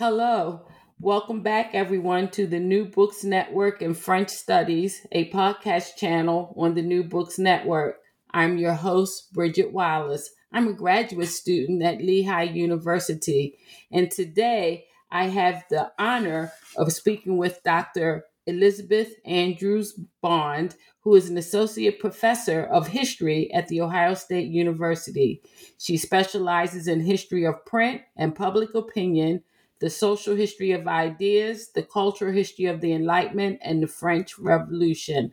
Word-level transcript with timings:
Hello. 0.00 0.62
Welcome 0.98 1.42
back, 1.42 1.74
everyone, 1.74 2.30
to 2.30 2.46
the 2.46 2.58
New 2.58 2.86
Books 2.86 3.22
Network 3.22 3.82
and 3.82 3.94
French 3.94 4.30
Studies, 4.30 5.06
a 5.12 5.28
podcast 5.28 5.96
channel 5.96 6.54
on 6.56 6.72
the 6.72 6.80
New 6.80 7.04
Books 7.04 7.38
Network. 7.38 7.96
I'm 8.30 8.56
your 8.56 8.72
host, 8.72 9.30
Bridget 9.34 9.74
Wallace. 9.74 10.30
I'm 10.54 10.68
a 10.68 10.72
graduate 10.72 11.28
student 11.28 11.82
at 11.82 12.00
Lehigh 12.00 12.44
University, 12.44 13.58
and 13.92 14.10
today 14.10 14.86
I 15.10 15.24
have 15.26 15.64
the 15.68 15.92
honor 15.98 16.50
of 16.78 16.94
speaking 16.94 17.36
with 17.36 17.62
Dr. 17.62 18.24
Elizabeth 18.46 19.12
Andrews 19.26 20.00
Bond, 20.22 20.76
who 21.00 21.14
is 21.14 21.28
an 21.28 21.36
associate 21.36 22.00
professor 22.00 22.64
of 22.64 22.88
history 22.88 23.52
at 23.52 23.68
The 23.68 23.82
Ohio 23.82 24.14
State 24.14 24.48
University. 24.48 25.42
She 25.76 25.98
specializes 25.98 26.88
in 26.88 27.00
history 27.00 27.44
of 27.44 27.66
print 27.66 28.00
and 28.16 28.34
public 28.34 28.74
opinion 28.74 29.42
the 29.80 29.90
social 29.90 30.36
history 30.36 30.72
of 30.72 30.86
ideas, 30.86 31.70
the 31.74 31.82
cultural 31.82 32.32
history 32.32 32.66
of 32.66 32.80
the 32.80 32.92
Enlightenment, 32.92 33.58
and 33.62 33.82
the 33.82 33.86
French 33.86 34.38
Revolution. 34.38 35.32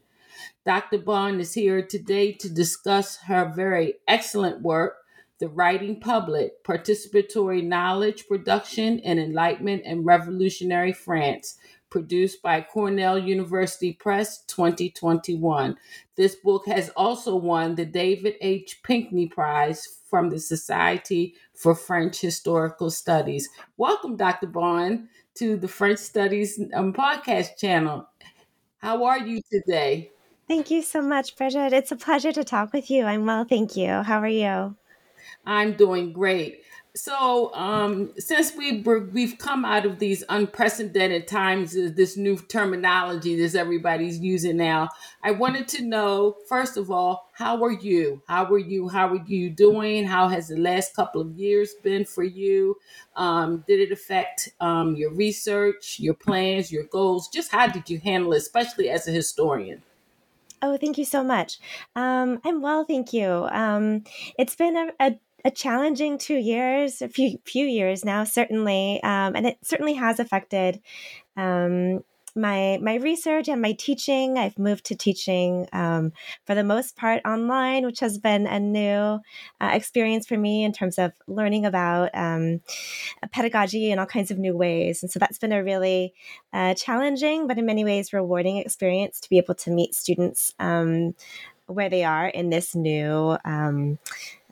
Dr. 0.65 0.99
Bond 0.99 1.41
is 1.41 1.53
here 1.53 1.81
today 1.81 2.31
to 2.33 2.49
discuss 2.49 3.17
her 3.27 3.51
very 3.55 3.95
excellent 4.07 4.61
work, 4.61 4.97
The 5.39 5.49
Writing 5.49 5.99
Public 5.99 6.63
Participatory 6.63 7.63
Knowledge 7.63 8.27
Production 8.27 8.99
in 8.99 9.19
Enlightenment 9.19 9.83
and 9.85 10.05
Revolutionary 10.05 10.93
France, 10.93 11.57
produced 11.97 12.43
by 12.43 12.61
Cornell 12.61 13.17
University 13.17 13.91
Press 13.91 14.43
2021. 14.43 15.75
This 16.15 16.35
book 16.35 16.67
has 16.67 16.89
also 16.89 17.35
won 17.35 17.73
the 17.73 17.85
David 17.85 18.35
H. 18.39 18.83
Pinkney 18.83 19.25
Prize 19.25 20.01
from 20.07 20.29
the 20.29 20.39
Society 20.39 21.33
for 21.55 21.73
French 21.73 22.21
Historical 22.21 22.91
Studies. 22.91 23.49
Welcome, 23.77 24.15
Dr. 24.15 24.45
Bond, 24.45 25.07
to 25.37 25.57
the 25.57 25.67
French 25.67 25.97
Studies 25.97 26.61
um, 26.75 26.93
podcast 26.93 27.57
channel. 27.57 28.07
How 28.77 29.03
are 29.05 29.17
you 29.17 29.41
today? 29.51 30.11
Thank 30.47 30.69
you 30.69 30.83
so 30.83 31.01
much, 31.01 31.35
Bridget. 31.35 31.73
It's 31.73 31.91
a 31.91 31.95
pleasure 31.95 32.31
to 32.31 32.43
talk 32.43 32.73
with 32.73 32.91
you. 32.91 33.05
I'm 33.05 33.25
well, 33.25 33.43
thank 33.43 33.75
you. 33.75 34.03
How 34.03 34.19
are 34.19 34.27
you? 34.27 34.75
I'm 35.47 35.73
doing 35.73 36.13
great. 36.13 36.61
So, 36.97 37.53
um, 37.53 38.11
since 38.17 38.55
we 38.55 38.81
were, 38.81 39.01
we've 39.01 39.37
come 39.37 39.65
out 39.65 39.85
of 39.85 39.99
these 39.99 40.23
unprecedented 40.29 41.27
times, 41.27 41.77
uh, 41.77 41.91
this 41.95 42.17
new 42.17 42.37
terminology 42.37 43.39
that 43.39 43.53
everybody's 43.53 44.17
using 44.17 44.57
now, 44.57 44.89
I 45.21 45.29
wanted 45.29 45.67
to 45.69 45.83
know 45.83 46.37
first 46.49 46.75
of 46.75 46.89
all, 46.89 47.29
how 47.33 47.63
are 47.63 47.71
you? 47.71 48.23
How 48.27 48.45
are 48.45 48.57
you? 48.57 48.89
How 48.89 49.09
are 49.09 49.23
you 49.27 49.51
doing? 49.51 50.05
How 50.05 50.27
has 50.27 50.47
the 50.47 50.57
last 50.57 50.95
couple 50.95 51.21
of 51.21 51.37
years 51.37 51.75
been 51.83 52.03
for 52.03 52.23
you? 52.23 52.77
Um, 53.15 53.63
did 53.67 53.79
it 53.79 53.91
affect 53.91 54.49
um, 54.59 54.95
your 54.95 55.11
research, 55.13 55.99
your 55.99 56.15
plans, 56.15 56.71
your 56.71 56.85
goals? 56.85 57.27
Just 57.27 57.51
how 57.51 57.67
did 57.67 57.91
you 57.91 57.99
handle 57.99 58.33
it, 58.33 58.37
especially 58.37 58.89
as 58.89 59.07
a 59.07 59.11
historian? 59.11 59.83
Oh, 60.61 60.77
thank 60.77 60.97
you 60.97 61.05
so 61.05 61.23
much. 61.23 61.59
Um, 61.95 62.41
I'm 62.43 62.61
well, 62.61 62.83
thank 62.83 63.13
you. 63.13 63.47
Um, 63.51 64.03
it's 64.39 64.55
been 64.55 64.75
a, 64.75 64.91
a, 64.99 65.19
a 65.47 65.51
challenging 65.51 66.17
two 66.17 66.35
years, 66.35 67.01
a 67.01 67.07
few 67.07 67.39
few 67.45 67.65
years 67.65 68.03
now, 68.03 68.25
certainly, 68.25 69.01
um, 69.01 69.33
and 69.33 69.47
it 69.47 69.57
certainly 69.63 69.93
has 69.93 70.19
affected 70.19 70.81
um, 71.37 72.03
my 72.35 72.77
my 72.81 72.95
research 72.95 73.47
and 73.47 73.61
my 73.61 73.71
teaching. 73.71 74.37
I've 74.37 74.59
moved 74.59 74.83
to 74.87 74.95
teaching 74.95 75.65
um, 75.71 76.11
for 76.45 76.53
the 76.53 76.65
most 76.65 76.97
part 76.97 77.21
online, 77.25 77.85
which 77.85 78.01
has 78.01 78.17
been 78.17 78.45
a 78.45 78.59
new 78.59 79.21
uh, 79.61 79.71
experience 79.71 80.27
for 80.27 80.37
me 80.37 80.65
in 80.65 80.73
terms 80.73 80.99
of 80.99 81.13
learning 81.27 81.65
about 81.65 82.09
um, 82.13 82.59
pedagogy 83.31 83.89
in 83.89 83.99
all 83.99 84.05
kinds 84.05 84.31
of 84.31 84.37
new 84.37 84.55
ways. 84.55 85.01
And 85.01 85.09
so 85.09 85.17
that's 85.17 85.39
been 85.39 85.53
a 85.53 85.63
really 85.63 86.13
uh, 86.51 86.73
challenging, 86.73 87.47
but 87.47 87.57
in 87.57 87.65
many 87.65 87.85
ways 87.85 88.11
rewarding 88.11 88.57
experience 88.57 89.21
to 89.21 89.29
be 89.29 89.37
able 89.37 89.55
to 89.55 89.71
meet 89.71 89.95
students 89.95 90.53
um, 90.59 91.15
where 91.67 91.89
they 91.89 92.03
are 92.03 92.27
in 92.27 92.49
this 92.49 92.75
new, 92.75 93.37
um, 93.45 93.99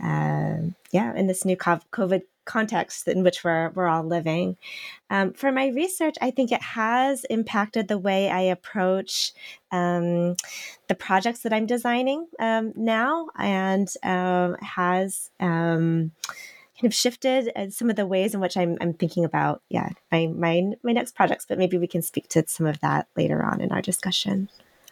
uh, 0.02 0.58
yeah, 0.92 1.16
in 1.16 1.28
this 1.28 1.44
new 1.46 1.58
COVID 1.58 2.22
context 2.46 3.08
in 3.08 3.24
which 3.24 3.44
we're 3.44 3.72
we're 3.72 3.88
all 3.88 4.04
living. 4.04 4.56
Um, 5.10 5.34
for 5.34 5.52
my 5.52 5.68
research, 5.68 6.16
I 6.22 6.32
think 6.32 6.52
it 6.52 6.62
has 6.62 7.26
impacted 7.26 7.88
the 7.88 7.98
way 7.98 8.30
I 8.30 8.42
approach 8.42 9.34
um, 9.72 10.36
the 10.88 10.96
projects 10.96 11.40
that 11.40 11.54
I'm 11.54 11.66
designing 11.66 12.28
um, 12.40 12.72
now, 12.76 13.30
and 13.38 13.92
um, 14.04 14.56
has 14.62 15.32
um, 15.40 16.12
kind 16.80 16.86
of 16.86 16.94
shifted 16.94 17.52
uh, 17.56 17.70
some 17.70 17.90
of 17.90 17.96
the 17.96 18.06
ways 18.06 18.34
in 18.34 18.40
which 18.42 18.58
I'm, 18.58 18.78
I'm 18.82 18.94
thinking 18.94 19.26
about, 19.26 19.62
yeah, 19.70 19.90
my, 20.12 20.28
my 20.28 20.74
my 20.84 20.92
next 20.92 21.16
projects. 21.16 21.46
But 21.48 21.58
maybe 21.58 21.78
we 21.78 21.88
can 21.88 22.02
speak 22.02 22.28
to 22.30 22.44
some 22.48 22.68
of 22.68 22.80
that 22.82 23.08
later 23.16 23.44
on 23.44 23.62
in 23.62 23.72
our 23.72 23.82
discussion. 23.82 24.50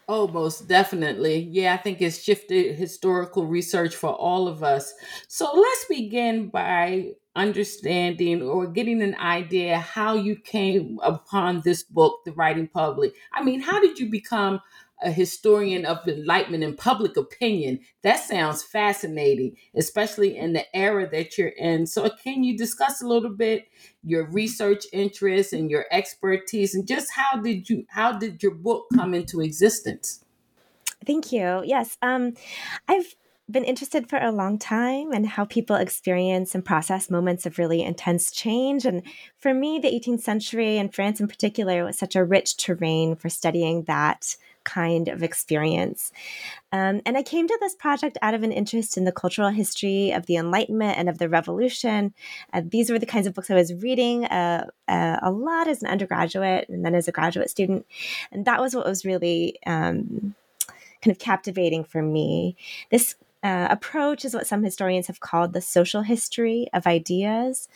Oh, 0.07 0.27
most 0.27 0.67
definitely. 0.67 1.47
Yeah, 1.51 1.73
I 1.73 1.77
think 1.77 2.01
it's 2.01 2.21
shifted 2.21 2.75
historical 2.75 3.45
research 3.45 3.95
for 3.95 4.09
all 4.09 4.47
of 4.49 4.61
us. 4.61 4.93
So 5.29 5.49
let's 5.53 5.85
begin 5.85 6.49
by 6.49 7.11
understanding 7.35 8.41
or 8.41 8.67
getting 8.67 9.01
an 9.01 9.15
idea 9.15 9.79
how 9.79 10.15
you 10.15 10.35
came 10.35 10.99
upon 11.01 11.61
this 11.61 11.83
book, 11.83 12.19
The 12.25 12.33
Writing 12.33 12.67
Public. 12.67 13.13
I 13.31 13.43
mean, 13.43 13.61
how 13.61 13.79
did 13.79 13.97
you 13.97 14.09
become 14.11 14.59
a 15.03 15.11
historian 15.11 15.85
of 15.85 16.07
enlightenment 16.07 16.63
and 16.63 16.77
public 16.77 17.17
opinion? 17.17 17.79
That 18.01 18.19
sounds 18.19 18.63
fascinating, 18.63 19.55
especially 19.75 20.37
in 20.37 20.53
the 20.53 20.65
era 20.75 21.09
that 21.11 21.37
you're 21.37 21.49
in. 21.49 21.85
So, 21.87 22.09
can 22.23 22.43
you 22.43 22.57
discuss 22.57 23.01
a 23.01 23.07
little 23.07 23.31
bit 23.31 23.67
your 24.03 24.25
research 24.25 24.85
interests 24.91 25.53
and 25.53 25.69
your 25.69 25.85
expertise, 25.91 26.75
and 26.75 26.87
just 26.87 27.11
how 27.11 27.39
did 27.39 27.69
you 27.69 27.85
how 27.89 28.13
did 28.13 28.41
your 28.41 28.53
book 28.53 28.87
come 28.95 29.13
into 29.13 29.41
existence? 29.41 30.23
Thank 31.05 31.31
you. 31.31 31.63
Yes, 31.65 31.97
um, 32.01 32.33
I've 32.87 33.15
been 33.51 33.63
interested 33.65 34.09
for 34.09 34.19
a 34.19 34.31
long 34.31 34.57
time 34.57 35.11
and 35.11 35.27
how 35.27 35.45
people 35.45 35.75
experience 35.75 36.55
and 36.55 36.63
process 36.63 37.09
moments 37.09 37.45
of 37.45 37.57
really 37.57 37.83
intense 37.83 38.31
change. 38.31 38.85
And 38.85 39.03
for 39.37 39.53
me, 39.53 39.79
the 39.79 39.91
18th 39.91 40.21
century 40.21 40.77
and 40.77 40.93
France 40.93 41.19
in 41.19 41.27
particular 41.27 41.83
was 41.83 41.97
such 41.97 42.15
a 42.15 42.23
rich 42.23 42.55
terrain 42.55 43.15
for 43.15 43.29
studying 43.29 43.83
that 43.83 44.35
kind 44.63 45.07
of 45.07 45.23
experience. 45.23 46.11
Um, 46.71 47.01
and 47.05 47.17
I 47.17 47.23
came 47.23 47.47
to 47.47 47.57
this 47.59 47.75
project 47.75 48.17
out 48.21 48.33
of 48.33 48.43
an 48.43 48.51
interest 48.51 48.97
in 48.97 49.03
the 49.03 49.11
cultural 49.11 49.49
history 49.49 50.11
of 50.11 50.25
the 50.25 50.37
Enlightenment 50.37 50.97
and 50.97 51.09
of 51.09 51.17
the 51.17 51.29
Revolution. 51.29 52.13
Uh, 52.51 52.61
these 52.65 52.89
were 52.89 52.99
the 52.99 53.05
kinds 53.05 53.27
of 53.27 53.33
books 53.33 53.49
I 53.49 53.55
was 53.55 53.73
reading 53.73 54.25
uh, 54.25 54.67
uh, 54.87 55.17
a 55.21 55.31
lot 55.31 55.67
as 55.67 55.81
an 55.81 55.89
undergraduate 55.89 56.69
and 56.69 56.85
then 56.85 56.95
as 56.95 57.07
a 57.07 57.11
graduate 57.11 57.49
student. 57.49 57.85
And 58.31 58.45
that 58.45 58.61
was 58.61 58.75
what 58.75 58.85
was 58.85 59.05
really. 59.05 59.59
Um, 59.65 60.35
kind 61.03 61.11
of 61.11 61.19
captivating 61.19 61.83
for 61.83 62.01
me. 62.01 62.55
This 62.89 63.15
uh, 63.43 63.67
approach 63.69 64.23
is 64.23 64.33
what 64.33 64.47
some 64.47 64.63
historians 64.63 65.07
have 65.07 65.19
called 65.19 65.53
the 65.53 65.61
social 65.61 66.01
history 66.01 66.67
of 66.73 66.87
ideas. 66.87 67.67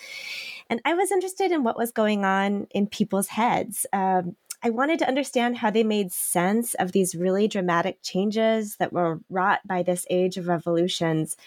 And 0.70 0.82
I 0.86 0.94
was 0.94 1.12
interested 1.12 1.52
in 1.52 1.64
what 1.64 1.78
was 1.78 1.92
going 1.92 2.24
on 2.24 2.68
in 2.72 2.88
people's 2.88 3.28
heads. 3.28 3.86
Um, 3.92 4.38
I 4.64 4.70
wanted 4.70 5.00
to 5.00 5.08
understand 5.08 5.58
how 5.58 5.70
they 5.70 5.84
made 5.84 6.12
sense 6.12 6.74
of 6.76 6.92
these 6.92 7.16
really 7.16 7.48
dramatic 7.48 8.00
changes 8.02 8.78
that 8.78 8.92
were 8.92 9.20
wrought 9.30 9.60
by 9.66 9.84
this 9.84 10.06
age 10.10 10.38
of 10.38 10.48
revolutions. 10.48 11.38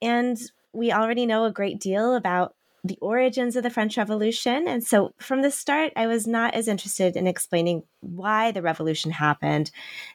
And 0.00 0.40
we 0.72 0.92
already 0.92 1.26
know 1.26 1.44
a 1.44 1.52
great 1.52 1.80
deal 1.80 2.14
about 2.14 2.54
the 2.84 2.98
origins 3.00 3.54
of 3.54 3.62
the 3.62 3.70
French 3.70 3.96
Revolution. 3.96 4.66
And 4.66 4.82
so 4.82 5.14
from 5.18 5.42
the 5.42 5.52
start, 5.52 5.92
I 5.94 6.08
was 6.08 6.26
not 6.26 6.54
as 6.54 6.66
interested 6.66 7.16
in 7.16 7.28
explaining 7.28 7.84
why 8.00 8.50
the 8.50 8.62
revolution 8.62 9.12
happened. 9.12 9.70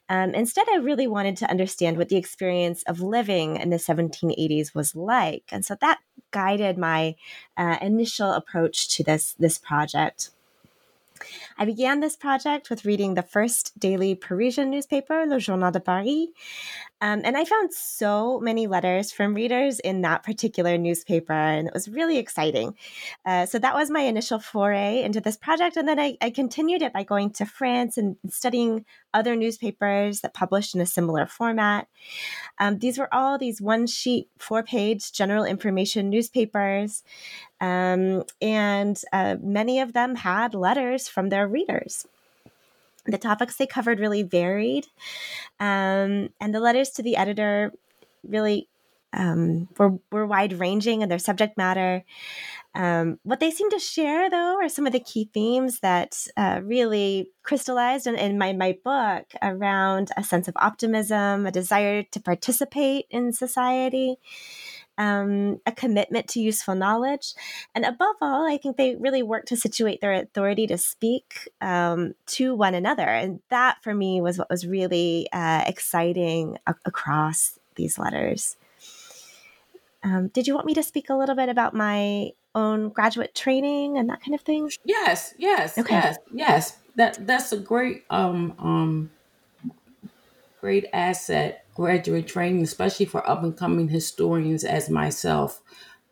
Um, 0.10 0.34
instead, 0.34 0.68
I 0.70 0.78
really 0.78 1.08
wanted 1.08 1.38
to 1.38 1.50
understand 1.50 1.98
what 1.98 2.10
the 2.10 2.18
experience 2.18 2.84
of 2.84 3.00
living 3.00 3.56
in 3.56 3.70
the 3.70 3.78
1780s 3.78 4.76
was 4.76 4.96
like. 4.96 5.44
And 5.50 5.64
so 5.64 5.78
that 5.80 6.00
guided 6.32 6.78
my 6.78 7.16
uh, 7.56 7.78
initial 7.82 8.34
approach 8.34 8.90
to 8.98 9.04
this, 9.04 9.34
this 9.40 9.58
project. 9.58 10.32
I 11.58 11.66
began 11.66 12.00
this 12.00 12.16
project 12.16 12.70
with 12.70 12.86
reading 12.86 13.16
the 13.16 13.24
first 13.24 13.80
daily 13.80 14.14
Parisian 14.14 14.70
newspaper, 14.70 15.26
Le 15.26 15.40
Journal 15.40 15.72
de 15.72 15.80
Paris. 15.80 16.28
Um, 17.00 17.22
and 17.24 17.38
I 17.38 17.46
found 17.46 17.74
so 17.74 18.40
many 18.40 18.66
letters 18.66 19.12
from 19.12 19.36
readers 19.36 19.80
in 19.80 20.02
that 20.02 20.24
particular 20.24 20.78
newspaper, 20.78 21.34
and 21.34 21.68
it 21.68 21.74
was 21.74 21.88
really 21.88 22.18
exciting. 22.18 22.76
Uh, 23.26 23.46
so 23.46 23.60
that 23.60 23.76
was 23.76 23.92
my 23.92 24.02
initial 24.02 24.40
foray 24.40 25.04
into 25.04 25.22
this 25.22 25.38
project. 25.38 25.78
And 25.78 25.88
then 25.88 26.00
I, 26.00 26.18
I 26.22 26.32
continued 26.32 26.82
it 26.82 26.94
by 26.94 27.04
going 27.04 27.32
to 27.34 27.46
France 27.46 27.98
and 27.98 28.18
studying 28.30 28.86
other 29.14 29.36
newspapers 29.36 30.22
that 30.22 30.34
published 30.34 30.74
in 30.74 30.82
a 30.82 30.86
similar 30.86 31.26
format. 31.26 31.88
Um, 32.60 32.80
these 32.80 32.98
were 32.98 33.14
all 33.14 33.38
these 33.38 33.62
one 33.62 33.88
sheet, 33.88 34.30
four 34.40 34.64
page 34.64 35.12
general 35.12 35.44
information 35.44 36.10
newspapers. 36.10 37.04
Um, 37.60 38.24
and 38.40 39.02
uh, 39.12 39.36
many 39.42 39.80
of 39.80 39.94
them 39.94 40.16
had 40.16 40.54
letters 40.54 41.08
from 41.08 41.30
their 41.30 41.47
readers. 41.48 42.08
The 43.06 43.18
topics 43.18 43.56
they 43.56 43.68
covered 43.68 44.00
really 44.00 44.24
varied, 44.24 44.88
um, 45.60 46.30
and 46.42 46.54
the 46.54 46.60
letters 46.60 46.90
to 46.92 47.02
the 47.02 47.16
editor 47.16 47.72
really 48.28 48.68
um, 49.14 49.70
were, 49.78 49.98
were 50.12 50.26
wide 50.26 50.54
ranging 50.54 51.02
in 51.02 51.10
their 51.10 51.20
subject 51.20 51.58
matter. 51.58 52.04
Um, 52.76 53.20
what 53.24 53.40
they 53.40 53.50
seem 53.50 53.70
to 53.72 53.80
share, 53.80 54.30
though, 54.30 54.58
are 54.62 54.70
some 54.70 54.86
of 54.86 54.94
the 54.94 55.00
key 55.00 55.30
themes 55.34 55.80
that 55.80 56.28
uh, 56.36 56.62
really 56.64 57.32
crystallized 57.44 58.06
in, 58.06 58.16
in, 58.16 58.38
my, 58.38 58.54
my 58.54 58.78
book 58.84 59.26
around 59.42 60.12
a 60.16 60.24
sense 60.24 60.48
of 60.48 60.56
optimism, 60.58 61.46
a 61.46 61.52
desire 61.52 62.04
to 62.04 62.20
participate 62.20 63.06
in 63.10 63.34
society, 63.34 64.18
um, 64.98 65.60
a 65.66 65.72
commitment 65.72 66.28
to 66.30 66.40
useful 66.40 66.76
knowledge. 66.76 67.34
And 67.76 67.86
above 67.86 68.16
all, 68.22 68.52
I 68.52 68.58
think 68.58 68.78
they 68.78 68.96
really 68.96 69.24
work 69.24 69.46
to 69.46 69.58
situate 69.58 70.02
their 70.02 70.14
authority 70.14 70.68
to 70.68 70.78
speak 70.78 71.50
um, 71.62 72.16
to 72.28 72.56
one 72.56 72.74
another. 72.74 73.08
And 73.08 73.40
that 73.50 73.84
for 73.84 73.94
me 73.94 74.22
was 74.22 74.38
what 74.38 74.50
was 74.50 74.66
really 74.66 75.28
uh, 75.32 75.64
exciting 75.68 76.58
a- 76.66 76.76
across 76.86 77.60
these 77.76 77.98
letters. 77.98 78.58
Um, 80.04 80.28
did 80.30 80.48
you 80.48 80.54
want 80.54 80.66
me 80.66 80.74
to 80.74 80.84
speak 80.84 81.10
a 81.10 81.16
little 81.16 81.36
bit 81.36 81.50
about 81.50 81.74
my 81.74 82.32
own 82.56 82.90
graduate 82.90 83.36
training 83.36 83.98
and 83.98 84.10
that 84.10 84.22
kind 84.22 84.34
of 84.34 84.42
thing? 84.42 84.70
Yes, 84.84 85.34
yes, 85.38 85.78
okay. 85.78 85.94
yes, 85.94 86.18
yes. 86.34 86.78
That 86.96 87.28
that's 87.28 87.52
a 87.52 87.58
great 87.58 88.04
um 88.10 88.56
um 88.58 89.12
great 90.62 90.86
asset 90.94 91.66
graduate 91.78 92.28
training, 92.28 92.64
especially 92.64 93.06
for 93.06 93.28
up 93.30 93.44
and 93.44 93.56
coming 93.56 93.88
historians 93.88 94.64
as 94.64 94.90
myself, 94.90 95.62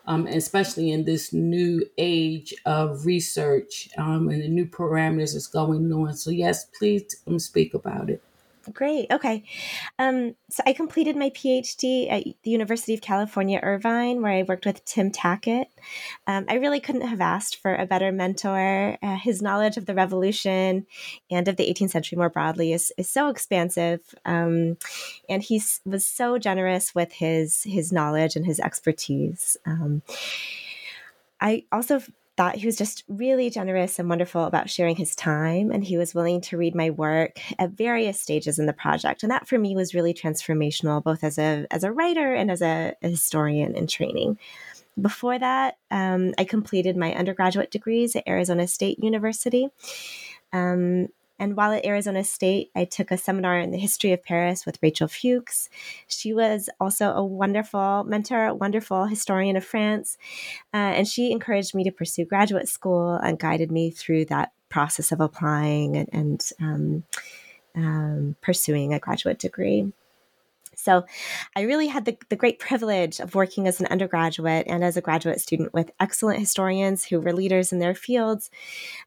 um, 0.05 0.27
especially 0.27 0.91
in 0.91 1.05
this 1.05 1.33
new 1.33 1.83
age 1.97 2.53
of 2.67 3.07
research 3.07 3.89
um, 3.97 4.29
and 4.29 4.43
the 4.43 4.47
new 4.47 4.67
parameters 4.67 5.33
that's 5.33 5.47
going 5.47 5.91
on. 5.91 6.13
So, 6.13 6.29
yes, 6.29 6.65
please 6.65 7.15
um, 7.25 7.39
speak 7.39 7.73
about 7.73 8.11
it. 8.11 8.21
Great. 8.73 9.11
Okay. 9.11 9.43
Um, 9.99 10.35
so 10.49 10.63
I 10.65 10.73
completed 10.73 11.15
my 11.15 11.29
PhD 11.29 12.11
at 12.11 12.23
the 12.43 12.51
University 12.51 12.93
of 12.93 13.01
California, 13.01 13.59
Irvine, 13.61 14.21
where 14.21 14.31
I 14.31 14.43
worked 14.43 14.65
with 14.65 14.83
Tim 14.85 15.11
Tackett. 15.11 15.67
Um, 16.27 16.45
I 16.47 16.55
really 16.55 16.79
couldn't 16.79 17.07
have 17.07 17.21
asked 17.21 17.57
for 17.57 17.75
a 17.75 17.85
better 17.85 18.11
mentor. 18.11 18.97
Uh, 19.01 19.17
his 19.17 19.41
knowledge 19.41 19.77
of 19.77 19.85
the 19.85 19.93
Revolution 19.93 20.85
and 21.29 21.47
of 21.47 21.57
the 21.57 21.71
18th 21.71 21.91
century 21.91 22.17
more 22.17 22.29
broadly 22.29 22.73
is, 22.73 22.91
is 22.97 23.09
so 23.09 23.29
expansive, 23.29 24.01
um, 24.25 24.77
and 25.29 25.43
he 25.43 25.61
was 25.85 26.05
so 26.05 26.37
generous 26.37 26.95
with 26.95 27.13
his 27.13 27.63
his 27.63 27.91
knowledge 27.91 28.35
and 28.35 28.45
his 28.45 28.59
expertise. 28.59 29.57
Um, 29.65 30.01
I 31.39 31.63
also 31.71 32.01
thought 32.37 32.55
he 32.55 32.65
was 32.65 32.77
just 32.77 33.03
really 33.07 33.49
generous 33.49 33.97
and 33.97 34.09
wonderful 34.09 34.43
about 34.43 34.69
sharing 34.69 34.95
his 34.95 35.15
time. 35.15 35.71
And 35.71 35.83
he 35.83 35.97
was 35.97 36.13
willing 36.13 36.41
to 36.41 36.57
read 36.57 36.75
my 36.75 36.89
work 36.89 37.39
at 37.57 37.71
various 37.71 38.21
stages 38.21 38.59
in 38.59 38.65
the 38.65 38.73
project. 38.73 39.23
And 39.23 39.31
that 39.31 39.47
for 39.47 39.57
me 39.57 39.75
was 39.75 39.93
really 39.93 40.13
transformational, 40.13 41.03
both 41.03 41.23
as 41.23 41.37
a, 41.37 41.65
as 41.71 41.83
a 41.83 41.91
writer 41.91 42.33
and 42.33 42.51
as 42.51 42.61
a, 42.61 42.93
a 43.01 43.09
historian 43.09 43.75
in 43.75 43.87
training. 43.87 44.37
Before 44.99 45.37
that, 45.37 45.77
um, 45.91 46.33
I 46.37 46.45
completed 46.45 46.95
my 46.95 47.13
undergraduate 47.13 47.71
degrees 47.71 48.15
at 48.15 48.27
Arizona 48.27 48.67
State 48.67 48.99
University. 49.03 49.69
Um, 50.53 51.09
and 51.37 51.57
while 51.57 51.73
at 51.73 51.85
Arizona 51.85 52.23
State, 52.23 52.71
I 52.75 52.85
took 52.85 53.11
a 53.11 53.17
seminar 53.17 53.59
in 53.59 53.71
the 53.71 53.77
history 53.77 54.13
of 54.13 54.23
Paris 54.23 54.65
with 54.65 54.79
Rachel 54.81 55.07
Fuchs. 55.07 55.69
She 56.07 56.33
was 56.33 56.69
also 56.79 57.11
a 57.11 57.25
wonderful 57.25 58.03
mentor, 58.05 58.45
a 58.45 58.53
wonderful 58.55 59.05
historian 59.05 59.57
of 59.57 59.65
France. 59.65 60.17
Uh, 60.73 60.77
and 60.95 61.07
she 61.07 61.31
encouraged 61.31 61.75
me 61.75 61.83
to 61.83 61.91
pursue 61.91 62.25
graduate 62.25 62.69
school 62.69 63.15
and 63.15 63.39
guided 63.39 63.71
me 63.71 63.89
through 63.89 64.25
that 64.25 64.53
process 64.69 65.11
of 65.11 65.19
applying 65.19 65.97
and, 65.97 66.09
and 66.13 66.51
um, 66.61 67.03
um, 67.75 68.35
pursuing 68.41 68.93
a 68.93 68.99
graduate 68.99 69.39
degree. 69.39 69.91
So 70.85 71.03
I 71.55 71.61
really 71.61 71.87
had 71.87 72.05
the, 72.05 72.15
the 72.29 72.35
great 72.35 72.59
privilege 72.59 73.19
of 73.19 73.33
working 73.33 73.67
as 73.67 73.81
an 73.81 73.87
undergraduate 73.87 74.67
and 74.67 74.83
as 74.83 74.95
a 74.95 75.01
graduate 75.01 75.41
student 75.41 75.73
with 75.73 75.91
excellent 75.99 76.39
historians 76.39 77.03
who 77.03 77.19
were 77.19 77.33
leaders 77.33 77.73
in 77.73 77.79
their 77.79 77.95
fields, 77.95 78.51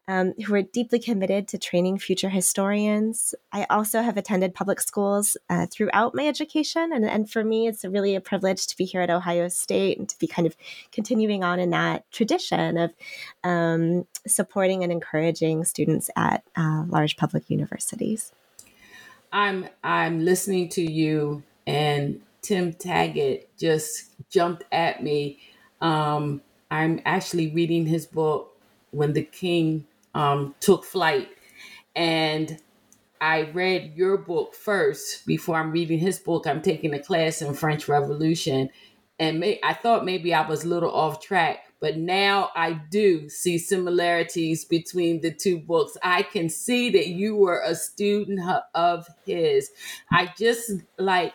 um, 0.07 0.33
who 0.45 0.51
were 0.51 0.61
deeply 0.61 0.99
committed 0.99 1.47
to 1.47 1.57
training 1.57 1.97
future 1.97 2.27
historians. 2.27 3.33
I 3.53 3.65
also 3.69 4.01
have 4.01 4.17
attended 4.17 4.53
public 4.53 4.81
schools 4.81 5.37
uh, 5.49 5.67
throughout 5.71 6.13
my 6.13 6.27
education. 6.27 6.91
And, 6.93 7.05
and 7.05 7.31
for 7.31 7.45
me, 7.45 7.67
it's 7.67 7.85
really 7.85 8.13
a 8.13 8.21
privilege 8.21 8.67
to 8.67 8.75
be 8.75 8.83
here 8.83 9.01
at 9.01 9.09
Ohio 9.09 9.47
State 9.47 9.97
and 9.97 10.09
to 10.09 10.19
be 10.19 10.27
kind 10.27 10.45
of 10.45 10.57
continuing 10.91 11.45
on 11.45 11.61
in 11.61 11.69
that 11.69 12.11
tradition 12.11 12.77
of 12.77 12.91
um, 13.45 14.05
supporting 14.27 14.83
and 14.83 14.91
encouraging 14.91 15.63
students 15.63 16.09
at 16.17 16.43
uh, 16.57 16.83
large 16.89 17.15
public 17.15 17.49
universities. 17.49 18.33
I'm 19.31 19.67
I'm 19.83 20.25
listening 20.25 20.69
to 20.69 20.81
you 20.81 21.43
and 21.67 22.21
Tim 22.41 22.73
Tackett 22.73 23.45
just 23.59 24.11
jumped 24.29 24.63
at 24.71 25.03
me. 25.03 25.39
Um, 25.81 26.41
I'm 26.71 27.01
actually 27.05 27.49
reading 27.51 27.85
his 27.85 28.05
book 28.05 28.55
when 28.91 29.13
the 29.13 29.23
king 29.23 29.85
um, 30.13 30.55
took 30.59 30.83
flight, 30.83 31.29
and 31.95 32.59
I 33.21 33.49
read 33.51 33.93
your 33.95 34.17
book 34.17 34.53
first 34.53 35.25
before 35.25 35.57
I'm 35.57 35.71
reading 35.71 35.99
his 35.99 36.19
book. 36.19 36.47
I'm 36.47 36.61
taking 36.61 36.93
a 36.93 36.99
class 36.99 37.41
in 37.41 37.53
French 37.53 37.87
Revolution, 37.87 38.69
and 39.19 39.39
may, 39.39 39.59
I 39.63 39.73
thought 39.73 40.05
maybe 40.05 40.33
I 40.33 40.47
was 40.47 40.63
a 40.63 40.67
little 40.67 40.91
off 40.91 41.21
track, 41.21 41.68
but 41.79 41.97
now 41.97 42.49
I 42.55 42.73
do 42.73 43.29
see 43.29 43.57
similarities 43.57 44.65
between 44.65 45.21
the 45.21 45.31
two 45.31 45.59
books. 45.59 45.97
I 46.03 46.23
can 46.23 46.49
see 46.49 46.89
that 46.91 47.07
you 47.07 47.35
were 47.35 47.61
a 47.65 47.75
student 47.75 48.41
of 48.75 49.07
his. 49.25 49.71
I 50.11 50.33
just 50.37 50.71
like 50.97 51.33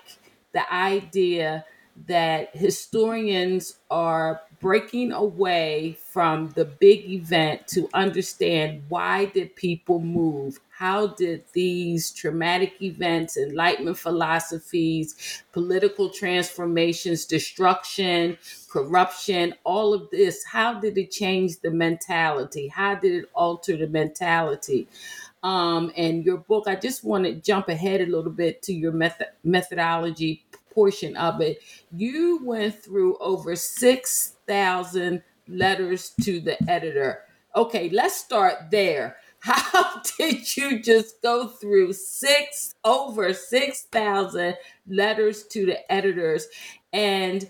the 0.52 0.72
idea 0.72 1.64
that 2.06 2.54
historians 2.56 3.78
are 3.90 4.42
breaking 4.60 5.12
away 5.12 5.96
from 6.10 6.48
the 6.50 6.64
big 6.64 7.08
event 7.10 7.66
to 7.68 7.88
understand 7.94 8.82
why 8.88 9.26
did 9.26 9.54
people 9.56 10.00
move 10.00 10.58
how 10.70 11.06
did 11.08 11.44
these 11.52 12.10
traumatic 12.10 12.74
events 12.82 13.36
enlightenment 13.36 13.98
philosophies 13.98 15.42
political 15.52 16.08
transformations 16.08 17.26
destruction 17.26 18.36
corruption 18.68 19.54
all 19.64 19.92
of 19.92 20.08
this 20.10 20.44
how 20.44 20.74
did 20.80 20.96
it 20.96 21.10
change 21.10 21.60
the 21.60 21.70
mentality 21.70 22.68
how 22.68 22.94
did 22.94 23.12
it 23.12 23.30
alter 23.34 23.76
the 23.76 23.86
mentality 23.86 24.88
um, 25.44 25.92
and 25.94 26.24
your 26.24 26.38
book. 26.38 26.66
I 26.66 26.74
just 26.74 27.04
want 27.04 27.24
to 27.24 27.34
jump 27.34 27.68
ahead 27.68 28.00
a 28.00 28.06
little 28.06 28.32
bit 28.32 28.62
to 28.62 28.72
your 28.72 28.92
method 28.92 29.26
methodology 29.44 30.43
portion 30.74 31.16
of 31.16 31.40
it. 31.40 31.58
You 31.92 32.40
went 32.44 32.82
through 32.82 33.16
over 33.18 33.56
six 33.56 34.36
thousand 34.46 35.22
letters 35.48 36.12
to 36.22 36.40
the 36.40 36.56
editor. 36.70 37.20
Okay, 37.56 37.88
let's 37.90 38.16
start 38.16 38.70
there. 38.70 39.16
How 39.40 40.02
did 40.18 40.56
you 40.56 40.82
just 40.82 41.20
go 41.22 41.48
through 41.48 41.92
six 41.92 42.74
over 42.84 43.32
six 43.34 43.82
thousand 43.92 44.56
letters 44.88 45.44
to 45.48 45.66
the 45.66 45.92
editors? 45.92 46.46
And 46.92 47.48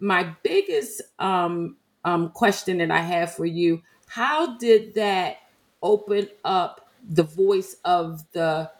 my 0.00 0.34
biggest 0.42 1.02
um, 1.18 1.76
um, 2.04 2.30
question 2.30 2.78
that 2.78 2.90
I 2.90 3.00
have 3.00 3.34
for 3.34 3.46
you: 3.46 3.82
How 4.06 4.56
did 4.56 4.94
that 4.94 5.38
open 5.82 6.28
up 6.44 6.88
the 7.08 7.22
voice 7.22 7.76
of 7.84 8.24
the 8.32 8.70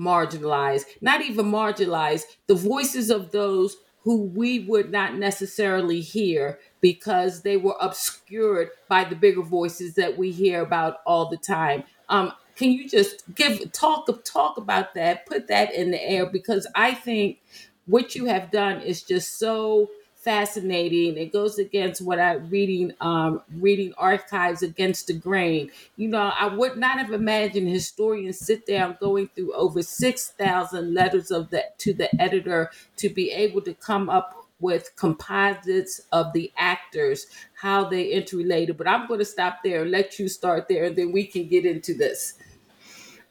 marginalized, 0.00 0.84
not 1.02 1.22
even 1.22 1.46
marginalized, 1.46 2.24
the 2.48 2.56
voices 2.56 3.10
of 3.10 3.32
those 3.32 3.76
who 4.04 4.24
we 4.24 4.60
would 4.60 4.90
not 4.90 5.16
necessarily 5.16 6.00
hear 6.00 6.58
because 6.80 7.42
they 7.42 7.58
were 7.58 7.76
obscured 7.80 8.70
by 8.88 9.04
the 9.04 9.16
bigger 9.16 9.42
voices 9.42 9.94
that 9.96 10.18
we 10.18 10.32
hear 10.32 10.62
about 10.62 10.98
all 11.06 11.28
the 11.30 11.38
time. 11.38 11.84
Um, 12.08 12.32
can 12.56 12.72
you 12.72 12.88
just 12.88 13.24
give 13.34 13.72
talk 13.72 14.08
talk 14.24 14.58
about 14.58 14.94
that? 14.94 15.26
Put 15.26 15.48
that 15.48 15.74
in 15.74 15.92
the 15.92 16.02
air 16.02 16.26
because 16.26 16.66
I 16.74 16.94
think 16.94 17.40
what 17.86 18.14
you 18.16 18.26
have 18.26 18.50
done 18.52 18.80
is 18.82 19.02
just 19.02 19.38
so 19.38 19.90
fascinating. 20.20 21.16
It 21.16 21.32
goes 21.32 21.58
against 21.58 22.02
what 22.02 22.18
I 22.18 22.34
reading 22.34 22.92
um 23.00 23.42
reading 23.56 23.94
archives 23.96 24.62
against 24.62 25.06
the 25.06 25.14
grain. 25.14 25.70
You 25.96 26.08
know, 26.08 26.32
I 26.38 26.46
would 26.46 26.76
not 26.76 26.98
have 26.98 27.12
imagined 27.12 27.68
historians 27.68 28.38
sit 28.38 28.66
down 28.66 28.98
going 29.00 29.28
through 29.34 29.54
over 29.54 29.82
six 29.82 30.28
thousand 30.28 30.94
letters 30.94 31.30
of 31.30 31.50
that 31.50 31.78
to 31.80 31.94
the 31.94 32.14
editor 32.20 32.70
to 32.96 33.08
be 33.08 33.30
able 33.30 33.62
to 33.62 33.74
come 33.74 34.10
up 34.10 34.36
with 34.60 34.94
composites 34.94 36.02
of 36.12 36.34
the 36.34 36.52
actors, 36.58 37.26
how 37.54 37.84
they 37.84 38.08
interrelated. 38.08 38.76
But 38.76 38.88
I'm 38.88 39.08
going 39.08 39.20
to 39.20 39.24
stop 39.24 39.60
there 39.64 39.82
and 39.82 39.90
let 39.90 40.18
you 40.18 40.28
start 40.28 40.68
there, 40.68 40.84
and 40.84 40.96
then 40.96 41.12
we 41.12 41.26
can 41.26 41.48
get 41.48 41.64
into 41.64 41.94
this. 41.94 42.34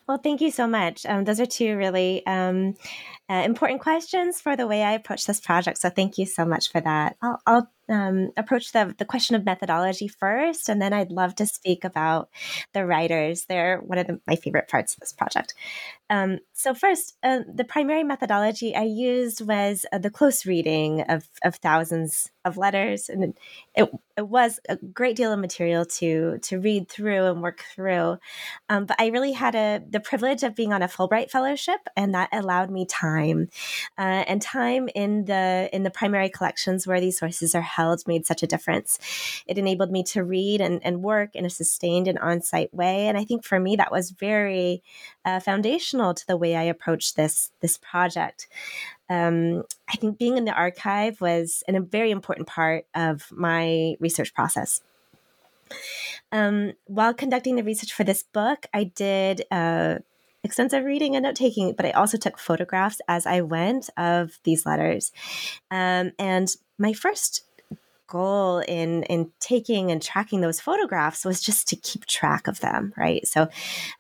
Well, 0.08 0.18
thank 0.18 0.42
you 0.42 0.50
so 0.50 0.66
much. 0.66 1.06
Um, 1.06 1.24
those 1.26 1.40
are 1.40 1.46
two 1.46 1.78
really 1.78 2.26
um, 2.26 2.76
uh, 3.30 3.44
important 3.46 3.82
questions 3.82 4.42
for 4.42 4.56
the 4.56 4.66
way 4.66 4.84
I 4.84 4.94
approach 4.94 5.26
this 5.26 5.40
project. 5.40 5.78
So 5.78 5.90
thank 5.90 6.18
you 6.18 6.26
so 6.26 6.46
much 6.46 6.72
for 6.72 6.82
that. 6.82 7.16
I'll, 7.22 7.42
I'll 7.46 7.72
um, 7.90 8.32
approach 8.38 8.72
the, 8.72 8.96
the 8.98 9.06
question 9.06 9.36
of 9.36 9.46
methodology 9.46 10.08
first, 10.08 10.70
and 10.70 10.82
then 10.82 10.94
I'd 10.94 11.12
love 11.12 11.36
to 11.36 11.46
speak 11.46 11.84
about 11.84 12.30
the 12.74 12.86
writers. 12.86 13.46
They're 13.46 13.80
one 13.80 13.98
of 13.98 14.08
the, 14.08 14.20
my 14.28 14.36
favorite 14.36 14.68
parts 14.68 14.94
of 14.94 15.00
this 15.00 15.14
project. 15.14 15.54
Um, 16.10 16.40
so 16.54 16.74
first, 16.74 17.16
uh, 17.22 17.42
the 17.54 17.64
primary 17.64 18.04
methodology 18.04 18.76
I 18.76 18.84
used 18.84 19.46
was 19.46 19.86
uh, 19.92 20.00
the 20.00 20.10
close 20.10 20.46
reading 20.46 21.02
of, 21.02 21.30
of 21.44 21.56
thousands 21.56 22.32
of 22.46 22.58
letters, 22.58 23.10
and 23.10 23.36
it, 23.76 23.90
it 24.18 24.28
was 24.28 24.60
a 24.68 24.78
great 24.78 25.16
deal 25.16 25.32
of 25.32 25.40
material 25.40 25.86
to 25.86 26.40
to 26.40 26.60
read 26.60 26.90
through 26.90 27.26
and 27.26 27.42
work 27.42 27.64
through. 27.76 28.18
Um, 28.70 28.86
but 28.86 29.00
I 29.00 29.08
really 29.08 29.34
had 29.34 29.56
a 29.56 29.82
the 29.88 30.00
privilege 30.00 30.42
of 30.44 30.56
being 30.56 30.74
on 30.74 30.82
a 30.82 30.88
Fulbright 30.88 31.30
fellowship, 31.30 31.82
and 31.96 32.14
that 32.16 32.30
allowed 32.32 32.72
me 32.72 32.86
time, 32.86 33.50
uh, 33.98 34.24
and 34.28 34.42
time 34.42 34.90
in 34.96 35.26
the 35.26 35.70
in 35.72 35.84
the 35.84 35.92
primary 35.92 36.30
collections 36.30 36.88
where 36.88 37.02
these 37.02 37.20
sources 37.20 37.54
are 37.54 37.62
held 37.62 38.08
made 38.08 38.26
such 38.26 38.42
a 38.42 38.48
difference. 38.48 39.00
It 39.46 39.58
enabled 39.58 39.92
me 39.92 40.04
to 40.04 40.24
read 40.24 40.62
and, 40.62 40.84
and 40.84 41.04
work 41.04 41.36
in 41.36 41.46
a 41.46 41.50
sustained 41.50 42.08
and 42.08 42.18
on 42.20 42.42
site 42.42 42.74
way, 42.74 43.08
and 43.08 43.18
I 43.18 43.26
think 43.26 43.46
for 43.46 43.60
me 43.60 43.76
that 43.76 43.92
was 43.92 44.12
very 44.12 44.82
uh, 45.26 45.40
foundational 45.40 45.99
foundational 46.00 46.14
to 46.14 46.28
the 46.28 46.38
way 46.38 46.56
I 46.56 46.64
approached 46.64 47.16
this 47.16 47.52
this 47.62 47.78
project. 47.78 48.48
Um, 49.10 49.64
I 49.88 49.98
think 49.98 50.18
being 50.18 50.38
in 50.38 50.46
the 50.46 50.54
archive 50.54 51.22
was 51.22 51.64
an, 51.68 51.76
a 51.76 51.82
very 51.82 52.12
important 52.12 52.48
part 52.48 52.86
of 52.96 53.32
my 53.32 53.96
research 54.00 54.34
process. 54.34 54.82
Um, 56.32 56.74
while 56.86 57.14
conducting 57.14 57.56
the 57.56 57.64
research 57.64 57.94
for 57.94 58.04
this 58.04 58.24
book, 58.24 58.66
I 58.74 58.86
did 58.86 59.44
uh, 59.52 60.00
extensive 60.44 60.86
reading 60.86 61.16
and 61.16 61.24
note 61.24 61.36
taking, 61.36 61.74
but 61.76 61.86
I 61.86 61.92
also 61.92 62.18
took 62.18 62.40
photographs 62.40 63.02
as 63.08 63.26
I 63.26 63.42
went 63.42 63.90
of 63.98 64.40
these 64.44 64.66
letters. 64.66 65.12
Um, 65.70 66.12
and 66.18 66.56
my 66.78 66.94
first 66.94 67.46
goal 68.10 68.60
in 68.60 69.04
in 69.04 69.32
taking 69.40 69.92
and 69.92 70.02
tracking 70.02 70.42
those 70.42 70.60
photographs 70.60 71.24
was 71.24 71.40
just 71.40 71.68
to 71.68 71.76
keep 71.76 72.06
track 72.06 72.48
of 72.48 72.60
them 72.60 72.94
right? 72.98 73.26
So 73.28 73.48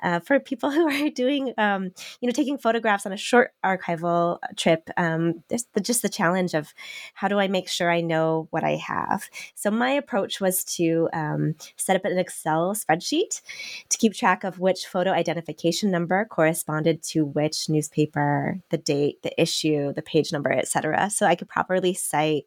uh, 0.04 0.20
for 0.20 0.40
people 0.40 0.72
who 0.76 0.88
are 0.90 1.10
doing 1.10 1.54
um, 1.58 1.92
you 2.20 2.28
know 2.28 2.32
taking 2.34 2.58
photographs 2.58 3.06
on 3.06 3.14
a 3.14 3.18
short 3.18 3.52
archival 3.64 4.40
trip 4.58 4.90
um, 4.98 5.44
there's 5.48 5.66
the, 5.74 5.82
just 5.82 6.02
the 6.02 6.10
challenge 6.10 6.54
of 6.54 6.74
how 7.14 7.28
do 7.28 7.40
i 7.40 7.48
make 7.48 7.70
sure 7.70 7.92
i 7.92 8.02
know 8.02 8.48
what 8.50 8.64
i 8.64 8.76
have? 8.76 9.30
So 9.56 9.70
my 9.72 9.92
approach 9.92 10.42
was 10.42 10.64
to 10.76 11.10
um, 11.14 11.56
set 11.78 11.96
up 11.96 12.06
an 12.06 12.18
excel 12.18 12.74
spreadsheet 12.74 13.42
to 13.90 13.98
keep 13.98 14.14
track 14.14 14.44
of 14.44 14.60
which 14.60 14.86
photo 14.86 15.12
identification 15.12 15.92
number 15.92 16.26
corresponded 16.26 17.04
to 17.04 17.26
which 17.26 17.70
newspaper 17.70 18.60
the 18.70 18.78
date 18.78 19.22
the 19.22 19.42
issue 19.42 19.94
the 19.94 20.02
page 20.02 20.32
number 20.34 20.52
etc 20.52 21.10
so 21.10 21.26
i 21.26 21.36
could 21.36 21.48
properly 21.48 21.94
cite 21.94 22.46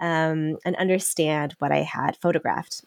um, 0.00 0.56
and 0.64 0.76
understand 0.88 1.54
what 1.58 1.70
I 1.70 1.82
had 1.82 2.16
photographed. 2.16 2.84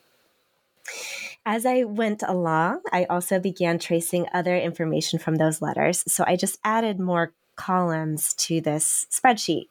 As 1.45 1.65
I 1.65 1.83
went 1.83 2.23
along, 2.27 2.81
I 2.91 3.05
also 3.05 3.39
began 3.39 3.77
tracing 3.77 4.25
other 4.33 4.57
information 4.57 5.19
from 5.19 5.35
those 5.35 5.61
letters. 5.61 6.03
So 6.07 6.23
I 6.27 6.35
just 6.35 6.59
added 6.63 6.99
more 6.99 7.33
columns 7.55 8.33
to 8.33 8.61
this 8.61 9.05
spreadsheet. 9.11 9.65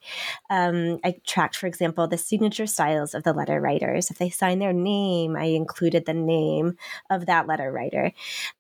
Um, 0.49 1.01
I 1.03 1.17
tracked, 1.27 1.57
for 1.57 1.67
example, 1.67 2.07
the 2.07 2.19
signature 2.19 2.67
styles 2.67 3.15
of 3.15 3.25
the 3.25 3.33
letter 3.33 3.61
writers. 3.61 4.11
If 4.11 4.19
they 4.19 4.31
signed 4.31 4.63
their 4.63 4.73
name, 4.73 5.35
I 5.37 5.47
included 5.47 6.07
the 6.07 6.15
name 6.15 6.77
of 7.09 7.27
that 7.27 7.49
letter 7.49 7.73
writer. 7.73 8.13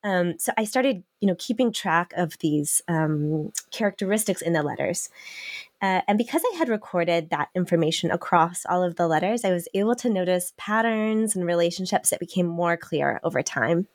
Um, 0.02 0.38
so 0.38 0.52
I 0.56 0.64
started, 0.64 1.04
you 1.20 1.28
know, 1.28 1.36
keeping 1.38 1.72
track 1.72 2.12
of 2.16 2.38
these 2.38 2.82
um, 2.88 3.52
characteristics 3.70 4.42
in 4.42 4.52
the 4.52 4.62
letters. 4.64 5.10
Uh, 5.82 6.02
and 6.06 6.18
because 6.18 6.42
I 6.52 6.56
had 6.58 6.68
recorded 6.68 7.30
that 7.30 7.48
information 7.54 8.10
across 8.10 8.66
all 8.66 8.82
of 8.82 8.96
the 8.96 9.08
letters, 9.08 9.44
I 9.44 9.52
was 9.52 9.68
able 9.74 9.94
to 9.96 10.10
notice 10.10 10.52
patterns 10.58 11.34
and 11.34 11.46
relationships 11.46 12.10
that 12.10 12.20
became 12.20 12.46
more 12.46 12.76
clear 12.76 13.20
over 13.24 13.42
time. 13.42 13.86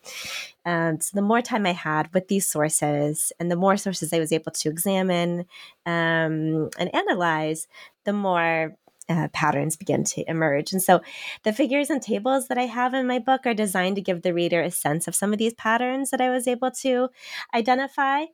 And 0.65 1.03
so 1.03 1.11
the 1.13 1.21
more 1.21 1.41
time 1.41 1.65
I 1.65 1.73
had 1.73 2.11
with 2.13 2.27
these 2.27 2.47
sources 2.47 3.31
and 3.39 3.51
the 3.51 3.55
more 3.55 3.77
sources 3.77 4.11
I 4.11 4.19
was 4.19 4.31
able 4.31 4.51
to 4.51 4.69
examine 4.69 5.45
um, 5.85 6.69
and 6.79 6.93
analyze, 6.93 7.67
the 8.03 8.13
more 8.13 8.75
uh, 9.09 9.27
patterns 9.33 9.75
begin 9.75 10.03
to 10.03 10.23
emerge. 10.29 10.71
And 10.71 10.81
so 10.81 11.01
the 11.43 11.53
figures 11.53 11.89
and 11.89 12.01
tables 12.01 12.47
that 12.47 12.57
I 12.57 12.65
have 12.65 12.93
in 12.93 13.07
my 13.07 13.19
book 13.19 13.45
are 13.45 13.53
designed 13.53 13.95
to 13.97 14.01
give 14.01 14.21
the 14.21 14.33
reader 14.33 14.61
a 14.61 14.71
sense 14.71 15.07
of 15.07 15.15
some 15.15 15.31
of 15.31 15.39
these 15.39 15.53
patterns 15.53 16.09
that 16.09 16.21
I 16.21 16.29
was 16.29 16.47
able 16.47 16.71
to 16.71 17.09
identify. 17.53 18.25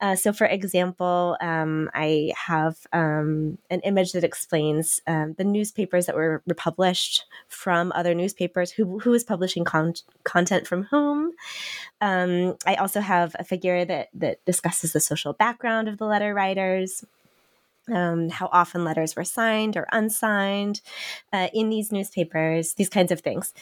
Uh, 0.00 0.16
so, 0.16 0.32
for 0.32 0.46
example, 0.46 1.36
um, 1.40 1.90
I 1.94 2.32
have 2.36 2.76
um, 2.92 3.58
an 3.70 3.80
image 3.80 4.12
that 4.12 4.24
explains 4.24 5.00
um, 5.06 5.34
the 5.38 5.44
newspapers 5.44 6.06
that 6.06 6.16
were 6.16 6.42
republished 6.46 7.24
from 7.48 7.92
other 7.94 8.14
newspapers, 8.14 8.70
who, 8.70 8.98
who 9.00 9.12
is 9.14 9.24
publishing 9.24 9.64
con- 9.64 9.94
content 10.24 10.66
from 10.66 10.84
whom. 10.84 11.32
Um, 12.00 12.56
I 12.66 12.76
also 12.76 13.00
have 13.00 13.34
a 13.38 13.44
figure 13.44 13.84
that, 13.84 14.08
that 14.14 14.44
discusses 14.44 14.92
the 14.92 15.00
social 15.00 15.32
background 15.32 15.88
of 15.88 15.98
the 15.98 16.06
letter 16.06 16.34
writers 16.34 17.04
um, 17.90 18.28
how 18.28 18.48
often 18.52 18.84
letters 18.84 19.16
were 19.16 19.24
signed 19.24 19.76
or 19.76 19.86
unsigned 19.92 20.80
uh, 21.32 21.48
in 21.52 21.70
these 21.70 21.90
newspapers, 21.90 22.74
these 22.74 22.88
kinds 22.88 23.10
of 23.10 23.20
things. 23.20 23.52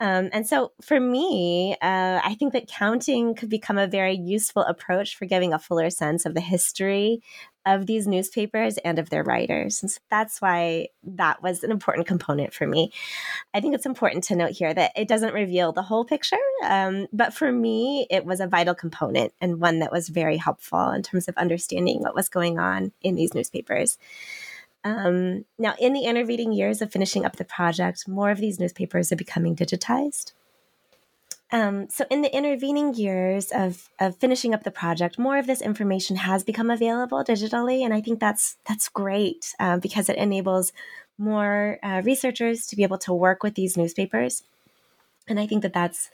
Um, 0.00 0.30
and 0.32 0.46
so 0.46 0.72
for 0.80 0.98
me, 0.98 1.76
uh, 1.82 2.20
I 2.24 2.36
think 2.38 2.52
that 2.52 2.68
counting 2.68 3.34
could 3.34 3.50
become 3.50 3.78
a 3.78 3.86
very 3.86 4.16
useful 4.16 4.62
approach 4.62 5.16
for 5.16 5.26
giving 5.26 5.52
a 5.52 5.58
fuller 5.58 5.90
sense 5.90 6.24
of 6.24 6.34
the 6.34 6.40
history 6.40 7.22
of 7.66 7.86
these 7.86 8.06
newspapers 8.06 8.78
and 8.78 8.98
of 8.98 9.10
their 9.10 9.22
writers. 9.22 9.82
And 9.82 9.90
so 9.90 10.00
that's 10.10 10.40
why 10.40 10.88
that 11.02 11.42
was 11.42 11.62
an 11.62 11.70
important 11.70 12.06
component 12.06 12.54
for 12.54 12.66
me. 12.66 12.92
I 13.52 13.60
think 13.60 13.74
it's 13.74 13.86
important 13.86 14.24
to 14.24 14.36
note 14.36 14.52
here 14.52 14.72
that 14.72 14.92
it 14.96 15.08
doesn't 15.08 15.34
reveal 15.34 15.72
the 15.72 15.82
whole 15.82 16.04
picture, 16.04 16.36
um, 16.64 17.06
but 17.12 17.34
for 17.34 17.52
me, 17.52 18.06
it 18.10 18.24
was 18.24 18.40
a 18.40 18.46
vital 18.46 18.74
component 18.74 19.32
and 19.40 19.60
one 19.60 19.80
that 19.80 19.92
was 19.92 20.08
very 20.08 20.36
helpful 20.36 20.90
in 20.90 21.02
terms 21.02 21.28
of 21.28 21.36
understanding 21.36 22.00
what 22.00 22.14
was 22.14 22.28
going 22.28 22.58
on 22.58 22.92
in 23.02 23.14
these 23.14 23.34
newspapers. 23.34 23.98
Um, 24.82 25.44
now, 25.58 25.74
in 25.78 25.92
the 25.92 26.04
intervening 26.04 26.52
years 26.52 26.80
of 26.80 26.90
finishing 26.90 27.26
up 27.26 27.36
the 27.36 27.44
project, 27.44 28.08
more 28.08 28.30
of 28.30 28.38
these 28.38 28.58
newspapers 28.58 29.12
are 29.12 29.16
becoming 29.16 29.54
digitized. 29.54 30.32
Um, 31.52 31.88
so, 31.88 32.04
in 32.10 32.22
the 32.22 32.34
intervening 32.34 32.94
years 32.94 33.50
of, 33.50 33.88
of 33.98 34.16
finishing 34.16 34.54
up 34.54 34.62
the 34.62 34.70
project, 34.70 35.18
more 35.18 35.36
of 35.38 35.46
this 35.46 35.60
information 35.60 36.16
has 36.16 36.44
become 36.44 36.70
available 36.70 37.24
digitally, 37.24 37.84
and 37.84 37.92
I 37.92 38.00
think 38.00 38.20
that's 38.20 38.56
that's 38.68 38.88
great 38.88 39.54
uh, 39.58 39.78
because 39.78 40.08
it 40.08 40.16
enables 40.16 40.72
more 41.18 41.78
uh, 41.82 42.02
researchers 42.04 42.66
to 42.66 42.76
be 42.76 42.82
able 42.82 42.98
to 42.98 43.12
work 43.12 43.42
with 43.42 43.54
these 43.54 43.76
newspapers. 43.76 44.42
And 45.28 45.38
I 45.38 45.46
think 45.46 45.62
that 45.62 45.72
that's 45.72 46.10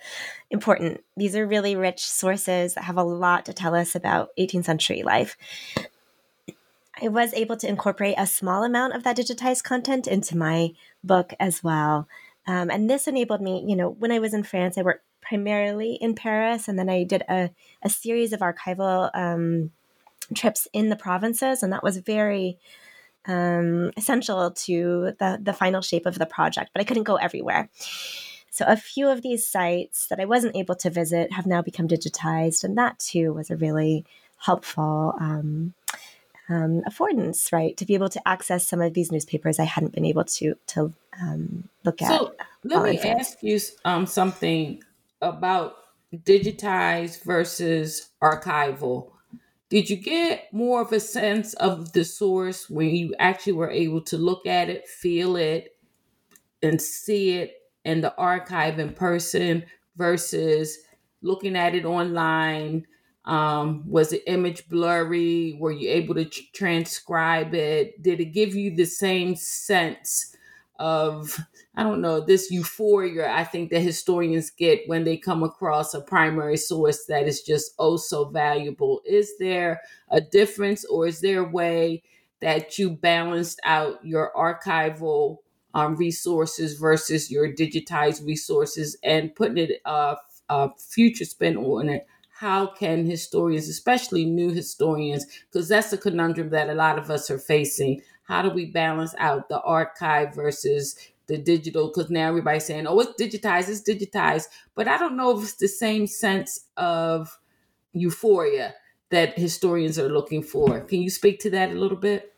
important. 0.51 1.03
These 1.17 1.37
are 1.37 1.47
really 1.47 1.77
rich 1.77 2.05
sources 2.05 2.75
that 2.75 2.85
have 2.85 2.99
a 2.99 3.03
lot 3.03 3.47
to 3.47 3.55
tell 3.55 3.75
us 3.75 3.95
about 3.95 4.31
18th 4.39 4.65
century 4.65 5.03
life. 5.03 5.37
I 7.01 7.09
was 7.09 7.33
able 7.35 7.57
to 7.59 7.69
incorporate 7.69 8.17
a 8.19 8.27
small 8.27 8.65
amount 8.65 8.95
of 8.95 9.05
that 9.05 9.17
digitized 9.17 9.65
content 9.65 10.07
into 10.07 10.37
my 10.37 10.73
book 11.05 11.35
as 11.39 11.63
well. 11.63 12.09
Um, 12.47 12.71
and 12.71 12.89
this 12.89 13.07
enabled 13.07 13.41
me, 13.41 13.65
you 13.67 13.77
know, 13.77 13.91
when 13.91 14.13
I 14.13 14.19
was 14.19 14.33
in 14.33 14.43
France, 14.43 14.79
I 14.79 14.83
worked 14.83 15.05
primarily 15.29 15.95
in 16.01 16.15
Paris, 16.15 16.69
and 16.69 16.79
then 16.79 16.89
I 16.89 17.05
did 17.05 17.23
a, 17.29 17.51
a 17.83 17.91
series 17.91 18.33
of 18.33 18.41
archival 18.41 19.11
um, 19.15 19.71
trips 20.35 20.69
in 20.73 20.89
the 20.89 20.97
provinces, 20.97 21.63
and 21.63 21.73
that 21.73 21.83
was 21.83 21.99
very 21.99 22.59
um, 23.27 23.91
essential 23.97 24.51
to 24.53 25.13
the 25.19 25.39
the 25.43 25.53
final 25.53 25.83
shape 25.83 26.07
of 26.07 26.19
the 26.19 26.27
project. 26.27 26.71
But 26.73 26.81
I 26.81 26.85
couldn't 26.85 27.05
go 27.05 27.17
everywhere. 27.17 27.69
So 28.51 28.65
a 28.67 28.77
few 28.77 29.09
of 29.09 29.21
these 29.21 29.47
sites 29.47 30.07
that 30.07 30.19
I 30.19 30.25
wasn't 30.25 30.57
able 30.57 30.77
to 30.77 30.89
visit 30.89 31.33
have 31.33 31.47
now 31.47 31.61
become 31.61 31.89
digitized, 31.89 32.65
and 32.65 32.79
that 32.79 32.99
too 32.99 33.33
was 33.33 33.51
a 33.51 33.57
really 33.57 34.05
helpful 34.39 35.15
um, 35.21 35.75
um, 36.49 36.83
affordance, 36.89 37.53
right, 37.53 37.77
to 37.77 37.85
be 37.85 37.95
able 37.95 38.09
to 38.11 38.29
access 38.29 38.69
some 38.69 38.81
of 38.81 38.95
these 38.95 39.11
newspapers 39.11 39.59
I 39.59 39.65
hadn't 39.65 39.93
been 39.93 40.05
able 40.07 40.25
to 40.25 40.55
to 40.69 40.93
um, 41.21 41.69
look 41.85 42.01
at. 42.01 42.09
So 42.09 42.35
let 42.65 42.83
me 42.85 42.99
ask 42.99 43.43
you 43.43 43.59
um, 43.85 44.07
something 44.07 44.83
about 45.23 45.75
digitized 46.15 47.25
versus 47.25 48.11
archival. 48.23 49.11
Did 49.71 49.91
you 49.91 49.97
get 49.97 50.53
more 50.53 50.83
of 50.83 50.93
a 50.93 51.01
sense 51.01 51.55
of 51.55 51.93
the 51.93 52.05
source 52.05 52.71
when 52.71 52.91
you 52.95 53.15
actually 53.19 53.55
were 53.55 53.71
able 53.71 54.03
to 54.03 54.19
look 54.19 54.47
at 54.47 54.71
it, 54.71 54.89
feel 54.89 55.37
it, 55.37 55.77
and 56.63 56.81
see 56.83 57.33
it 57.39 57.55
in 57.85 58.03
the 58.03 58.15
archive 58.17 58.79
in 58.79 58.95
person 58.95 59.65
versus 59.97 60.79
looking 61.23 61.57
at 61.57 61.75
it 61.75 61.85
online? 61.87 62.87
Um, 63.27 63.85
was 63.91 64.11
the 64.11 64.29
image 64.31 64.69
blurry? 64.69 65.59
Were 65.61 65.73
you 65.73 65.91
able 65.91 66.15
to 66.17 66.27
tr- 66.27 66.43
transcribe 66.55 67.55
it? 67.55 68.03
Did 68.03 68.21
it 68.21 68.27
give 68.27 68.55
you 68.55 68.75
the 68.77 68.87
same 68.87 69.37
sense 69.37 70.36
of 70.79 71.39
I 71.75 71.83
don't 71.83 72.01
know, 72.01 72.21
this 72.21 72.51
euphoria 72.51 73.31
I 73.31 73.45
think 73.45 73.71
that 73.71 73.81
historians 73.81 74.51
get 74.51 74.83
when 74.87 75.05
they 75.05 75.17
come 75.17 75.43
across 75.43 75.95
a 75.95 76.01
primary 76.01 76.57
source 76.57 77.05
that 77.07 77.27
is 77.27 77.43
just 77.43 77.73
oh 77.79 77.97
so 77.97 78.27
valuable. 78.29 79.03
Is 79.05 79.33
there 79.39 79.81
a 80.11 80.21
difference 80.21 80.85
or 80.85 81.07
is 81.07 81.21
there 81.21 81.41
a 81.41 81.51
way 81.51 82.03
that 82.41 82.79
you 82.79 82.91
balanced 82.91 83.61
out 83.65 84.05
your 84.05 84.33
archival 84.37 85.39
um, 85.75 85.97
resources 85.97 86.79
versus 86.79 87.31
your 87.31 87.53
digitized 87.53 88.25
resources 88.27 88.97
and 89.03 89.35
putting 89.35 89.59
it 89.59 89.81
uh, 89.85 90.17
a 90.49 90.71
future 90.79 91.25
spin 91.25 91.57
on 91.57 91.89
it? 91.89 92.07
How 92.31 92.67
can 92.67 93.07
historians, 93.07 93.69
especially 93.69 94.27
new 94.27 94.51
historians, 94.51 95.25
because 95.51 95.69
that's 95.69 95.93
a 95.95 95.99
conundrum 95.99 96.51
that 96.51 96.69
a 96.69 96.75
lot 96.75 96.99
of 96.99 97.11
us 97.11 97.31
are 97.31 97.39
facing, 97.39 98.03
how 98.27 98.43
do 98.43 98.51
we 98.51 98.67
balance 98.67 99.15
out 99.19 99.49
the 99.49 99.61
archive 99.61 100.35
versus 100.35 100.97
the 101.27 101.39
digital 101.39 101.89
because 101.89 102.11
now 102.11 102.29
everybody's 102.29 102.65
saying, 102.65 102.87
oh, 102.87 103.01
it's 103.01 103.21
digitized, 103.21 103.69
it's 103.69 103.83
digitized. 103.83 104.47
But 104.75 104.89
I 104.89 104.99
don't 104.99 105.17
know 105.17 105.37
if 105.37 105.43
it's 105.43 105.55
the 105.55 105.69
same 105.69 106.07
sense 106.07 106.67
of 106.77 107.39
euphoria 107.93 108.75
that 109.11 109.39
historians 109.39 109.99
are 109.99 110.09
looking 110.09 110.43
for. 110.43 110.81
Can 110.81 111.01
you 111.01 111.11
speak 111.11 111.41
to 111.41 111.51
that 111.51 111.71
a 111.71 111.75
little 111.75 111.97
bit? 111.97 112.33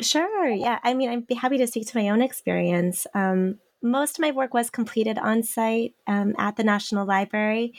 Sure. 0.00 0.48
Yeah. 0.48 0.78
I 0.82 0.94
mean, 0.94 1.10
I'd 1.10 1.26
be 1.26 1.34
happy 1.34 1.58
to 1.58 1.66
speak 1.66 1.86
to 1.88 1.96
my 1.96 2.08
own 2.08 2.22
experience. 2.22 3.06
Um, 3.14 3.58
most 3.82 4.18
of 4.18 4.22
my 4.22 4.30
work 4.30 4.54
was 4.54 4.70
completed 4.70 5.18
on 5.18 5.42
site 5.42 5.94
um, 6.06 6.34
at 6.38 6.56
the 6.56 6.64
National 6.64 7.06
Library. 7.06 7.74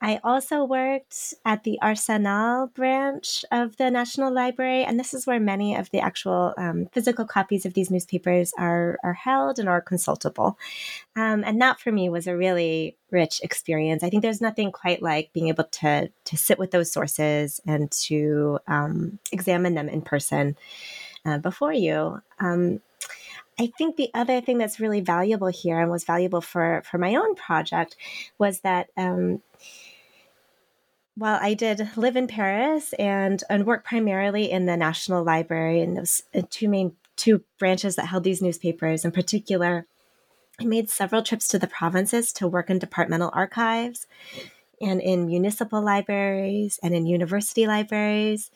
I 0.00 0.20
also 0.22 0.62
worked 0.62 1.32
at 1.46 1.64
the 1.64 1.78
Arsenal 1.80 2.66
branch 2.66 3.46
of 3.50 3.78
the 3.78 3.90
National 3.90 4.32
Library, 4.32 4.84
and 4.84 5.00
this 5.00 5.14
is 5.14 5.26
where 5.26 5.40
many 5.40 5.74
of 5.74 5.90
the 5.90 6.00
actual 6.00 6.52
um, 6.58 6.86
physical 6.92 7.24
copies 7.24 7.64
of 7.64 7.72
these 7.72 7.90
newspapers 7.90 8.52
are, 8.58 8.98
are 9.02 9.14
held 9.14 9.58
and 9.58 9.70
are 9.70 9.80
consultable. 9.80 10.58
Um, 11.16 11.44
and 11.44 11.60
that 11.62 11.80
for 11.80 11.90
me 11.90 12.10
was 12.10 12.26
a 12.26 12.36
really 12.36 12.96
rich 13.10 13.40
experience. 13.42 14.02
I 14.02 14.10
think 14.10 14.22
there's 14.22 14.42
nothing 14.42 14.70
quite 14.70 15.02
like 15.02 15.32
being 15.32 15.48
able 15.48 15.64
to, 15.64 16.10
to 16.24 16.36
sit 16.36 16.58
with 16.58 16.72
those 16.72 16.92
sources 16.92 17.60
and 17.66 17.90
to 17.92 18.58
um, 18.66 19.18
examine 19.32 19.74
them 19.74 19.88
in 19.88 20.02
person 20.02 20.56
uh, 21.24 21.38
before 21.38 21.72
you. 21.72 22.20
Um, 22.38 22.80
I 23.58 23.72
think 23.78 23.96
the 23.96 24.10
other 24.12 24.42
thing 24.42 24.58
that's 24.58 24.80
really 24.80 25.00
valuable 25.00 25.48
here 25.48 25.80
and 25.80 25.90
was 25.90 26.04
valuable 26.04 26.42
for, 26.42 26.82
for 26.84 26.98
my 26.98 27.14
own 27.14 27.34
project 27.34 27.96
was 28.38 28.60
that 28.60 28.90
um, 28.98 29.40
while 31.16 31.38
I 31.40 31.54
did 31.54 31.96
live 31.96 32.14
in 32.14 32.26
Paris 32.26 32.92
and 32.94 33.42
and 33.48 33.66
work 33.66 33.84
primarily 33.84 34.50
in 34.50 34.66
the 34.66 34.76
National 34.76 35.24
Library 35.24 35.80
and 35.80 35.96
those 35.96 36.22
uh, 36.34 36.42
two 36.50 36.68
main 36.68 36.96
two 37.16 37.42
branches 37.58 37.96
that 37.96 38.06
held 38.06 38.24
these 38.24 38.42
newspapers 38.42 39.04
in 39.04 39.10
particular, 39.10 39.86
I 40.60 40.64
made 40.64 40.90
several 40.90 41.22
trips 41.22 41.48
to 41.48 41.58
the 41.58 41.66
provinces 41.66 42.32
to 42.34 42.46
work 42.46 42.68
in 42.68 42.78
departmental 42.78 43.30
archives 43.32 44.06
and 44.80 45.00
in 45.00 45.26
municipal 45.26 45.82
libraries 45.82 46.78
and 46.82 46.94
in 46.94 47.06
university 47.06 47.66
libraries. 47.66 48.50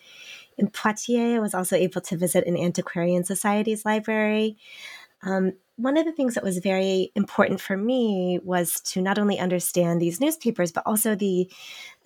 In 0.58 0.68
Poitiers, 0.68 1.36
I 1.36 1.40
was 1.40 1.54
also 1.54 1.76
able 1.76 2.02
to 2.02 2.16
visit 2.18 2.46
an 2.46 2.58
antiquarian 2.58 3.24
society's 3.24 3.86
library. 3.86 4.58
Um, 5.22 5.54
one 5.80 5.96
of 5.96 6.04
the 6.04 6.12
things 6.12 6.34
that 6.34 6.44
was 6.44 6.58
very 6.58 7.10
important 7.14 7.60
for 7.60 7.76
me 7.76 8.38
was 8.42 8.80
to 8.82 9.00
not 9.00 9.18
only 9.18 9.38
understand 9.38 10.00
these 10.00 10.20
newspapers, 10.20 10.72
but 10.72 10.82
also 10.86 11.14
the 11.14 11.50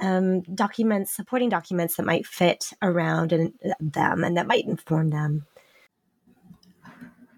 um, 0.00 0.42
documents, 0.54 1.12
supporting 1.12 1.48
documents 1.48 1.96
that 1.96 2.06
might 2.06 2.26
fit 2.26 2.70
around 2.82 3.32
and, 3.32 3.52
them 3.80 4.22
and 4.22 4.36
that 4.36 4.46
might 4.46 4.64
inform 4.64 5.10
them. 5.10 5.46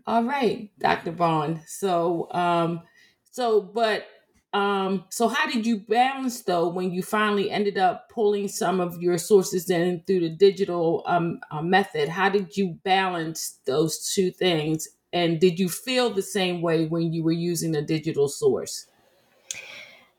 All 0.07 0.23
right, 0.23 0.71
Dr. 0.79 1.13
Bond. 1.13 1.63
So, 1.67 2.29
um, 2.31 2.83
so, 3.31 3.61
but, 3.61 4.07
um, 4.53 5.05
so 5.11 5.29
how 5.29 5.51
did 5.51 5.67
you 5.67 5.81
balance 5.81 6.43
though 6.43 6.69
when 6.69 6.93
you 6.93 7.03
finally 7.03 7.51
ended 7.51 7.77
up 7.77 8.09
pulling 8.09 8.49
some 8.49 8.81
of 8.81 9.03
your 9.03 9.19
sources 9.19 9.69
in 9.69 10.03
through 10.07 10.21
the 10.21 10.29
digital 10.29 11.03
um, 11.07 11.41
uh, 11.51 11.63
method? 11.63 12.09
How 12.09 12.29
did 12.29 12.57
you 12.57 12.79
balance 12.85 13.59
those 13.67 14.13
two 14.15 14.31
things 14.31 14.89
and 15.17 15.41
did 15.41 15.59
you 15.59 15.71
feel 15.71 16.11
the 16.11 16.21
same 16.21 16.61
way 16.61 16.85
when 16.85 17.11
you 17.15 17.25
were 17.25 17.33
using 17.33 17.75
a 17.75 17.81
digital 17.81 18.29
source? 18.29 18.87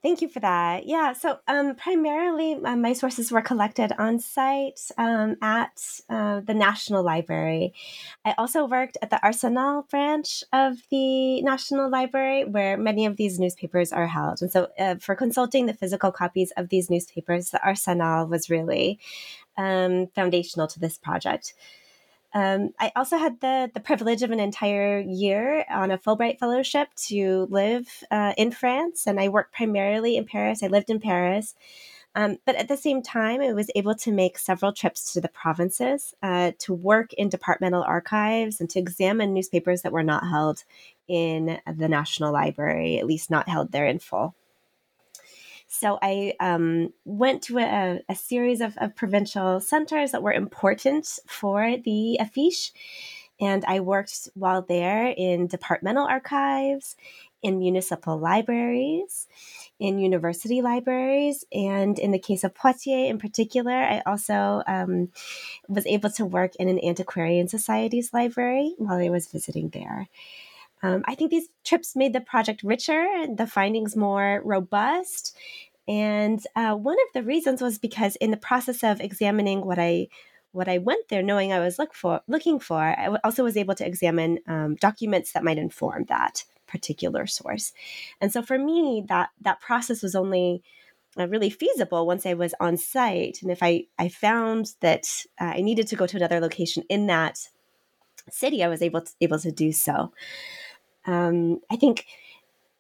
Thank 0.01 0.21
you 0.23 0.29
for 0.29 0.39
that. 0.39 0.87
Yeah, 0.87 1.13
so 1.13 1.37
um, 1.47 1.75
primarily 1.75 2.53
uh, 2.63 2.75
my 2.75 2.93
sources 2.93 3.31
were 3.31 3.43
collected 3.43 3.91
on 3.99 4.19
site 4.19 4.79
um, 4.97 5.35
at 5.41 5.77
uh, 6.09 6.39
the 6.39 6.55
National 6.55 7.03
Library. 7.03 7.73
I 8.25 8.33
also 8.39 8.65
worked 8.65 8.97
at 9.03 9.11
the 9.11 9.21
Arsenal 9.21 9.85
branch 9.91 10.43
of 10.51 10.77
the 10.89 11.41
National 11.43 11.91
Library, 11.91 12.45
where 12.45 12.75
many 12.75 13.05
of 13.05 13.17
these 13.17 13.37
newspapers 13.37 13.91
are 13.91 14.07
held. 14.07 14.41
And 14.41 14.51
so, 14.51 14.69
uh, 14.79 14.95
for 14.95 15.15
consulting 15.15 15.67
the 15.67 15.73
physical 15.73 16.11
copies 16.11 16.51
of 16.57 16.69
these 16.69 16.89
newspapers, 16.89 17.51
the 17.51 17.63
Arsenal 17.63 18.25
was 18.27 18.49
really 18.49 18.99
um, 19.57 20.07
foundational 20.15 20.67
to 20.67 20.79
this 20.79 20.97
project. 20.97 21.53
Um, 22.37 22.75
I 22.79 22.91
also 22.95 23.17
had 23.17 23.39
the 23.41 23.71
the 23.73 23.79
privilege 23.79 24.21
of 24.21 24.29
an 24.29 24.39
entire 24.39 24.99
year 24.99 25.65
on 25.71 25.89
a 25.89 25.97
Fulbright 25.97 26.37
fellowship 26.37 26.89
to 27.07 27.47
live 27.49 28.03
uh, 28.11 28.33
in 28.37 28.51
France, 28.51 29.07
and 29.07 29.19
I 29.19 29.29
worked 29.29 29.55
primarily 29.55 30.17
in 30.17 30.25
Paris. 30.25 30.61
I 30.61 30.67
lived 30.67 30.91
in 30.91 30.99
Paris, 30.99 31.55
um, 32.13 32.37
but 32.45 32.55
at 32.55 32.67
the 32.67 32.77
same 32.77 33.01
time, 33.01 33.41
I 33.41 33.53
was 33.53 33.71
able 33.73 33.95
to 33.95 34.11
make 34.11 34.37
several 34.37 34.71
trips 34.71 35.13
to 35.13 35.21
the 35.21 35.29
provinces 35.29 36.13
uh, 36.21 36.51
to 36.59 36.75
work 36.75 37.11
in 37.13 37.29
departmental 37.29 37.81
archives 37.81 38.61
and 38.61 38.69
to 38.69 38.77
examine 38.77 39.33
newspapers 39.33 39.81
that 39.81 39.91
were 39.91 40.03
not 40.03 40.29
held 40.29 40.63
in 41.07 41.59
the 41.65 41.89
National 41.89 42.31
Library, 42.31 42.99
at 42.99 43.07
least 43.07 43.31
not 43.31 43.49
held 43.49 43.71
there 43.71 43.87
in 43.87 43.97
full. 43.97 44.35
So 45.67 45.99
I 46.01 46.33
um, 46.39 46.93
went 47.03 47.43
to 47.43 47.59
a, 47.59 47.99
a 48.07 48.15
series 48.15 48.61
of, 48.61 48.77
of, 48.77 48.95
provincial 48.95 49.59
centers 49.59 50.11
that 50.11 50.23
were 50.23 50.31
important 50.31 51.19
for 51.27 51.75
the 51.77 52.17
affiche. 52.21 52.71
And 53.39 53.63
I 53.65 53.81
worked 53.81 54.29
while 54.33 54.63
there 54.63 55.13
in 55.15 55.47
departmental 55.47 56.07
archives, 56.07 56.95
in 57.43 57.59
municipal 57.59 58.17
libraries, 58.17 59.27
in 59.79 59.99
university 59.99 60.61
libraries. 60.61 61.45
And 61.51 61.99
in 61.99 62.11
the 62.11 62.19
case 62.19 62.43
of 62.43 62.55
Poitiers 62.55 63.09
in 63.09 63.19
particular, 63.19 63.73
I 63.73 64.01
also 64.05 64.63
um, 64.65 65.09
was 65.67 65.85
able 65.85 66.09
to 66.11 66.25
work 66.25 66.55
in 66.55 66.67
an 66.69 66.83
antiquarian 66.83 67.47
society's 67.47 68.13
library 68.13 68.73
while 68.77 68.97
I 68.99 69.09
was 69.09 69.27
visiting 69.27 69.69
there. 69.69 70.07
Um, 70.83 71.03
I 71.05 71.15
think 71.15 71.31
these 71.31 71.49
trips 71.63 71.95
made 71.95 72.13
the 72.13 72.21
project 72.21 72.63
richer 72.63 72.99
and 72.99 73.37
the 73.37 73.47
findings 73.47 73.95
more 73.95 74.41
robust. 74.45 75.35
And 75.87 76.43
uh, 76.55 76.75
one 76.75 76.97
of 77.07 77.13
the 77.13 77.23
reasons 77.23 77.61
was 77.61 77.79
because 77.79 78.15
in 78.17 78.31
the 78.31 78.37
process 78.37 78.83
of 78.83 78.99
examining 78.99 79.65
what 79.65 79.79
I 79.79 80.07
what 80.51 80.67
I 80.67 80.79
went 80.79 81.09
there, 81.09 81.21
knowing 81.21 81.53
I 81.53 81.59
was 81.59 81.77
look 81.77 81.93
for 81.93 82.21
looking 82.27 82.59
for, 82.59 82.79
I 82.79 83.17
also 83.23 83.43
was 83.43 83.57
able 83.57 83.75
to 83.75 83.85
examine 83.85 84.39
um, 84.47 84.75
documents 84.75 85.33
that 85.33 85.43
might 85.43 85.57
inform 85.57 86.05
that 86.05 86.45
particular 86.67 87.27
source. 87.27 87.73
And 88.21 88.31
so 88.31 88.41
for 88.41 88.57
me, 88.57 89.03
that 89.07 89.29
that 89.41 89.59
process 89.59 90.01
was 90.01 90.15
only 90.15 90.63
uh, 91.17 91.27
really 91.27 91.49
feasible 91.49 92.05
once 92.05 92.25
I 92.25 92.33
was 92.33 92.53
on 92.59 92.77
site. 92.77 93.41
And 93.41 93.51
if 93.51 93.61
I 93.61 93.85
I 93.97 94.09
found 94.09 94.73
that 94.81 95.05
uh, 95.39 95.53
I 95.55 95.61
needed 95.61 95.87
to 95.87 95.95
go 95.95 96.07
to 96.07 96.17
another 96.17 96.39
location 96.39 96.83
in 96.89 97.07
that 97.07 97.49
city, 98.29 98.63
I 98.63 98.67
was 98.67 98.81
able 98.81 99.01
to, 99.01 99.11
able 99.21 99.39
to 99.39 99.51
do 99.51 99.71
so. 99.71 100.11
Um, 101.07 101.61
I 101.71 101.77
think 101.77 102.05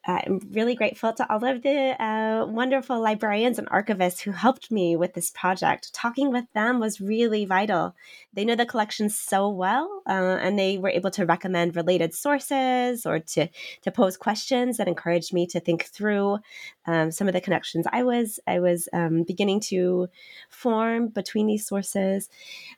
I'm 0.07 0.39
really 0.51 0.73
grateful 0.73 1.11
to 1.11 1.29
all 1.29 1.43
of 1.43 1.63
the 1.63 2.01
uh, 2.01 2.45
wonderful 2.45 3.01
librarians 3.01 3.59
and 3.59 3.69
archivists 3.69 4.21
who 4.21 4.31
helped 4.31 4.71
me 4.71 4.95
with 4.95 5.13
this 5.13 5.31
project. 5.31 5.93
Talking 5.93 6.31
with 6.31 6.45
them 6.53 6.79
was 6.79 7.01
really 7.01 7.43
vital. 7.43 7.93
They 8.31 8.45
know 8.45 8.55
the 8.55 8.65
collection 8.65 9.09
so 9.09 9.49
well, 9.49 10.01
uh, 10.07 10.37
and 10.41 10.57
they 10.57 10.77
were 10.77 10.89
able 10.89 11.11
to 11.11 11.25
recommend 11.25 11.75
related 11.75 12.13
sources 12.13 13.05
or 13.05 13.19
to 13.19 13.49
to 13.81 13.91
pose 13.91 14.15
questions 14.15 14.77
that 14.77 14.87
encouraged 14.87 15.33
me 15.33 15.45
to 15.47 15.59
think 15.59 15.83
through 15.83 16.37
um, 16.85 17.11
some 17.11 17.27
of 17.27 17.33
the 17.33 17.41
connections 17.41 17.85
I 17.91 18.03
was 18.03 18.39
I 18.47 18.59
was 18.61 18.87
um, 18.93 19.23
beginning 19.23 19.59
to 19.71 20.07
form 20.49 21.09
between 21.09 21.47
these 21.47 21.67
sources, 21.67 22.29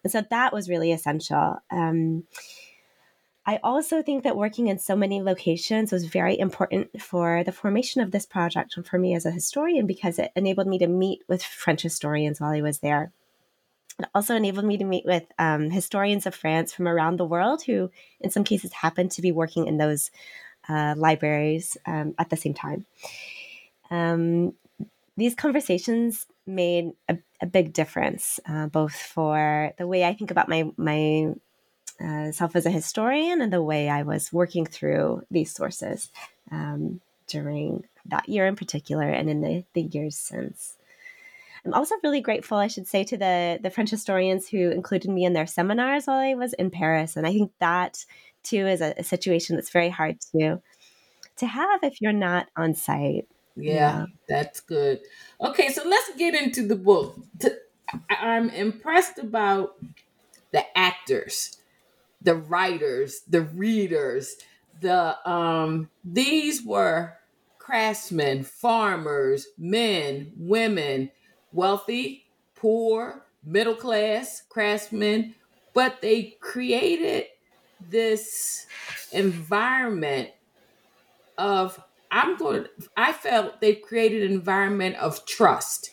and 0.03 0.11
so 0.11 0.23
that 0.31 0.51
was 0.51 0.67
really 0.67 0.91
essential. 0.91 1.57
Um, 1.69 2.23
I 3.45 3.59
also 3.63 4.03
think 4.03 4.23
that 4.23 4.37
working 4.37 4.67
in 4.67 4.77
so 4.77 4.95
many 4.95 5.21
locations 5.21 5.91
was 5.91 6.05
very 6.05 6.37
important 6.37 7.01
for 7.01 7.43
the 7.43 7.51
formation 7.51 8.01
of 8.01 8.11
this 8.11 8.25
project 8.25 8.75
and 8.77 8.85
for 8.85 8.99
me 8.99 9.15
as 9.15 9.25
a 9.25 9.31
historian 9.31 9.87
because 9.87 10.19
it 10.19 10.31
enabled 10.35 10.67
me 10.67 10.77
to 10.79 10.87
meet 10.87 11.23
with 11.27 11.41
French 11.41 11.81
historians 11.81 12.39
while 12.39 12.51
I 12.51 12.61
was 12.61 12.79
there. 12.79 13.11
It 13.97 14.07
also 14.13 14.35
enabled 14.35 14.65
me 14.65 14.77
to 14.77 14.85
meet 14.85 15.05
with 15.05 15.23
um, 15.39 15.71
historians 15.71 16.25
of 16.25 16.35
France 16.35 16.73
from 16.73 16.87
around 16.87 17.17
the 17.17 17.25
world 17.25 17.63
who, 17.63 17.91
in 18.21 18.29
some 18.29 18.43
cases, 18.43 18.71
happened 18.71 19.11
to 19.11 19.21
be 19.21 19.31
working 19.31 19.67
in 19.67 19.77
those 19.77 20.11
uh, 20.67 20.93
libraries 20.97 21.75
um, 21.85 22.13
at 22.17 22.29
the 22.29 22.37
same 22.37 22.53
time. 22.53 22.85
Um, 23.89 24.53
these 25.17 25.35
conversations 25.35 26.27
made 26.45 26.91
a, 27.09 27.17
a 27.41 27.45
big 27.45 27.73
difference, 27.73 28.39
uh, 28.47 28.67
both 28.67 28.95
for 28.95 29.73
the 29.77 29.87
way 29.87 30.03
I 30.03 30.13
think 30.13 30.31
about 30.31 30.47
my 30.47 30.71
my 30.77 31.33
uh, 32.03 32.31
self 32.31 32.55
as 32.55 32.65
a 32.65 32.71
historian 32.71 33.41
and 33.41 33.51
the 33.51 33.61
way 33.61 33.89
I 33.89 34.03
was 34.03 34.31
working 34.31 34.65
through 34.65 35.23
these 35.29 35.53
sources 35.53 36.09
um, 36.51 37.01
during 37.27 37.85
that 38.05 38.29
year 38.29 38.47
in 38.47 38.55
particular 38.55 39.09
and 39.09 39.29
in 39.29 39.41
the, 39.41 39.63
the 39.73 39.81
years 39.81 40.17
since. 40.17 40.75
I'm 41.65 41.73
also 41.73 41.95
really 42.03 42.21
grateful, 42.21 42.57
I 42.57 42.67
should 42.67 42.87
say, 42.87 43.03
to 43.03 43.17
the, 43.17 43.59
the 43.61 43.69
French 43.69 43.89
historians 43.89 44.47
who 44.47 44.71
included 44.71 45.11
me 45.11 45.25
in 45.25 45.33
their 45.33 45.45
seminars 45.45 46.05
while 46.05 46.17
I 46.17 46.33
was 46.33 46.53
in 46.53 46.71
Paris. 46.71 47.17
And 47.17 47.27
I 47.27 47.33
think 47.33 47.51
that, 47.59 48.05
too, 48.43 48.65
is 48.65 48.81
a, 48.81 48.93
a 48.97 49.03
situation 49.03 49.55
that's 49.55 49.69
very 49.69 49.89
hard 49.89 50.21
to, 50.31 50.61
to 51.37 51.47
have 51.47 51.83
if 51.83 52.01
you're 52.01 52.13
not 52.13 52.47
on 52.55 52.75
site. 52.75 53.27
Yeah, 53.57 53.73
yeah, 53.73 54.05
that's 54.29 54.61
good. 54.61 55.01
Okay, 55.41 55.67
so 55.69 55.83
let's 55.85 56.11
get 56.17 56.33
into 56.33 56.65
the 56.65 56.77
book. 56.77 57.19
I'm 58.09 58.49
impressed 58.49 59.19
about 59.19 59.75
the 60.51 60.65
actors 60.77 61.58
the 62.21 62.35
writers, 62.35 63.21
the 63.27 63.41
readers, 63.41 64.35
the 64.81 65.17
um 65.29 65.89
these 66.03 66.63
were 66.63 67.13
craftsmen, 67.57 68.43
farmers, 68.43 69.47
men, 69.57 70.31
women, 70.37 71.11
wealthy, 71.51 72.25
poor, 72.55 73.25
middle 73.43 73.75
class 73.75 74.43
craftsmen, 74.49 75.35
but 75.73 76.01
they 76.01 76.37
created 76.41 77.25
this 77.89 78.65
environment 79.11 80.29
of 81.37 81.81
I'm 82.11 82.37
going 82.37 82.63
to, 82.63 82.69
I 82.97 83.13
felt 83.13 83.61
they 83.61 83.75
created 83.75 84.23
an 84.23 84.31
environment 84.31 84.95
of 84.95 85.25
trust. 85.25 85.91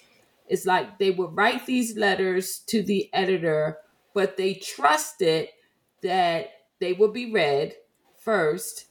It's 0.48 0.64
like 0.64 0.98
they 0.98 1.10
would 1.10 1.36
write 1.36 1.66
these 1.66 1.96
letters 1.96 2.60
to 2.68 2.82
the 2.82 3.10
editor, 3.12 3.78
but 4.14 4.36
they 4.36 4.54
trusted 4.54 5.48
that 6.06 6.50
they 6.78 6.92
will 6.92 7.10
be 7.10 7.32
read 7.32 7.74
first, 8.16 8.86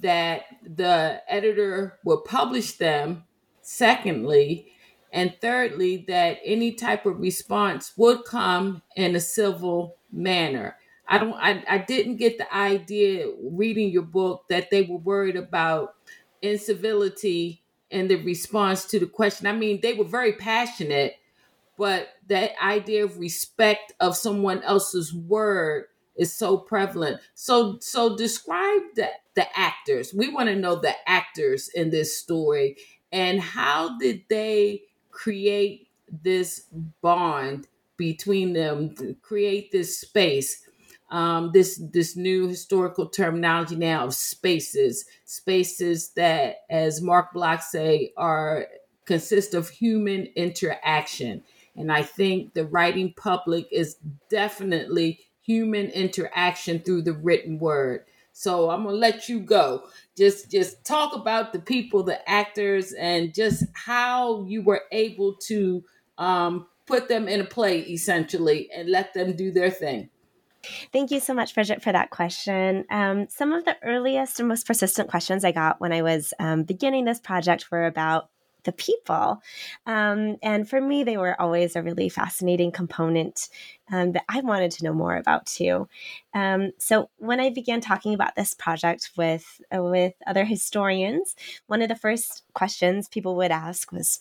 that 0.00 0.42
the 0.62 1.20
editor 1.28 1.98
will 2.04 2.22
publish 2.22 2.78
them 2.78 3.24
secondly, 3.60 4.72
and 5.12 5.36
thirdly, 5.40 6.04
that 6.08 6.38
any 6.44 6.72
type 6.72 7.06
of 7.06 7.20
response 7.20 7.92
would 7.96 8.24
come 8.24 8.82
in 8.96 9.14
a 9.14 9.20
civil 9.20 9.96
manner. 10.10 10.76
I 11.06 11.18
don't 11.18 11.34
I, 11.34 11.62
I 11.68 11.78
didn't 11.78 12.16
get 12.16 12.38
the 12.38 12.52
idea 12.54 13.26
reading 13.42 13.90
your 13.90 14.02
book 14.02 14.44
that 14.48 14.70
they 14.70 14.82
were 14.82 14.96
worried 14.96 15.36
about 15.36 15.94
incivility 16.40 17.62
in 17.90 18.08
the 18.08 18.16
response 18.16 18.86
to 18.86 18.98
the 18.98 19.06
question. 19.06 19.46
I 19.46 19.52
mean, 19.52 19.80
they 19.82 19.92
were 19.92 20.04
very 20.04 20.32
passionate, 20.32 21.16
but 21.76 22.08
that 22.28 22.52
idea 22.62 23.04
of 23.04 23.18
respect 23.18 23.92
of 24.00 24.16
someone 24.16 24.62
else's 24.62 25.12
word 25.12 25.84
is 26.16 26.32
so 26.32 26.56
prevalent. 26.56 27.20
So 27.34 27.78
so 27.80 28.16
describe 28.16 28.82
the 28.94 29.08
the 29.34 29.46
actors. 29.58 30.14
We 30.14 30.28
want 30.28 30.48
to 30.48 30.56
know 30.56 30.76
the 30.76 30.94
actors 31.06 31.68
in 31.68 31.90
this 31.90 32.16
story 32.16 32.76
and 33.12 33.40
how 33.40 33.98
did 33.98 34.22
they 34.28 34.82
create 35.10 35.88
this 36.22 36.66
bond 37.00 37.66
between 37.96 38.52
them, 38.52 38.94
create 39.22 39.70
this 39.72 39.98
space. 39.98 40.62
Um, 41.10 41.50
this 41.52 41.80
this 41.92 42.16
new 42.16 42.48
historical 42.48 43.08
terminology 43.08 43.76
now 43.76 44.06
of 44.06 44.14
spaces, 44.14 45.04
spaces 45.24 46.10
that, 46.16 46.62
as 46.70 47.00
Marc 47.00 47.32
Bloch 47.32 47.62
say, 47.62 48.12
are 48.16 48.66
consist 49.04 49.54
of 49.54 49.68
human 49.68 50.26
interaction. 50.34 51.44
And 51.76 51.92
I 51.92 52.02
think 52.02 52.54
the 52.54 52.66
writing 52.66 53.12
public 53.16 53.66
is 53.70 53.96
definitely 54.28 55.20
human 55.44 55.86
interaction 55.90 56.80
through 56.80 57.02
the 57.02 57.12
written 57.12 57.58
word. 57.58 58.04
So 58.32 58.70
I'm 58.70 58.84
gonna 58.84 58.96
let 58.96 59.28
you 59.28 59.40
go. 59.40 59.84
Just 60.16 60.50
just 60.50 60.84
talk 60.84 61.14
about 61.14 61.52
the 61.52 61.60
people, 61.60 62.02
the 62.02 62.28
actors, 62.28 62.92
and 62.92 63.32
just 63.32 63.64
how 63.74 64.42
you 64.44 64.62
were 64.62 64.82
able 64.90 65.34
to 65.46 65.84
um, 66.18 66.66
put 66.86 67.08
them 67.08 67.28
in 67.28 67.40
a 67.40 67.44
play 67.44 67.80
essentially 67.80 68.68
and 68.74 68.88
let 68.88 69.14
them 69.14 69.36
do 69.36 69.52
their 69.52 69.70
thing. 69.70 70.10
Thank 70.92 71.10
you 71.10 71.20
so 71.20 71.34
much, 71.34 71.54
Bridget, 71.54 71.82
for 71.82 71.92
that 71.92 72.10
question. 72.10 72.84
Um, 72.90 73.28
some 73.28 73.52
of 73.52 73.64
the 73.64 73.76
earliest 73.82 74.40
and 74.40 74.48
most 74.48 74.66
persistent 74.66 75.10
questions 75.10 75.44
I 75.44 75.52
got 75.52 75.80
when 75.80 75.92
I 75.92 76.02
was 76.02 76.32
um, 76.38 76.62
beginning 76.62 77.04
this 77.04 77.20
project 77.20 77.70
were 77.70 77.86
about 77.86 78.30
the 78.64 78.72
people. 78.72 79.42
Um, 79.86 80.36
and 80.42 80.68
for 80.68 80.80
me, 80.80 81.04
they 81.04 81.16
were 81.16 81.40
always 81.40 81.76
a 81.76 81.82
really 81.82 82.08
fascinating 82.08 82.72
component 82.72 83.48
um, 83.92 84.12
that 84.12 84.24
I 84.28 84.40
wanted 84.40 84.70
to 84.72 84.84
know 84.84 84.94
more 84.94 85.16
about 85.16 85.46
too. 85.46 85.88
Um, 86.32 86.72
so 86.78 87.10
when 87.18 87.40
I 87.40 87.50
began 87.50 87.80
talking 87.80 88.14
about 88.14 88.34
this 88.34 88.54
project 88.54 89.10
with 89.16 89.60
uh, 89.74 89.82
with 89.82 90.14
other 90.26 90.44
historians, 90.44 91.36
one 91.66 91.82
of 91.82 91.88
the 91.88 91.96
first 91.96 92.42
questions 92.54 93.08
people 93.08 93.36
would 93.36 93.50
ask 93.50 93.92
was, 93.92 94.20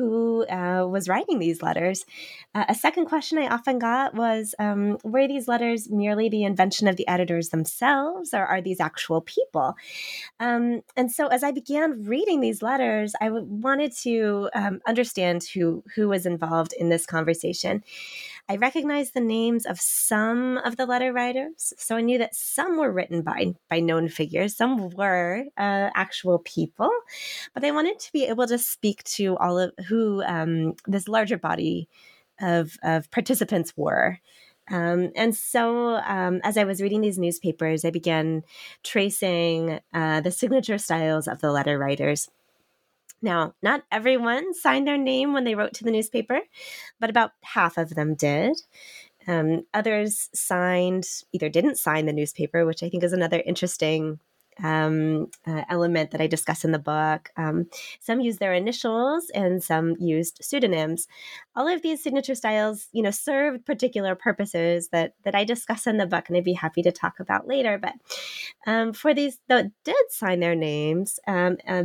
who 0.00 0.46
uh, 0.46 0.86
was 0.86 1.10
writing 1.10 1.38
these 1.38 1.60
letters. 1.60 2.06
Uh, 2.54 2.64
a 2.70 2.74
second 2.74 3.04
question 3.04 3.36
I 3.36 3.48
often 3.48 3.78
got 3.78 4.14
was 4.14 4.54
um, 4.58 4.96
Were 5.04 5.28
these 5.28 5.46
letters 5.46 5.90
merely 5.90 6.30
the 6.30 6.44
invention 6.44 6.88
of 6.88 6.96
the 6.96 7.06
editors 7.06 7.50
themselves, 7.50 8.32
or 8.32 8.46
are 8.46 8.62
these 8.62 8.80
actual 8.80 9.20
people? 9.20 9.76
Um, 10.38 10.80
and 10.96 11.12
so 11.12 11.26
as 11.26 11.44
I 11.44 11.50
began 11.50 12.04
reading 12.04 12.40
these 12.40 12.62
letters, 12.62 13.12
I 13.20 13.28
wanted 13.28 13.92
to 13.98 14.48
um, 14.54 14.80
understand 14.86 15.44
who, 15.44 15.84
who 15.94 16.08
was 16.08 16.24
involved 16.24 16.72
in 16.72 16.88
this 16.88 17.04
conversation. 17.04 17.84
I 18.50 18.56
recognized 18.56 19.14
the 19.14 19.20
names 19.20 19.64
of 19.64 19.78
some 19.78 20.58
of 20.64 20.76
the 20.76 20.84
letter 20.84 21.12
writers, 21.12 21.72
so 21.78 21.94
I 21.94 22.00
knew 22.00 22.18
that 22.18 22.34
some 22.34 22.78
were 22.78 22.90
written 22.90 23.22
by 23.22 23.54
by 23.68 23.78
known 23.78 24.08
figures, 24.08 24.56
some 24.56 24.90
were 24.90 25.44
uh, 25.56 25.90
actual 25.94 26.40
people, 26.40 26.90
but 27.54 27.64
I 27.64 27.70
wanted 27.70 28.00
to 28.00 28.12
be 28.12 28.24
able 28.24 28.48
to 28.48 28.58
speak 28.58 29.04
to 29.04 29.36
all 29.36 29.56
of 29.56 29.72
who 29.86 30.24
um, 30.24 30.74
this 30.88 31.06
larger 31.06 31.38
body 31.38 31.88
of 32.40 32.76
of 32.82 33.08
participants 33.12 33.72
were. 33.76 34.18
Um, 34.68 35.12
and 35.14 35.32
so, 35.32 35.98
um, 35.98 36.40
as 36.42 36.56
I 36.56 36.64
was 36.64 36.82
reading 36.82 37.02
these 37.02 37.20
newspapers, 37.20 37.84
I 37.84 37.90
began 37.90 38.42
tracing 38.82 39.78
uh, 39.94 40.22
the 40.22 40.32
signature 40.32 40.78
styles 40.78 41.28
of 41.28 41.40
the 41.40 41.52
letter 41.52 41.78
writers. 41.78 42.28
Now, 43.22 43.54
not 43.62 43.82
everyone 43.92 44.54
signed 44.54 44.86
their 44.86 44.98
name 44.98 45.32
when 45.32 45.44
they 45.44 45.54
wrote 45.54 45.74
to 45.74 45.84
the 45.84 45.90
newspaper, 45.90 46.40
but 46.98 47.10
about 47.10 47.32
half 47.42 47.76
of 47.76 47.90
them 47.94 48.14
did. 48.14 48.60
Um, 49.26 49.66
others 49.74 50.30
signed, 50.34 51.06
either 51.32 51.48
didn't 51.48 51.78
sign 51.78 52.06
the 52.06 52.12
newspaper, 52.12 52.64
which 52.64 52.82
I 52.82 52.88
think 52.88 53.04
is 53.04 53.12
another 53.12 53.42
interesting 53.44 54.18
um, 54.62 55.30
uh, 55.46 55.62
element 55.68 56.10
that 56.10 56.20
I 56.20 56.26
discuss 56.26 56.64
in 56.64 56.72
the 56.72 56.78
book. 56.78 57.30
Um, 57.36 57.68
some 58.00 58.20
used 58.20 58.40
their 58.40 58.52
initials 58.52 59.30
and 59.34 59.62
some 59.62 59.96
used 59.98 60.38
pseudonyms. 60.42 61.06
All 61.56 61.68
of 61.68 61.82
these 61.82 62.02
signature 62.02 62.34
styles, 62.34 62.88
you 62.92 63.02
know, 63.02 63.10
served 63.10 63.64
particular 63.66 64.14
purposes 64.14 64.88
that 64.88 65.14
that 65.24 65.34
I 65.34 65.44
discuss 65.44 65.86
in 65.86 65.96
the 65.96 66.06
book, 66.06 66.28
and 66.28 66.36
I'd 66.36 66.44
be 66.44 66.52
happy 66.52 66.82
to 66.82 66.92
talk 66.92 67.20
about 67.20 67.46
later. 67.46 67.78
But 67.78 67.94
um, 68.66 68.92
for 68.92 69.14
these 69.14 69.38
that 69.48 69.70
did 69.84 70.10
sign 70.10 70.40
their 70.40 70.56
names, 70.56 71.18
uh, 71.26 71.84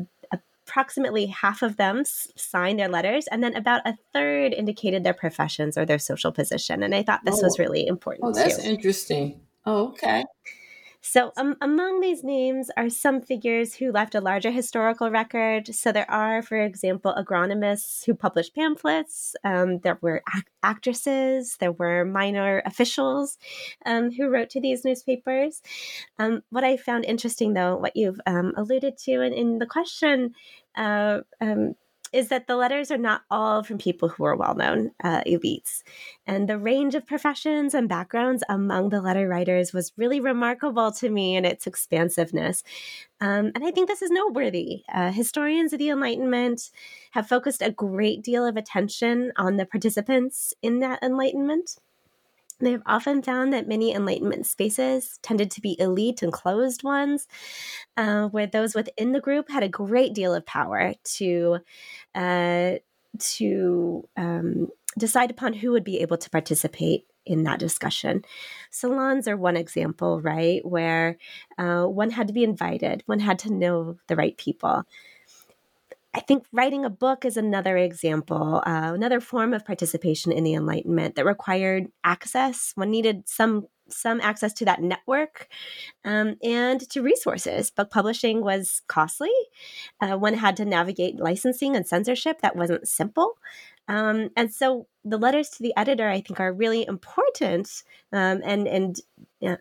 approximately 0.68 1.28
half 1.28 1.62
of 1.62 1.78
them 1.78 2.04
signed 2.06 2.80
their 2.80 2.90
letters, 2.90 3.28
and 3.32 3.44
then 3.44 3.56
about 3.56 3.82
a 3.86 3.96
third 4.14 4.54
indicated 4.54 5.04
their 5.04 5.14
professions 5.14 5.78
or 5.78 5.86
their 5.86 6.00
social 6.00 6.32
position. 6.32 6.84
And 6.84 6.96
I 6.96 7.04
thought 7.04 7.22
this 7.24 7.40
oh. 7.40 7.44
was 7.44 7.60
really 7.60 7.86
important. 7.86 8.26
Oh, 8.26 8.34
that's 8.34 8.64
too. 8.64 8.70
interesting. 8.70 9.40
Oh, 9.66 9.90
okay. 9.90 10.24
So, 11.08 11.32
um, 11.38 11.56
among 11.62 12.00
these 12.00 12.24
names 12.24 12.72
are 12.76 12.90
some 12.90 13.22
figures 13.22 13.76
who 13.76 13.92
left 13.92 14.16
a 14.16 14.20
larger 14.20 14.50
historical 14.50 15.12
record. 15.12 15.74
So, 15.76 15.92
there 15.92 16.10
are, 16.10 16.42
for 16.42 16.58
example, 16.58 17.14
agronomists 17.16 18.04
who 18.04 18.16
published 18.16 18.56
pamphlets. 18.56 19.36
Um, 19.44 19.78
there 19.82 20.00
were 20.02 20.24
ac- 20.36 20.48
actresses. 20.64 21.58
There 21.60 21.72
were 21.72 22.06
minor 22.06 22.64
officials 22.66 23.38
um, 23.86 24.10
who 24.14 24.30
wrote 24.30 24.50
to 24.50 24.60
these 24.60 24.84
newspapers. 24.84 25.62
Um, 26.18 26.42
what 26.50 26.64
I 26.64 26.76
found 26.76 27.06
interesting, 27.06 27.54
though, 27.54 27.78
what 27.78 27.96
you've 27.96 28.20
um, 28.26 28.54
alluded 28.58 28.98
to 29.06 29.22
in, 29.22 29.32
in 29.32 29.60
the 29.60 29.68
question, 29.68 30.34
uh, 30.76 31.20
um, 31.40 31.76
is 32.16 32.30
that 32.30 32.48
the 32.48 32.56
letters 32.56 32.92
are 32.92 32.98
not 32.98 33.24
all 33.30 33.62
from 33.62 33.78
people 33.78 34.08
who 34.08 34.24
are 34.24 34.38
well 34.38 34.56
known 34.56 34.92
uh, 35.04 35.22
elites. 35.28 35.84
And 36.26 36.48
the 36.48 36.58
range 36.58 36.96
of 36.96 37.06
professions 37.06 37.74
and 37.74 37.90
backgrounds 37.90 38.42
among 38.48 38.90
the 38.90 39.02
letter 39.02 39.28
writers 39.28 39.74
was 39.74 39.92
really 39.98 40.22
remarkable 40.22 40.94
to 40.94 41.10
me 41.10 41.36
in 41.36 41.44
its 41.44 41.68
expansiveness. 41.68 42.64
Um, 43.20 43.52
and 43.54 43.66
I 43.66 43.72
think 43.72 43.90
this 43.90 44.02
is 44.02 44.12
noteworthy. 44.12 44.84
Uh, 44.94 45.12
historians 45.12 45.74
of 45.74 45.80
the 45.80 45.90
Enlightenment 45.90 46.72
have 47.12 47.28
focused 47.28 47.62
a 47.62 47.72
great 47.72 48.22
deal 48.22 48.46
of 48.46 48.56
attention 48.56 49.34
on 49.36 49.58
the 49.58 49.66
participants 49.66 50.54
in 50.62 50.80
that 50.80 51.04
Enlightenment. 51.04 51.76
They've 52.60 52.82
often 52.86 53.22
found 53.22 53.52
that 53.54 53.68
many 53.68 53.94
Enlightenment 53.94 54.46
spaces 54.46 55.20
tended 55.22 55.52
to 55.52 55.62
be 55.62 55.80
elite 55.80 56.22
and 56.22 56.32
closed 56.32 56.84
ones, 56.84 57.28
uh, 57.98 58.28
where 58.30 58.48
those 58.48 58.74
within 58.74 59.12
the 59.12 59.20
group 59.20 59.50
had 59.50 59.64
a 59.64 59.70
great 59.70 60.14
deal 60.14 60.34
of 60.34 60.46
power 60.46 60.94
to 61.16 61.58
uh, 62.14 62.76
to 63.18 64.08
um, 64.18 64.70
decide 64.98 65.32
upon 65.32 65.54
who 65.54 65.72
would 65.72 65.84
be 65.84 66.00
able 66.00 66.18
to 66.18 66.30
participate 66.30 67.06
in 67.26 67.44
that 67.44 67.60
discussion. 67.60 68.24
Salons 68.70 69.28
are 69.28 69.38
one 69.38 69.58
example, 69.58 70.22
right, 70.22 70.66
where 70.66 71.18
uh, 71.58 71.86
one 71.86 72.12
had 72.12 72.28
to 72.28 72.34
be 72.34 72.44
invited, 72.44 73.04
one 73.06 73.20
had 73.20 73.40
to 73.40 73.54
know 73.54 73.98
the 74.08 74.16
right 74.16 74.38
people. 74.38 74.84
I 76.16 76.22
think 76.22 76.46
writing 76.54 76.86
a 76.86 76.90
book 76.90 77.26
is 77.26 77.36
another 77.36 77.76
example, 77.76 78.64
uh, 78.66 78.94
another 78.94 79.20
form 79.20 79.54
of 79.54 79.66
participation 79.66 80.32
in 80.32 80.46
the 80.46 80.54
Enlightenment 80.54 81.16
that 81.16 81.26
required 81.26 81.88
access. 82.06 82.72
One 82.76 82.90
needed 82.90 83.28
some 83.28 83.68
some 83.90 84.20
access 84.22 84.52
to 84.54 84.66
that 84.66 84.82
network 84.82 85.48
um, 86.04 86.38
and 86.42 86.90
to 86.90 87.04
resources. 87.04 87.70
Book 87.70 87.92
publishing 87.92 88.42
was 88.42 88.82
costly. 88.88 89.30
Uh, 90.02 90.18
one 90.18 90.34
had 90.34 90.58
to 90.58 90.66
navigate 90.66 91.20
licensing 91.20 91.76
and 91.76 91.86
censorship 91.86 92.42
that 92.42 92.56
wasn't 92.56 92.88
simple. 92.88 93.38
Um, 93.88 94.30
and 94.36 94.52
so 94.52 94.88
the 95.04 95.18
letters 95.18 95.50
to 95.50 95.64
the 95.64 95.74
editor, 95.78 96.10
I 96.10 96.22
think, 96.22 96.40
are 96.40 96.52
really 96.52 96.86
important 96.86 97.84
um, 98.12 98.42
and 98.44 98.68
and 98.68 99.00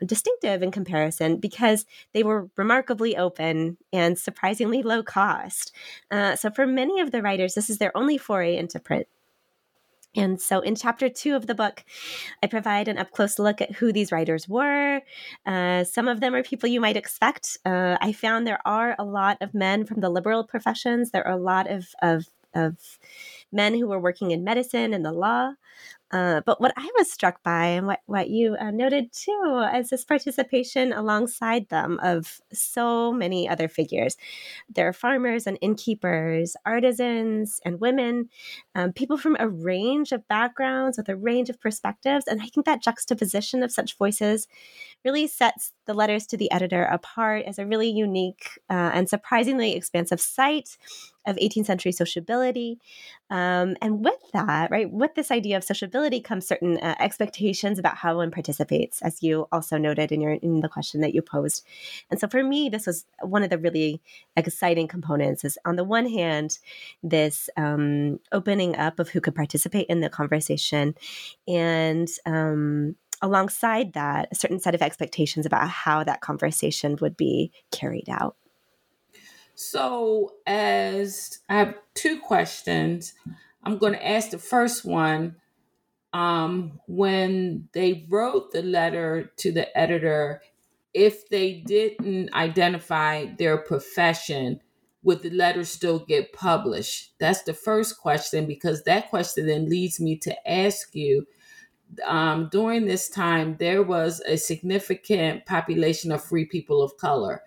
distinctive 0.07 0.63
in 0.63 0.71
comparison 0.71 1.39
because 1.39 1.85
they 2.13 2.23
were 2.23 2.49
remarkably 2.57 3.17
open 3.17 3.77
and 3.93 4.19
surprisingly 4.19 4.83
low 4.83 5.03
cost. 5.03 5.73
Uh, 6.11 6.37
so 6.37 6.51
for 6.51 6.67
many 6.67 7.01
of 7.01 7.11
the 7.11 7.23
writers, 7.23 7.55
this 7.55 7.69
is 7.69 7.79
their 7.79 7.95
only 7.97 8.17
foray 8.17 8.57
into 8.57 8.81
print. 8.81 9.07
And 10.17 10.41
so 10.41 10.61
in 10.61 10.77
chapter 10.77 11.09
two 11.09 11.35
of 11.35 11.47
the 11.47 11.55
book, 11.55 11.85
I 12.43 12.47
provide 12.47 12.89
an 12.89 12.99
up 12.99 13.11
close 13.11 13.39
look 13.39 13.61
at 13.61 13.73
who 13.73 13.93
these 13.93 14.13
writers 14.13 14.49
were. 14.49 15.01
Uh, 15.45 15.85
some 15.85 16.07
of 16.07 16.21
them 16.21 16.35
are 16.35 16.43
people 16.43 16.69
you 16.69 16.81
might 16.81 16.97
expect. 16.97 17.59
Uh, 17.65 17.97
I 18.01 18.13
found 18.13 18.47
there 18.47 18.65
are 18.65 18.95
a 18.99 19.05
lot 19.05 19.39
of 19.41 19.55
men 19.55 19.85
from 19.85 20.01
the 20.01 20.09
liberal 20.09 20.45
professions, 20.45 21.11
there 21.11 21.27
are 21.27 21.35
a 21.35 21.43
lot 21.43 21.69
of, 21.69 21.89
of, 22.01 22.29
of 22.55 22.99
men 23.55 23.75
who 23.75 23.87
were 23.87 24.01
working 24.01 24.33
in 24.33 24.45
medicine 24.45 24.93
and 24.93 25.05
the 25.05 25.13
law. 25.13 25.53
Uh, 26.15 26.43
but 26.47 26.61
what 26.61 26.73
I 26.77 26.89
was 26.97 27.11
struck 27.11 27.43
by, 27.43 27.67
and 27.67 27.89
what, 27.89 27.99
what 28.07 28.31
you 28.31 28.55
uh, 28.55 28.71
noted 28.71 29.13
too, 29.13 29.67
is 29.75 29.91
this 29.91 30.05
participation 30.05 30.93
alongside 30.93 31.69
them 31.71 31.99
of 32.05 32.41
so 32.53 33.13
many 33.13 33.49
other 33.49 33.67
figures. 33.67 34.17
There 34.73 34.87
are 34.87 34.93
farmers 34.93 35.45
and 35.45 35.59
innkeepers, 35.61 36.57
artisans 36.65 37.59
and 37.65 37.81
women, 37.81 38.29
um, 38.77 38.93
people 38.93 39.19
from 39.19 39.37
a 39.41 39.49
range 39.49 40.13
of 40.13 40.29
backgrounds 40.29 40.99
with 40.99 41.09
a 41.09 41.17
range 41.17 41.51
of 41.51 41.61
perspectives. 41.61 42.27
And 42.29 42.41
I 42.41 42.47
think 42.47 42.65
that 42.67 42.83
juxtaposition 42.83 43.65
of 43.65 43.73
such 43.73 43.99
voices 43.99 44.47
really 45.05 45.27
sets 45.27 45.73
the 45.87 45.95
letters 45.95 46.29
to 46.29 46.37
the 46.37 46.51
editor 46.53 46.85
apart 46.85 47.45
as 47.45 47.59
a 47.59 47.67
really 47.67 47.91
unique 47.91 48.61
uh, 48.71 48.91
and 48.95 49.09
surprisingly 49.09 49.75
expansive 49.75 50.21
site 50.21 50.77
of 51.27 51.37
18th 51.37 51.67
century 51.67 51.93
sociability. 51.93 52.79
Um, 53.31 53.77
and 53.81 54.05
with 54.05 54.21
that, 54.33 54.71
right, 54.71 54.91
with 54.91 55.15
this 55.15 55.31
idea 55.31 55.57
of 55.57 55.65
sociability 55.65 56.21
comes 56.21 56.47
certain 56.47 56.79
uh, 56.79 56.95
expectations 56.99 57.79
about 57.79 57.97
how 57.97 58.17
one 58.17 58.31
participates, 58.31 59.03
as 59.03 59.23
you 59.23 59.47
also 59.53 59.79
noted 59.79 60.13
in 60.13 60.21
your 60.21 60.33
in 60.33 60.61
the 60.61 60.69
question 60.69 61.01
that 61.01 61.15
you 61.15 61.23
posed. 61.23 61.65
And 62.11 62.21
so 62.21 62.29
for 62.29 62.43
me, 62.43 62.69
this 62.69 62.87
was 62.87 63.07
one 63.23 63.43
of 63.43 63.51
the 63.51 63.59
really 63.59 64.01
exciting 64.37 64.89
components. 64.89 65.45
Is 65.45 65.59
on 65.65 65.77
the 65.77 65.85
one 65.85 66.09
hand, 66.09 66.59
this 67.03 67.49
um, 67.57 68.21
opening 68.33 68.77
up 68.77 68.99
of 68.99 69.09
who 69.09 69.21
could 69.21 69.35
participate 69.35 69.87
in 69.89 70.01
the 70.01 70.11
conversation, 70.11 70.95
and 71.49 72.09
um, 72.27 72.97
alongside 73.23 73.95
that, 73.95 74.29
a 74.31 74.35
certain 74.35 74.61
set 74.61 74.75
of 74.75 74.83
expectations 74.83 75.47
about 75.47 75.69
how 75.69 76.05
that 76.05 76.21
conversation 76.21 76.97
would 77.01 77.17
be 77.17 77.51
carried 77.71 78.09
out. 78.09 78.37
So, 79.55 80.35
as 80.47 81.39
I 81.49 81.55
have 81.59 81.75
two 81.95 82.21
questions, 82.21 83.15
I'm 83.63 83.79
going 83.79 83.93
to 83.93 84.07
ask 84.07 84.31
the 84.31 84.39
first 84.39 84.85
one. 84.85 85.37
Um, 86.13 86.81
when 86.87 87.69
they 87.73 88.07
wrote 88.09 88.53
the 88.53 88.63
letter 88.63 89.33
to 89.39 89.51
the 89.51 89.77
editor, 89.77 90.43
if 90.93 91.29
they 91.29 91.55
didn't 91.67 92.33
identify 92.35 93.27
their 93.37 93.59
profession, 93.59 94.61
would 95.03 95.23
the 95.23 95.31
letter 95.31 95.65
still 95.65 95.99
get 95.99 96.33
published? 96.33 97.15
That's 97.19 97.43
the 97.43 97.53
first 97.53 97.99
question 97.99 98.47
because 98.47 98.85
that 98.85 99.11
question 99.11 99.47
then 99.47 99.69
leads 99.69 99.99
me 99.99 100.17
to 100.19 100.49
ask 100.49 100.95
you 100.95 101.27
um, 102.07 102.49
during 102.51 102.87
this 102.87 103.09
time, 103.09 103.57
there 103.59 103.83
was 103.83 104.21
a 104.27 104.37
significant 104.37 105.47
population 105.47 106.13
of 106.13 106.25
free 106.25 106.45
people 106.45 106.83
of 106.83 106.97
color. 106.97 107.43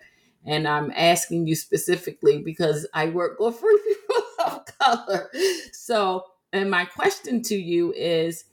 And 0.48 0.66
I'm 0.66 0.90
asking 0.96 1.46
you 1.46 1.54
specifically 1.54 2.38
because 2.38 2.88
I 2.94 3.10
work 3.10 3.38
with 3.38 3.56
free 3.60 3.78
people 3.86 4.22
of 4.46 4.64
color. 4.80 5.30
So, 5.72 6.24
and 6.54 6.70
my 6.70 6.86
question 6.86 7.42
to 7.42 7.54
you 7.54 7.92
is 7.92 8.44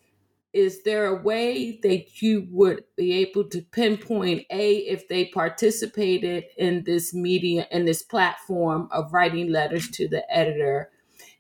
Is 0.52 0.84
there 0.84 1.06
a 1.06 1.22
way 1.22 1.80
that 1.84 2.22
you 2.22 2.48
would 2.52 2.84
be 2.98 3.14
able 3.14 3.46
to 3.46 3.62
pinpoint 3.62 4.46
A, 4.50 4.76
if 4.80 5.08
they 5.08 5.28
participated 5.28 6.44
in 6.58 6.84
this 6.84 7.14
media, 7.14 7.66
in 7.72 7.86
this 7.86 8.04
platform 8.04 8.90
of 8.92 9.14
writing 9.14 9.50
letters 9.50 9.90
to 9.92 10.10
the 10.10 10.30
editor? 10.30 10.92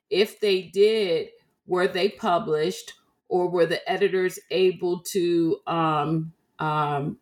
If 0.09 0.39
they 0.39 0.61
did, 0.61 1.29
were 1.67 1.87
they 1.87 2.09
published? 2.09 2.93
Or 3.27 3.49
were 3.49 3.65
the 3.65 3.89
editors 3.91 4.39
able 4.51 5.01
to 5.11 5.57
um, 5.67 6.31
um, 6.59 7.17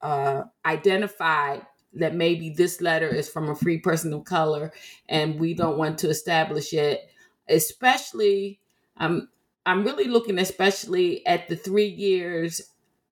uh, 0.00 0.44
identify 0.64 1.58
that 1.94 2.14
maybe 2.14 2.50
this 2.50 2.80
letter 2.80 3.08
is 3.08 3.28
from 3.28 3.48
a 3.48 3.54
free 3.54 3.78
person 3.78 4.12
of 4.12 4.24
color 4.24 4.72
and 5.08 5.38
we 5.38 5.54
don't 5.54 5.78
want 5.78 5.98
to 5.98 6.08
establish 6.08 6.72
it 6.72 7.08
especially 7.48 8.60
um, 8.98 9.28
i'm 9.66 9.84
really 9.84 10.06
looking 10.06 10.38
especially 10.38 11.24
at 11.26 11.48
the 11.48 11.56
three 11.56 11.88
years 11.88 12.60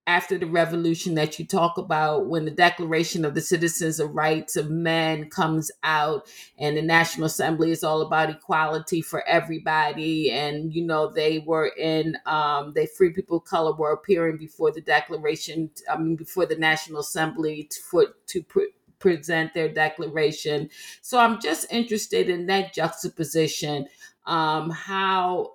after 0.06 0.36
the 0.36 0.46
revolution 0.46 1.14
that 1.14 1.38
you 1.38 1.46
talk 1.46 1.78
about 1.78 2.26
when 2.26 2.44
the 2.44 2.50
declaration 2.50 3.24
of 3.24 3.34
the 3.34 3.40
citizens 3.40 4.00
of 4.00 4.14
rights 4.14 4.56
of 4.56 4.68
men 4.68 5.30
comes 5.30 5.70
out 5.84 6.28
and 6.58 6.76
the 6.76 6.82
national 6.82 7.26
assembly 7.26 7.70
is 7.70 7.84
all 7.84 8.02
about 8.02 8.28
equality 8.28 9.00
for 9.00 9.26
everybody 9.28 10.30
and 10.32 10.74
you 10.74 10.84
know 10.84 11.08
they 11.08 11.38
were 11.40 11.68
in 11.78 12.16
um 12.26 12.72
they 12.74 12.86
free 12.86 13.10
people 13.10 13.36
of 13.38 13.44
color 13.44 13.72
were 13.74 13.92
appearing 13.92 14.36
before 14.36 14.72
the 14.72 14.80
declaration 14.80 15.70
i 15.88 15.96
mean 15.96 16.16
before 16.16 16.46
the 16.46 16.56
national 16.56 17.00
assembly 17.00 17.68
to, 17.70 17.80
for, 17.80 18.06
to 18.26 18.42
pre- 18.42 18.72
present 18.98 19.52
their 19.52 19.68
declaration. 19.68 20.70
So 21.00 21.18
i'm 21.18 21.40
just 21.40 21.70
interested 21.72 22.28
in 22.28 22.46
that 22.46 22.72
juxtaposition. 22.72 23.86
Um 24.26 24.70
how 24.70 25.54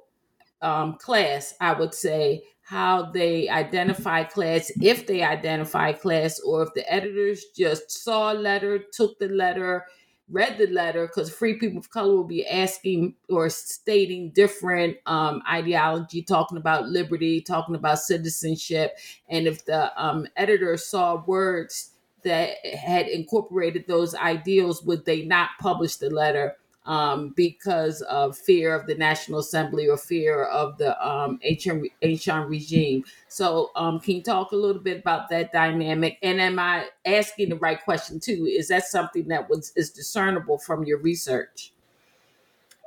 um 0.62 0.96
class 0.96 1.54
i 1.62 1.72
would 1.72 1.94
say 1.94 2.44
how 2.68 3.10
they 3.14 3.48
identify 3.48 4.26
class, 4.26 4.70
if 4.82 5.08
they 5.08 5.24
identify 5.24 5.94
class, 5.94 6.38
or 6.42 6.64
if 6.64 6.74
the 6.74 6.92
editors 6.92 7.46
just 7.56 7.90
saw 7.90 8.34
a 8.34 8.36
letter, 8.36 8.78
took 8.92 9.18
the 9.20 9.30
letter, 9.30 9.86
read 10.30 10.58
the 10.58 10.68
letter, 10.68 11.08
because 11.08 11.34
free 11.34 11.54
people 11.54 11.78
of 11.78 11.90
color 11.90 12.14
will 12.14 12.26
be 12.26 12.46
asking 12.46 13.16
or 13.30 13.50
stating 13.50 14.32
different 14.32 14.98
um, 15.06 15.42
ideology, 15.50 16.22
talking 16.22 16.58
about 16.58 16.90
liberty, 16.90 17.40
talking 17.40 17.76
about 17.76 18.00
citizenship. 18.00 18.98
And 19.30 19.48
if 19.48 19.64
the 19.64 19.90
um, 19.96 20.28
editor 20.36 20.76
saw 20.76 21.24
words 21.26 21.92
that 22.26 22.58
had 22.66 23.08
incorporated 23.08 23.86
those 23.88 24.14
ideals, 24.14 24.84
would 24.84 25.06
they 25.06 25.24
not 25.24 25.52
publish 25.62 25.96
the 25.96 26.10
letter? 26.10 26.58
Um, 26.88 27.34
because 27.36 28.02
of 28.04 28.38
fear 28.38 28.74
of 28.74 28.88
the 28.88 28.96
National 28.96 29.40
Assembly 29.40 29.88
or 29.88 29.98
fear 29.98 30.46
of 30.46 30.78
the 30.78 31.00
um, 31.06 31.40
ancient 31.44 32.50
regime. 32.50 33.04
So, 33.28 33.72
um, 33.76 34.00
can 34.00 34.16
you 34.16 34.24
talk 34.24 34.54
a 34.54 34.56
little 34.56 34.82
bit 34.82 35.00
about 35.00 35.30
that 35.30 35.52
dynamic? 35.52 36.18
And 36.24 36.42
am 36.42 36.58
I 36.58 36.88
asking 37.06 37.50
the 37.50 37.58
right 37.58 37.84
question 37.84 38.20
too? 38.20 38.48
Is 38.50 38.70
that 38.70 38.86
something 38.86 39.28
that 39.28 39.50
was 39.50 39.74
is 39.76 39.92
discernible 39.92 40.58
from 40.58 40.86
your 40.86 41.00
research? 41.00 41.74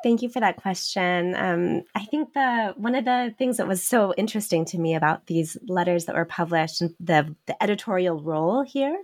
Thank 0.02 0.22
you 0.22 0.30
for 0.30 0.40
that 0.40 0.56
question. 0.56 1.34
Um, 1.36 1.82
I 1.94 2.06
think 2.06 2.32
the 2.32 2.72
one 2.76 2.94
of 2.94 3.04
the 3.04 3.34
things 3.36 3.58
that 3.58 3.68
was 3.68 3.82
so 3.82 4.14
interesting 4.16 4.64
to 4.66 4.78
me 4.78 4.94
about 4.94 5.26
these 5.26 5.58
letters 5.68 6.06
that 6.06 6.16
were 6.16 6.24
published 6.24 6.80
and 6.80 6.94
the, 6.98 7.34
the 7.46 7.62
editorial 7.62 8.22
role 8.22 8.62
here 8.62 8.96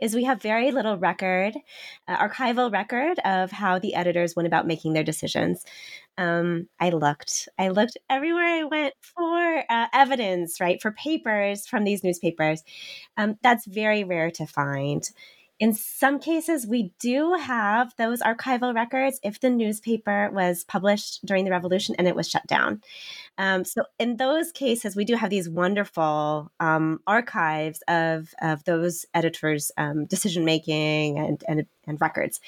is 0.00 0.14
we 0.14 0.24
have 0.24 0.40
very 0.40 0.70
little 0.70 0.96
record, 0.96 1.54
uh, 2.06 2.28
archival 2.28 2.72
record 2.72 3.18
of 3.26 3.50
how 3.50 3.78
the 3.78 3.94
editors 3.94 4.34
went 4.34 4.46
about 4.46 4.66
making 4.66 4.94
their 4.94 5.04
decisions. 5.04 5.64
Um, 6.16 6.68
I 6.80 6.90
looked, 6.90 7.48
I 7.58 7.68
looked 7.68 7.98
everywhere 8.08 8.60
I 8.60 8.64
went 8.64 8.94
for 9.00 9.64
uh, 9.68 9.86
evidence, 9.92 10.60
right, 10.60 10.80
for 10.80 10.92
papers 10.92 11.66
from 11.66 11.84
these 11.84 12.02
newspapers. 12.02 12.64
Um, 13.18 13.36
that's 13.42 13.66
very 13.66 14.02
rare 14.02 14.30
to 14.32 14.46
find. 14.46 15.08
In 15.58 15.72
some 15.72 16.20
cases, 16.20 16.66
we 16.66 16.92
do 17.00 17.34
have 17.34 17.92
those 17.96 18.20
archival 18.20 18.74
records 18.74 19.18
if 19.24 19.40
the 19.40 19.50
newspaper 19.50 20.30
was 20.32 20.64
published 20.64 21.24
during 21.26 21.44
the 21.44 21.50
revolution 21.50 21.96
and 21.98 22.06
it 22.06 22.14
was 22.14 22.28
shut 22.28 22.46
down. 22.46 22.80
Um, 23.38 23.64
so, 23.64 23.82
in 23.98 24.16
those 24.16 24.52
cases, 24.52 24.94
we 24.94 25.04
do 25.04 25.16
have 25.16 25.30
these 25.30 25.48
wonderful 25.48 26.52
um, 26.60 27.00
archives 27.06 27.82
of, 27.88 28.32
of 28.40 28.62
those 28.64 29.04
editors' 29.14 29.72
um, 29.76 30.04
decision 30.06 30.44
making 30.44 31.18
and, 31.18 31.42
and, 31.48 31.66
and 31.86 32.00
records 32.00 32.40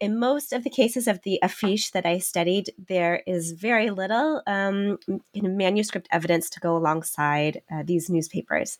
in 0.00 0.18
most 0.18 0.52
of 0.54 0.64
the 0.64 0.70
cases 0.70 1.06
of 1.06 1.20
the 1.22 1.38
affiche 1.44 1.92
that 1.92 2.06
I 2.06 2.18
studied, 2.18 2.72
there 2.88 3.22
is 3.26 3.52
very 3.52 3.90
little 3.90 4.42
um, 4.46 4.98
manuscript 5.34 6.08
evidence 6.10 6.48
to 6.50 6.60
go 6.60 6.74
alongside 6.76 7.60
uh, 7.70 7.82
these 7.84 8.08
newspapers. 8.08 8.78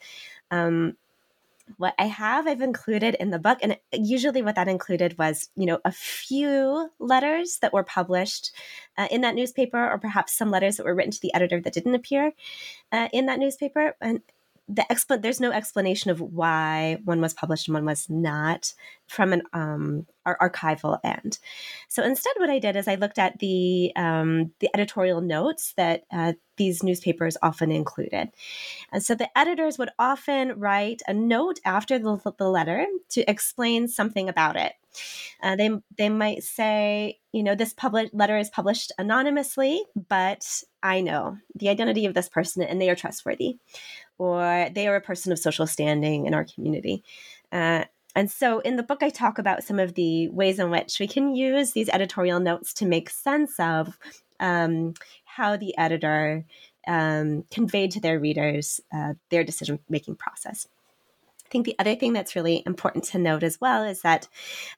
What 1.76 1.94
I 1.98 2.06
have, 2.06 2.46
I've 2.46 2.60
included 2.60 3.14
in 3.14 3.30
the 3.30 3.38
book. 3.38 3.58
And 3.62 3.78
usually, 3.92 4.42
what 4.42 4.56
that 4.56 4.68
included 4.68 5.18
was, 5.18 5.48
you 5.56 5.66
know, 5.66 5.78
a 5.84 5.92
few 5.92 6.90
letters 6.98 7.58
that 7.62 7.72
were 7.72 7.84
published 7.84 8.52
uh, 8.96 9.08
in 9.10 9.20
that 9.22 9.34
newspaper, 9.34 9.90
or 9.90 9.98
perhaps 9.98 10.36
some 10.36 10.50
letters 10.50 10.76
that 10.76 10.86
were 10.86 10.94
written 10.94 11.12
to 11.12 11.20
the 11.20 11.34
editor 11.34 11.60
that 11.60 11.72
didn't 11.72 11.94
appear 11.94 12.32
uh, 12.92 13.08
in 13.12 13.26
that 13.26 13.38
newspaper. 13.38 13.96
And 14.00 14.20
the 14.68 14.86
expl- 14.90 15.20
there's 15.20 15.40
no 15.40 15.50
explanation 15.50 16.10
of 16.10 16.20
why 16.20 16.98
one 17.04 17.20
was 17.20 17.34
published 17.34 17.66
and 17.66 17.74
one 17.74 17.84
was 17.84 18.08
not 18.08 18.72
from 19.08 19.32
an 19.32 19.42
um, 19.52 20.06
archival 20.26 21.00
end. 21.02 21.38
So 21.88 22.04
instead, 22.04 22.34
what 22.36 22.50
I 22.50 22.60
did 22.60 22.76
is 22.76 22.86
I 22.86 22.94
looked 22.94 23.18
at 23.18 23.38
the 23.40 23.92
um, 23.96 24.52
the 24.60 24.70
editorial 24.72 25.20
notes 25.20 25.74
that 25.76 26.04
uh, 26.12 26.34
these 26.60 26.82
newspapers 26.82 27.36
often 27.42 27.72
included, 27.72 28.28
and 28.92 29.02
so 29.02 29.14
the 29.14 29.36
editors 29.36 29.78
would 29.78 29.90
often 29.98 30.60
write 30.60 31.00
a 31.08 31.14
note 31.14 31.58
after 31.64 31.98
the, 31.98 32.18
the 32.38 32.48
letter 32.48 32.86
to 33.10 33.28
explain 33.28 33.88
something 33.88 34.28
about 34.28 34.56
it. 34.56 34.74
Uh, 35.42 35.56
they 35.56 35.70
they 35.96 36.08
might 36.08 36.42
say, 36.42 37.18
you 37.32 37.42
know, 37.42 37.54
this 37.54 37.72
public 37.72 38.10
letter 38.12 38.36
is 38.36 38.50
published 38.50 38.92
anonymously, 38.98 39.82
but 40.08 40.62
I 40.82 41.00
know 41.00 41.38
the 41.54 41.68
identity 41.68 42.06
of 42.06 42.14
this 42.14 42.28
person 42.28 42.62
and 42.62 42.80
they 42.80 42.90
are 42.90 42.96
trustworthy 42.96 43.58
or 44.18 44.68
they 44.74 44.86
are 44.86 44.96
a 44.96 45.00
person 45.00 45.32
of 45.32 45.38
social 45.38 45.66
standing 45.66 46.26
in 46.26 46.34
our 46.34 46.44
community. 46.44 47.02
Uh, 47.50 47.84
and 48.14 48.30
so 48.30 48.58
in 48.60 48.76
the 48.76 48.82
book, 48.82 49.02
I 49.02 49.08
talk 49.08 49.38
about 49.38 49.64
some 49.64 49.78
of 49.78 49.94
the 49.94 50.28
ways 50.28 50.58
in 50.58 50.70
which 50.70 50.98
we 50.98 51.06
can 51.06 51.34
use 51.34 51.72
these 51.72 51.88
editorial 51.88 52.40
notes 52.40 52.74
to 52.74 52.86
make 52.86 53.08
sense 53.08 53.58
of 53.58 53.98
um, 54.40 54.94
how 55.40 55.56
the 55.56 55.76
editor 55.78 56.44
um, 56.86 57.44
conveyed 57.50 57.92
to 57.92 58.00
their 58.00 58.20
readers 58.20 58.80
uh, 58.92 59.14
their 59.30 59.44
decision 59.44 59.78
making 59.88 60.16
process. 60.16 60.68
I 61.46 61.48
think 61.50 61.64
the 61.64 61.78
other 61.78 61.96
thing 61.96 62.12
that's 62.12 62.36
really 62.36 62.62
important 62.64 63.04
to 63.04 63.18
note 63.18 63.42
as 63.42 63.58
well 63.60 63.82
is 63.82 64.02
that 64.02 64.28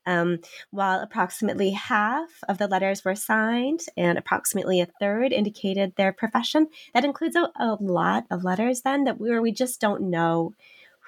um, 0.06 0.38
while 0.70 1.00
approximately 1.00 1.70
half 1.70 2.30
of 2.48 2.58
the 2.58 2.68
letters 2.68 3.04
were 3.04 3.14
signed 3.16 3.80
and 3.96 4.16
approximately 4.16 4.80
a 4.80 4.86
third 4.86 5.32
indicated 5.32 5.94
their 5.96 6.12
profession, 6.12 6.68
that 6.94 7.04
includes 7.04 7.36
a, 7.36 7.50
a 7.56 7.76
lot 7.80 8.24
of 8.30 8.44
letters 8.44 8.82
then 8.82 9.04
that 9.04 9.20
where 9.20 9.42
we 9.42 9.52
just 9.52 9.80
don't 9.80 10.10
know 10.10 10.54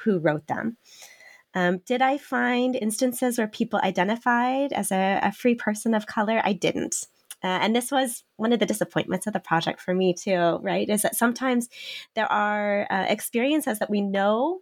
who 0.03 0.19
wrote 0.19 0.49
them. 0.49 0.77
Um, 1.55 1.79
did 1.87 2.03
I 2.03 2.19
find 2.19 2.75
instances 2.77 3.39
where 3.39 3.47
people 3.47 3.81
identified 3.83 4.73
as 4.73 4.91
a, 4.91 5.21
a 5.23 5.33
free 5.33 5.55
person 5.55 5.95
of 5.95 6.07
color? 6.07 6.43
I 6.45 6.53
didn't. 6.53 7.07
Uh, 7.45 7.59
and 7.61 7.77
this 7.77 7.93
was 7.93 8.25
one 8.37 8.55
of 8.55 8.59
the 8.59 8.67
disappointments 8.67 9.27
of 9.27 9.35
the 9.35 9.41
project 9.41 9.79
for 9.81 9.95
me 9.95 10.15
too, 10.15 10.59
right? 10.63 10.89
Is 10.89 11.03
that 11.03 11.15
sometimes 11.15 11.69
there 12.15 12.31
are 12.33 12.87
uh, 12.91 13.05
experiences 13.07 13.81
that 13.81 13.91
we 13.91 14.01
know 14.01 14.61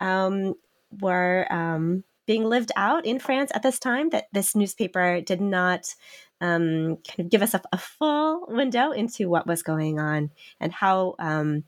um, 0.00 0.54
were 1.00 1.46
um, 1.48 2.02
being 2.26 2.44
lived 2.44 2.72
out 2.74 3.06
in 3.06 3.20
France 3.20 3.52
at 3.54 3.62
this 3.62 3.78
time 3.78 4.10
that 4.10 4.26
this 4.32 4.56
newspaper 4.56 5.20
did 5.20 5.40
not 5.40 5.94
um, 6.40 6.98
kind 7.06 7.20
of 7.20 7.30
give 7.30 7.42
us 7.42 7.54
a, 7.54 7.62
a, 7.72 7.78
full 7.78 8.46
window 8.48 8.90
into 8.90 9.30
what 9.30 9.46
was 9.46 9.62
going 9.62 10.00
on 10.00 10.30
and 10.60 10.72
how 10.72 11.14
um, 11.18 11.64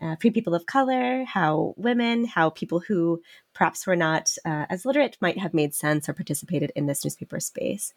uh, 0.00 0.16
free 0.20 0.30
people 0.30 0.54
of 0.54 0.66
color, 0.66 1.24
how 1.24 1.74
women, 1.76 2.24
how 2.24 2.50
people 2.50 2.80
who 2.80 3.22
perhaps 3.54 3.86
were 3.86 3.96
not 3.96 4.34
uh, 4.44 4.66
as 4.68 4.84
literate 4.84 5.16
might 5.20 5.38
have 5.38 5.54
made 5.54 5.74
sense 5.74 6.08
or 6.08 6.12
participated 6.12 6.72
in 6.74 6.86
this 6.86 7.04
newspaper 7.04 7.38
space. 7.38 7.94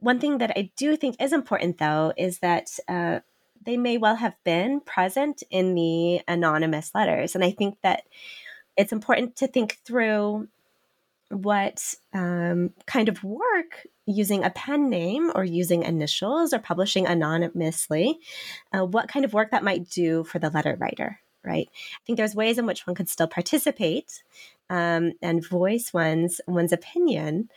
One 0.00 0.20
thing 0.20 0.38
that 0.38 0.52
I 0.56 0.70
do 0.76 0.96
think 0.96 1.16
is 1.20 1.32
important, 1.32 1.78
though, 1.78 2.12
is 2.16 2.38
that 2.38 2.70
uh, 2.88 3.20
they 3.64 3.76
may 3.76 3.98
well 3.98 4.16
have 4.16 4.34
been 4.44 4.80
present 4.80 5.42
in 5.50 5.74
the 5.74 6.20
anonymous 6.28 6.94
letters. 6.94 7.34
And 7.34 7.44
I 7.44 7.50
think 7.50 7.78
that 7.82 8.04
it's 8.76 8.92
important 8.92 9.36
to 9.36 9.48
think 9.48 9.78
through 9.84 10.48
what 11.30 11.94
um, 12.14 12.70
kind 12.86 13.08
of 13.08 13.22
work 13.22 13.86
using 14.06 14.42
a 14.44 14.50
pen 14.50 14.88
name 14.88 15.30
or 15.34 15.44
using 15.44 15.82
initials 15.82 16.54
or 16.54 16.58
publishing 16.58 17.06
anonymously, 17.06 18.18
uh, 18.72 18.84
what 18.86 19.08
kind 19.08 19.24
of 19.24 19.34
work 19.34 19.50
that 19.50 19.64
might 19.64 19.90
do 19.90 20.24
for 20.24 20.38
the 20.38 20.48
letter 20.48 20.76
writer, 20.80 21.20
right? 21.44 21.68
I 21.70 22.00
think 22.06 22.16
there's 22.16 22.34
ways 22.34 22.56
in 22.56 22.64
which 22.64 22.86
one 22.86 22.96
could 22.96 23.08
still 23.08 23.28
participate 23.28 24.22
um, 24.70 25.12
and 25.20 25.46
voice 25.46 25.92
one's 25.92 26.40
one's 26.46 26.72
opinion. 26.72 27.50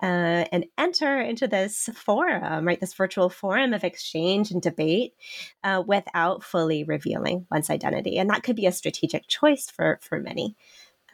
Uh, 0.00 0.44
and 0.52 0.64
enter 0.76 1.20
into 1.20 1.48
this 1.48 1.88
forum, 1.92 2.64
right? 2.64 2.78
This 2.78 2.94
virtual 2.94 3.28
forum 3.28 3.74
of 3.74 3.82
exchange 3.82 4.52
and 4.52 4.62
debate 4.62 5.14
uh, 5.64 5.82
without 5.84 6.44
fully 6.44 6.84
revealing 6.84 7.46
one's 7.50 7.68
identity, 7.68 8.16
and 8.16 8.30
that 8.30 8.44
could 8.44 8.54
be 8.54 8.66
a 8.66 8.72
strategic 8.72 9.26
choice 9.26 9.68
for 9.68 9.98
for 10.00 10.20
many. 10.20 10.54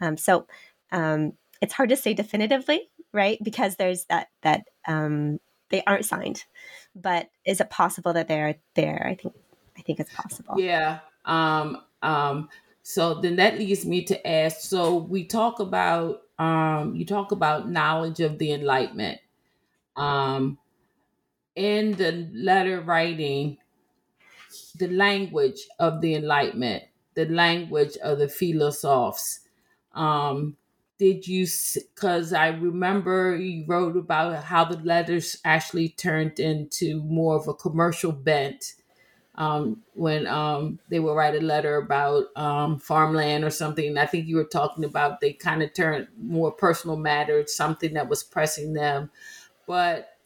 Um, 0.01 0.17
so 0.17 0.45
um, 0.91 1.33
it's 1.61 1.73
hard 1.73 1.89
to 1.89 1.95
say 1.95 2.13
definitively, 2.13 2.89
right? 3.11 3.39
Because 3.41 3.75
there's 3.77 4.05
that 4.05 4.27
that 4.43 4.65
um, 4.87 5.39
they 5.69 5.83
aren't 5.87 6.05
signed, 6.05 6.45
but 6.95 7.29
is 7.43 7.59
it 7.59 7.71
possible 7.71 8.13
that 8.13 8.27
they're 8.27 8.55
there? 8.75 9.07
I 9.09 9.15
think 9.15 9.33
I 9.77 9.81
think 9.81 9.99
it's 9.99 10.13
possible. 10.13 10.59
Yeah. 10.59 10.99
Um, 11.25 11.81
um, 12.01 12.49
so 12.83 13.15
then 13.15 13.37
that 13.37 13.57
leads 13.57 13.85
me 13.85 14.03
to 14.03 14.27
ask. 14.27 14.61
So 14.61 14.95
we 14.95 15.25
talk 15.25 15.59
about 15.59 16.21
um, 16.39 16.95
you 16.95 17.05
talk 17.05 17.31
about 17.31 17.69
knowledge 17.69 18.19
of 18.19 18.37
the 18.39 18.51
Enlightenment. 18.51 19.21
Um, 19.95 20.59
in 21.55 21.93
the 21.93 22.29
letter 22.33 22.81
writing, 22.81 23.57
the 24.75 24.87
language 24.87 25.67
of 25.79 26.01
the 26.01 26.15
Enlightenment, 26.15 26.83
the 27.13 27.25
language 27.25 27.97
of 27.97 28.19
the 28.19 28.27
philosophes 28.27 29.39
um, 29.93 30.57
did 30.99 31.27
you? 31.27 31.47
Because 31.95 32.33
I 32.33 32.49
remember 32.49 33.37
you 33.37 33.65
wrote 33.67 33.97
about 33.97 34.45
how 34.45 34.65
the 34.65 34.79
letters 34.79 35.37
actually 35.45 35.89
turned 35.89 36.39
into 36.39 37.03
more 37.03 37.37
of 37.37 37.47
a 37.49 37.55
commercial 37.55 38.13
bent. 38.13 38.75
Um, 39.37 39.83
when 39.93 40.27
um, 40.27 40.79
they 40.89 40.99
would 40.99 41.13
write 41.13 41.35
a 41.35 41.41
letter 41.41 41.77
about 41.77 42.25
um, 42.37 42.79
farmland 42.79 43.43
or 43.43 43.49
something. 43.49 43.97
I 43.97 44.05
think 44.05 44.27
you 44.27 44.37
were 44.37 44.45
talking 44.45 44.85
about 44.85 45.19
they 45.19 45.33
kind 45.33 45.61
of 45.61 45.73
turned 45.73 46.07
more 46.21 46.51
personal 46.51 46.95
matters, 46.95 47.53
something 47.53 47.93
that 47.95 48.07
was 48.07 48.23
pressing 48.23 48.73
them. 48.73 49.09
But 49.67 50.17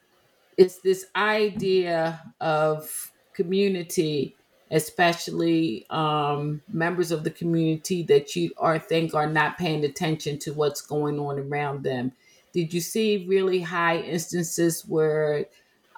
it's 0.58 0.80
this 0.80 1.06
idea 1.16 2.34
of 2.40 3.12
community 3.34 4.36
especially 4.72 5.86
um, 5.90 6.62
members 6.72 7.12
of 7.12 7.24
the 7.24 7.32
community 7.32 8.04
that 8.04 8.36
you 8.36 8.52
are 8.58 8.78
think 8.78 9.16
are 9.16 9.30
not 9.30 9.58
paying 9.58 9.84
attention 9.84 10.38
to 10.40 10.54
what's 10.54 10.82
going 10.82 11.20
on 11.20 11.40
around 11.40 11.84
them. 11.84 12.12
Did 12.54 12.74
you 12.74 12.82
see 12.82 13.26
really 13.28 13.62
high 13.62 13.98
instances 13.98 14.86
where 14.88 15.46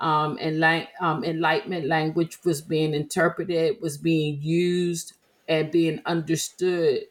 um, 0.01 0.37
um, 0.99 1.23
enlightenment 1.23 1.85
language 1.87 2.39
was 2.43 2.61
being 2.61 2.93
interpreted, 2.93 3.77
was 3.81 3.97
being 3.97 4.41
used, 4.41 5.13
and 5.47 5.71
being 5.71 6.01
understood 6.05 7.03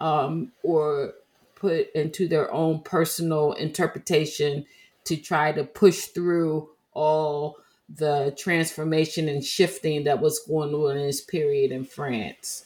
um, 0.00 0.52
or 0.62 1.14
put 1.54 1.90
into 1.94 2.28
their 2.28 2.52
own 2.52 2.80
personal 2.82 3.52
interpretation 3.52 4.66
to 5.04 5.16
try 5.16 5.52
to 5.52 5.64
push 5.64 6.06
through 6.06 6.68
all 6.92 7.56
the 7.88 8.34
transformation 8.38 9.28
and 9.28 9.44
shifting 9.44 10.04
that 10.04 10.20
was 10.20 10.40
going 10.40 10.74
on 10.74 10.96
in 10.96 11.06
this 11.06 11.20
period 11.20 11.70
in 11.70 11.84
France. 11.84 12.64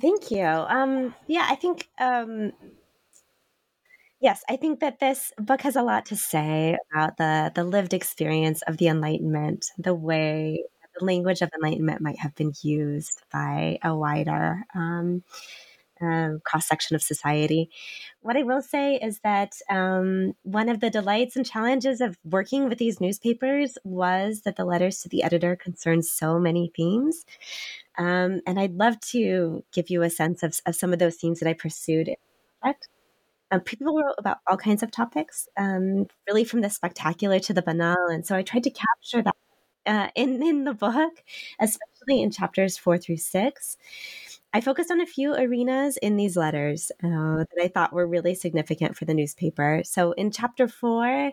Thank 0.00 0.30
you. 0.30 0.44
Um, 0.44 1.14
yeah, 1.26 1.46
I 1.48 1.54
think 1.54 1.88
um, 1.98 2.52
yes, 4.26 4.42
I 4.50 4.56
think 4.56 4.80
that 4.80 4.98
this 4.98 5.32
book 5.38 5.60
has 5.60 5.76
a 5.76 5.82
lot 5.82 6.06
to 6.06 6.16
say 6.16 6.76
about 6.90 7.16
the 7.16 7.52
the 7.54 7.62
lived 7.62 7.94
experience 7.94 8.60
of 8.62 8.76
the 8.76 8.88
Enlightenment, 8.88 9.66
the 9.78 9.94
way 9.94 10.64
the 10.98 11.04
language 11.04 11.42
of 11.42 11.50
enlightenment 11.54 12.00
might 12.00 12.18
have 12.18 12.34
been 12.34 12.52
used 12.62 13.22
by 13.32 13.78
a 13.84 13.94
wider 13.94 14.64
um, 14.74 15.22
um, 16.00 16.40
cross 16.44 16.66
section 16.66 16.96
of 16.96 17.02
society. 17.02 17.70
What 18.20 18.36
I 18.36 18.42
will 18.42 18.62
say 18.62 18.96
is 18.96 19.20
that 19.20 19.52
um, 19.70 20.32
one 20.42 20.68
of 20.68 20.80
the 20.80 20.90
delights 20.90 21.36
and 21.36 21.46
challenges 21.46 22.00
of 22.00 22.18
working 22.24 22.68
with 22.68 22.78
these 22.78 23.00
newspapers 23.00 23.78
was 23.84 24.40
that 24.40 24.56
the 24.56 24.64
letters 24.64 25.02
to 25.02 25.08
the 25.08 25.22
editor 25.22 25.54
concerned 25.54 26.04
so 26.04 26.40
many 26.40 26.72
themes. 26.74 27.24
Um, 27.96 28.40
and 28.44 28.58
I'd 28.58 28.74
love 28.74 28.98
to 29.12 29.62
give 29.72 29.88
you 29.88 30.02
a 30.02 30.10
sense 30.10 30.42
of, 30.42 30.58
of 30.66 30.74
some 30.74 30.92
of 30.92 30.98
those 30.98 31.16
themes 31.16 31.38
that 31.38 31.48
I 31.48 31.54
pursued. 31.54 32.10
Um, 33.50 33.60
people 33.60 33.96
wrote 33.96 34.14
about 34.18 34.38
all 34.46 34.56
kinds 34.56 34.82
of 34.82 34.90
topics, 34.90 35.48
um, 35.56 36.06
really 36.26 36.44
from 36.44 36.62
the 36.62 36.70
spectacular 36.70 37.38
to 37.40 37.54
the 37.54 37.62
banal. 37.62 38.08
And 38.08 38.26
so 38.26 38.34
I 38.34 38.42
tried 38.42 38.64
to 38.64 38.70
capture 38.70 39.22
that 39.22 39.36
uh, 39.86 40.08
in, 40.14 40.42
in 40.42 40.64
the 40.64 40.74
book, 40.74 41.22
especially 41.60 42.22
in 42.22 42.30
chapters 42.30 42.76
four 42.76 42.98
through 42.98 43.18
six. 43.18 43.76
I 44.52 44.60
focused 44.60 44.90
on 44.90 45.00
a 45.00 45.06
few 45.06 45.34
arenas 45.34 45.98
in 45.98 46.16
these 46.16 46.36
letters 46.36 46.90
uh, 47.04 47.44
that 47.44 47.62
I 47.62 47.68
thought 47.68 47.92
were 47.92 48.06
really 48.06 48.34
significant 48.34 48.96
for 48.96 49.04
the 49.04 49.12
newspaper. 49.14 49.82
So 49.84 50.12
in 50.12 50.30
chapter 50.30 50.66
four, 50.66 51.32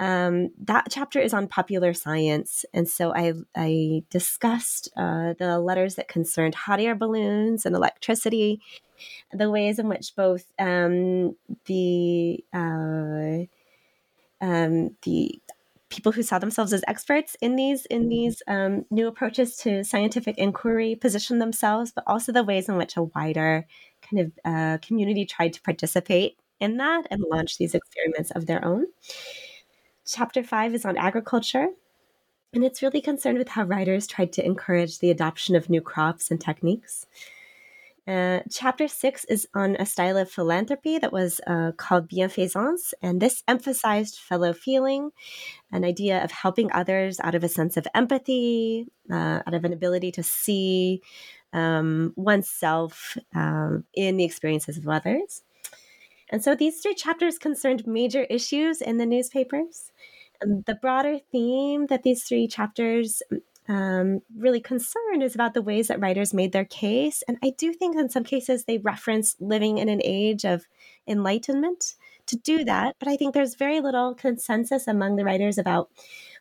um, 0.00 0.48
that 0.64 0.86
chapter 0.90 1.20
is 1.20 1.34
on 1.34 1.46
popular 1.46 1.92
science. 1.92 2.64
And 2.72 2.88
so 2.88 3.14
I, 3.14 3.34
I 3.54 4.02
discussed 4.08 4.88
uh, 4.96 5.34
the 5.38 5.60
letters 5.60 5.96
that 5.96 6.08
concerned 6.08 6.54
hot 6.54 6.80
air 6.80 6.94
balloons 6.94 7.66
and 7.66 7.76
electricity, 7.76 8.62
the 9.30 9.50
ways 9.50 9.78
in 9.78 9.88
which 9.88 10.16
both 10.16 10.50
um, 10.58 11.36
the 11.66 12.42
uh, 12.54 13.44
um, 14.42 14.96
the 15.02 15.38
people 15.90 16.12
who 16.12 16.22
saw 16.22 16.38
themselves 16.38 16.72
as 16.72 16.82
experts 16.88 17.36
in 17.42 17.56
these 17.56 17.84
in 17.86 18.08
these 18.08 18.42
um, 18.48 18.86
new 18.90 19.06
approaches 19.06 19.54
to 19.56 19.84
scientific 19.84 20.38
inquiry 20.38 20.94
position 20.94 21.40
themselves, 21.40 21.92
but 21.92 22.04
also 22.06 22.32
the 22.32 22.42
ways 22.42 22.70
in 22.70 22.76
which 22.76 22.96
a 22.96 23.02
wider 23.02 23.66
kind 24.00 24.20
of 24.20 24.32
uh, 24.46 24.78
community 24.78 25.26
tried 25.26 25.52
to 25.52 25.60
participate 25.60 26.38
in 26.58 26.78
that 26.78 27.06
and 27.10 27.22
launch 27.30 27.58
these 27.58 27.74
experiments 27.74 28.30
of 28.30 28.46
their 28.46 28.64
own. 28.64 28.86
Chapter 30.12 30.42
five 30.42 30.74
is 30.74 30.84
on 30.84 30.96
agriculture. 30.96 31.68
And 32.52 32.64
it's 32.64 32.82
really 32.82 33.00
concerned 33.00 33.38
with 33.38 33.50
how 33.50 33.62
writers 33.62 34.08
tried 34.08 34.32
to 34.32 34.44
encourage 34.44 34.98
the 34.98 35.10
adoption 35.10 35.54
of 35.54 35.70
new 35.70 35.80
crops 35.80 36.32
and 36.32 36.40
techniques. 36.40 37.06
Uh, 38.08 38.40
chapter 38.50 38.88
six 38.88 39.24
is 39.26 39.46
on 39.54 39.76
a 39.76 39.86
style 39.86 40.16
of 40.16 40.28
philanthropy 40.28 40.98
that 40.98 41.12
was 41.12 41.40
uh, 41.46 41.70
called 41.76 42.08
bienfaisance, 42.08 42.92
and 43.00 43.20
this 43.20 43.44
emphasized 43.46 44.18
fellow 44.18 44.52
feeling, 44.52 45.10
an 45.70 45.84
idea 45.84 46.24
of 46.24 46.32
helping 46.32 46.72
others 46.72 47.20
out 47.20 47.36
of 47.36 47.44
a 47.44 47.48
sense 47.48 47.76
of 47.76 47.86
empathy, 47.94 48.88
uh, 49.12 49.42
out 49.46 49.54
of 49.54 49.64
an 49.64 49.72
ability 49.72 50.10
to 50.10 50.24
see 50.24 51.02
um, 51.52 52.12
oneself 52.16 53.16
um, 53.32 53.84
in 53.94 54.16
the 54.16 54.24
experiences 54.24 54.76
of 54.76 54.88
others. 54.88 55.42
And 56.30 56.42
so 56.42 56.54
these 56.54 56.80
three 56.80 56.94
chapters 56.94 57.38
concerned 57.38 57.86
major 57.86 58.22
issues 58.24 58.80
in 58.80 58.98
the 58.98 59.06
newspapers. 59.06 59.92
And 60.40 60.64
the 60.64 60.76
broader 60.76 61.18
theme 61.30 61.86
that 61.86 62.02
these 62.02 62.24
three 62.24 62.48
chapters 62.48 63.22
um, 63.68 64.22
really 64.36 64.60
concerned 64.60 65.22
is 65.22 65.34
about 65.34 65.54
the 65.54 65.62
ways 65.62 65.88
that 65.88 66.00
writers 66.00 66.32
made 66.32 66.52
their 66.52 66.64
case. 66.64 67.22
And 67.28 67.36
I 67.42 67.52
do 67.58 67.72
think 67.72 67.96
in 67.96 68.08
some 68.08 68.24
cases 68.24 68.64
they 68.64 68.78
reference 68.78 69.36
living 69.38 69.78
in 69.78 69.88
an 69.88 70.00
age 70.02 70.44
of 70.44 70.66
enlightenment 71.06 71.94
to 72.26 72.36
do 72.36 72.64
that. 72.64 72.96
But 72.98 73.08
I 73.08 73.16
think 73.16 73.34
there's 73.34 73.54
very 73.54 73.80
little 73.80 74.14
consensus 74.14 74.88
among 74.88 75.16
the 75.16 75.24
writers 75.24 75.58
about 75.58 75.90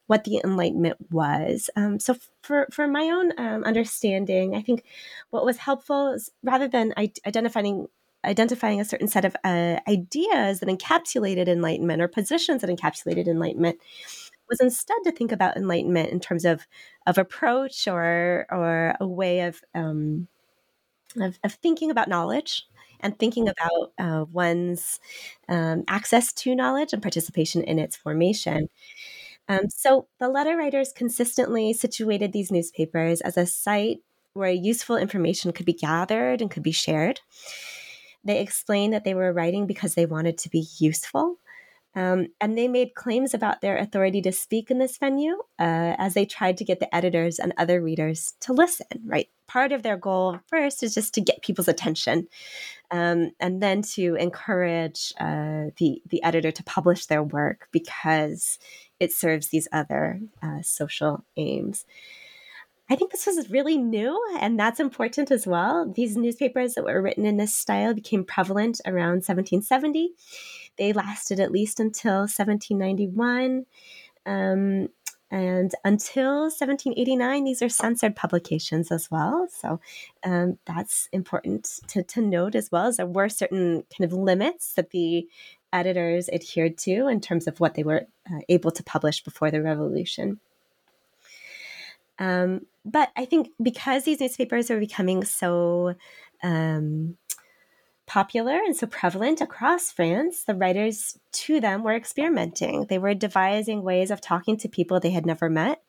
what 0.10 0.24
the 0.24 0.42
Enlightenment 0.44 0.98
was. 1.12 1.70
Um, 1.76 2.00
so, 2.00 2.16
for, 2.42 2.68
for 2.72 2.88
my 2.88 3.04
own 3.04 3.32
um, 3.38 3.64
understanding, 3.64 4.56
I 4.56 4.62
think 4.64 4.84
what 5.30 5.46
was 5.46 5.58
helpful 5.58 6.14
is 6.14 6.32
rather 6.42 6.68
than 6.68 6.96
identifying 6.98 7.86
identifying 8.26 8.82
a 8.82 8.86
certain 8.86 9.08
set 9.08 9.26
of 9.26 9.36
uh, 9.44 9.80
ideas 9.88 10.60
that 10.60 10.70
encapsulated 10.70 11.48
enlightenment 11.48 12.02
or 12.02 12.08
positions 12.08 12.62
that 12.62 12.70
encapsulated 12.70 13.28
enlightenment 13.28 13.80
was 14.50 14.60
instead 14.60 14.98
to 15.04 15.12
think 15.12 15.32
about 15.32 15.56
enlightenment 15.56 16.10
in 16.10 16.20
terms 16.20 16.44
of 16.44 16.66
of 17.08 17.18
approach 17.18 17.88
or 17.88 18.46
or 18.52 18.96
a 19.00 19.08
way 19.08 19.42
of 19.42 19.62
um, 19.76 20.28
of, 21.18 21.40
of 21.44 21.54
thinking 21.54 21.92
about 21.92 22.08
knowledge 22.08 22.66
and 23.00 23.18
thinking 23.18 23.48
about 23.48 23.94
uh, 23.98 24.26
one's 24.32 25.00
um, 25.48 25.84
access 25.88 26.34
to 26.34 26.56
knowledge 26.56 26.92
and 26.92 27.02
participation 27.02 27.64
in 27.64 27.80
its 27.80 27.96
formation. 27.96 28.70
Um, 29.48 29.70
so 29.70 30.08
the 30.20 30.30
letter 30.30 30.58
writers 30.58 30.92
consistently 30.94 31.74
situated 31.74 32.34
these 32.34 32.52
newspapers 32.52 33.22
as 33.22 33.38
a 33.38 33.46
site 33.46 34.00
where 34.34 34.52
useful 34.52 34.98
information 34.98 35.52
could 35.52 35.66
be 35.66 35.74
gathered 35.74 36.42
and 36.42 36.52
could 36.52 36.64
be 36.64 36.72
shared. 36.72 37.22
They 38.24 38.40
explained 38.40 38.94
that 38.94 39.04
they 39.04 39.14
were 39.14 39.34
writing 39.34 39.66
because 39.66 39.96
they 39.96 40.06
wanted 40.06 40.38
to 40.40 40.50
be 40.50 40.68
useful 40.78 41.38
um, 41.96 42.28
and 42.40 42.58
they 42.58 42.68
made 42.68 42.94
claims 42.94 43.34
about 43.34 43.62
their 43.62 43.78
authority 43.78 44.22
to 44.22 44.32
speak 44.32 44.70
in 44.70 44.78
this 44.78 44.98
venue 44.98 45.38
uh, 45.58 45.96
as 45.98 46.14
they 46.14 46.26
tried 46.26 46.58
to 46.58 46.64
get 46.64 46.80
the 46.80 46.94
editors 46.96 47.40
and 47.40 47.54
other 47.58 47.82
readers 47.82 48.36
to 48.42 48.54
listen, 48.54 48.88
right? 49.06 49.28
Part 49.48 49.72
of 49.72 49.82
their 49.82 49.98
goal 49.98 50.40
first 50.48 50.84
is 50.84 50.94
just 50.94 51.16
to 51.16 51.22
get 51.22 51.42
people's 51.42 51.68
attention 51.68 52.28
um, 52.92 53.32
and 53.40 53.62
then 53.62 53.82
to 53.94 54.16
encourage 54.16 55.14
uh, 55.20 55.72
the, 55.78 56.02
the 56.08 56.22
editor 56.22 56.52
to 56.52 56.64
publish 56.64 57.08
their 57.08 57.24
work 57.24 57.68
because 57.72 58.60
it 59.00 59.12
serves 59.12 59.48
these 59.48 59.68
other 59.72 60.22
uh, 60.44 60.62
social 60.62 61.26
aims. 61.38 61.86
I 62.90 62.96
think 62.96 63.12
this 63.12 63.28
was 63.28 63.52
really 63.52 63.78
new, 63.78 64.20
and 64.40 64.60
that's 64.60 64.80
important 64.80 65.30
as 65.30 65.46
well. 65.46 65.92
These 65.96 66.18
newspapers 66.18 66.74
that 66.74 66.84
were 66.84 67.02
written 67.02 67.26
in 67.26 67.38
this 67.38 67.54
style 67.54 67.94
became 67.94 68.24
prevalent 68.24 68.82
around 68.86 69.24
1770 69.26 70.14
they 70.80 70.94
lasted 70.94 71.40
at 71.40 71.52
least 71.52 71.80
until 71.80 72.22
1791. 72.22 73.66
Um, 74.26 74.90
and 75.32 75.76
until 75.84 76.44
1789, 76.44 77.44
these 77.44 77.62
are 77.62 77.70
censored 77.70 78.16
publications 78.16 78.92
as 78.92 79.12
well. 79.12 79.48
So 79.52 79.80
um, 80.24 80.58
that's 80.66 81.08
important 81.12 81.82
to, 81.90 82.02
to 82.02 82.22
note 82.22 82.56
as 82.56 82.72
well 82.72 82.88
as 82.88 82.98
there 82.98 83.06
were 83.06 83.30
certain 83.30 83.84
kind 83.96 84.12
of 84.12 84.14
limits 84.14 84.74
that 84.74 84.90
the 84.90 85.28
editors 85.72 86.30
adhered 86.30 86.80
to 86.80 87.08
in 87.08 87.22
terms 87.22 87.46
of 87.46 87.60
what 87.60 87.76
they 87.76 87.84
were 87.84 88.08
uh, 88.32 88.40
able 88.48 88.72
to 88.72 88.84
publish 88.84 89.24
before 89.24 89.52
the 89.52 89.62
revolution. 89.62 90.40
Um, 92.18 92.66
but 92.92 93.10
I 93.16 93.26
think 93.26 93.50
because 93.62 94.04
these 94.04 94.20
newspapers 94.20 94.72
are 94.72 94.80
becoming 94.80 95.24
so 95.24 95.96
um, 96.44 97.18
popular 98.08 98.56
and 98.56 98.76
so 98.76 98.88
prevalent 98.88 99.40
across 99.40 99.92
France, 99.92 100.44
the 100.44 100.56
writers 100.56 101.18
to 101.32 101.60
them 101.60 101.84
were 101.84 101.96
experimenting. 101.96 102.88
They 102.90 102.98
were 102.98 103.14
devising 103.14 103.84
ways 103.84 104.12
of 104.12 104.20
talking 104.20 104.58
to 104.58 104.68
people 104.68 105.00
they 105.00 105.12
had 105.12 105.26
never 105.26 105.50
met, 105.50 105.82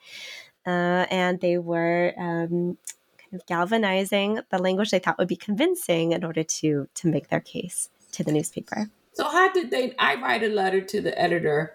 uh, 0.66 1.06
and 1.10 1.40
they 1.40 1.58
were 1.58 2.12
um, 2.18 2.76
kind 3.18 3.34
of 3.34 3.46
galvanizing 3.46 4.40
the 4.50 4.58
language 4.58 4.90
they 4.90 4.98
thought 4.98 5.18
would 5.18 5.28
be 5.28 5.36
convincing 5.36 6.12
in 6.12 6.24
order 6.24 6.42
to 6.42 6.88
to 6.94 7.08
make 7.08 7.28
their 7.28 7.40
case 7.40 7.88
to 8.12 8.22
the 8.22 8.32
newspaper. 8.32 8.90
So, 9.12 9.28
how 9.28 9.52
did 9.52 9.70
they? 9.70 9.94
I 9.98 10.16
write 10.16 10.42
a 10.42 10.48
letter 10.48 10.80
to 10.80 11.00
the 11.00 11.18
editor. 11.20 11.74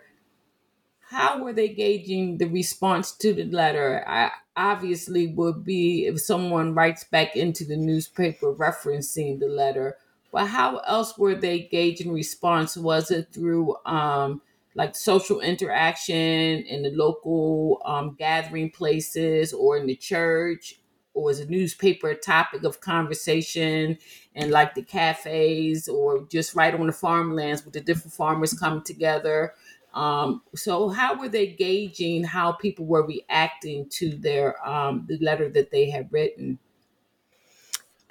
How 1.09 1.43
were 1.43 1.53
they 1.53 1.69
gauging 1.69 2.37
the 2.37 2.47
response 2.47 3.11
to 3.17 3.33
the 3.33 3.45
letter? 3.45 4.03
I 4.07 4.31
obviously 4.55 5.27
would 5.27 5.63
be 5.63 6.05
if 6.07 6.19
someone 6.21 6.73
writes 6.73 7.03
back 7.03 7.35
into 7.35 7.65
the 7.65 7.77
newspaper 7.77 8.53
referencing 8.53 9.39
the 9.39 9.47
letter 9.47 9.97
but 10.31 10.47
how 10.47 10.79
else 10.79 11.17
were 11.17 11.35
they 11.35 11.59
gauging 11.61 12.11
response? 12.11 12.75
Was 12.75 13.09
it 13.09 13.29
through 13.31 13.73
um, 13.85 14.41
like 14.73 14.93
social 14.93 15.39
interaction 15.39 16.15
in 16.15 16.83
the 16.83 16.89
local 16.89 17.81
um, 17.85 18.17
gathering 18.19 18.69
places 18.69 19.53
or 19.53 19.77
in 19.77 19.87
the 19.87 19.95
church? 19.95 20.77
Or 21.13 21.23
was 21.23 21.39
a 21.39 21.45
newspaper 21.45 22.09
a 22.09 22.15
topic 22.17 22.65
of 22.65 22.81
conversation 22.81 23.97
and 24.35 24.51
like 24.51 24.75
the 24.75 24.81
cafes 24.81 25.87
or 25.87 26.25
just 26.29 26.53
right 26.53 26.73
on 26.75 26.87
the 26.87 26.91
farmlands 26.91 27.63
with 27.63 27.73
the 27.73 27.79
different 27.79 28.11
farmers 28.11 28.51
coming 28.51 28.83
together? 28.83 29.53
Um, 29.95 30.41
so 30.53 30.89
how 30.89 31.17
were 31.17 31.29
they 31.29 31.47
gauging 31.47 32.25
how 32.25 32.51
people 32.51 32.85
were 32.85 33.07
reacting 33.07 33.87
to 33.91 34.09
their 34.17 34.67
um, 34.67 35.05
the 35.07 35.17
letter 35.19 35.49
that 35.49 35.71
they 35.71 35.89
had 35.89 36.11
written? 36.11 36.59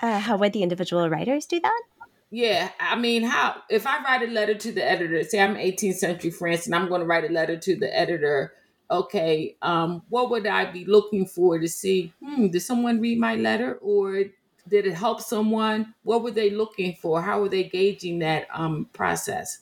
Uh, 0.01 0.19
how 0.19 0.37
would 0.39 0.55
the 0.55 0.63
individual 0.63 1.09
writers 1.11 1.47
do 1.47 1.61
that? 1.61 1.83
Yeah, 2.31 2.71
I 2.81 2.97
mean, 2.97 3.23
how 3.23 3.63
if 3.71 3.87
I 3.87 4.03
write 4.03 4.29
a 4.29 4.33
letter 4.33 4.55
to 4.55 4.73
the 4.73 4.85
editor, 4.85 5.23
say 5.23 5.41
I'm 5.41 5.55
18th 5.55 5.97
century 5.97 6.31
France, 6.31 6.67
and 6.67 6.75
I'm 6.75 6.89
going 6.89 7.01
to 7.01 7.07
write 7.07 7.31
a 7.31 7.33
letter 7.33 7.57
to 7.57 7.77
the 7.77 7.97
editor. 7.97 8.55
Okay, 8.91 9.57
um, 9.63 10.03
what 10.09 10.31
would 10.31 10.47
I 10.47 10.71
be 10.71 10.85
looking 10.85 11.27
for 11.27 11.59
to 11.59 11.69
see? 11.69 12.13
Hmm, 12.23 12.49
did 12.49 12.61
someone 12.61 13.01
read 13.01 13.21
my 13.21 13.37
letter, 13.37 13.75
or 13.77 14.25
did 14.69 14.87
it 14.87 14.95
help 14.95 15.21
someone? 15.21 15.95
What 16.03 16.23
were 16.23 16.31
they 16.31 16.51
looking 16.51 16.95
for? 16.95 17.23
How 17.23 17.41
were 17.41 17.49
they 17.49 17.65
gauging 17.65 18.19
that 18.21 18.49
um, 18.53 18.89
process? 18.93 19.59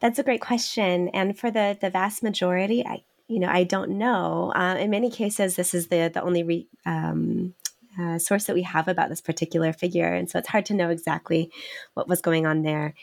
That's 0.00 0.18
a 0.18 0.22
great 0.22 0.40
question, 0.40 1.08
and 1.08 1.38
for 1.38 1.50
the 1.50 1.76
the 1.80 1.90
vast 1.90 2.22
majority, 2.22 2.86
I 2.86 3.02
you 3.28 3.40
know 3.40 3.48
I 3.48 3.64
don't 3.64 3.92
know. 3.92 4.52
Uh, 4.54 4.76
in 4.78 4.90
many 4.90 5.10
cases, 5.10 5.56
this 5.56 5.74
is 5.74 5.88
the 5.88 6.10
the 6.12 6.22
only 6.22 6.42
re, 6.42 6.66
um, 6.84 7.54
uh, 7.98 8.18
source 8.18 8.44
that 8.44 8.54
we 8.54 8.62
have 8.62 8.88
about 8.88 9.08
this 9.08 9.22
particular 9.22 9.72
figure, 9.72 10.12
and 10.12 10.28
so 10.28 10.38
it's 10.38 10.48
hard 10.48 10.66
to 10.66 10.74
know 10.74 10.90
exactly 10.90 11.50
what 11.94 12.08
was 12.08 12.20
going 12.20 12.46
on 12.46 12.62
there. 12.62 12.94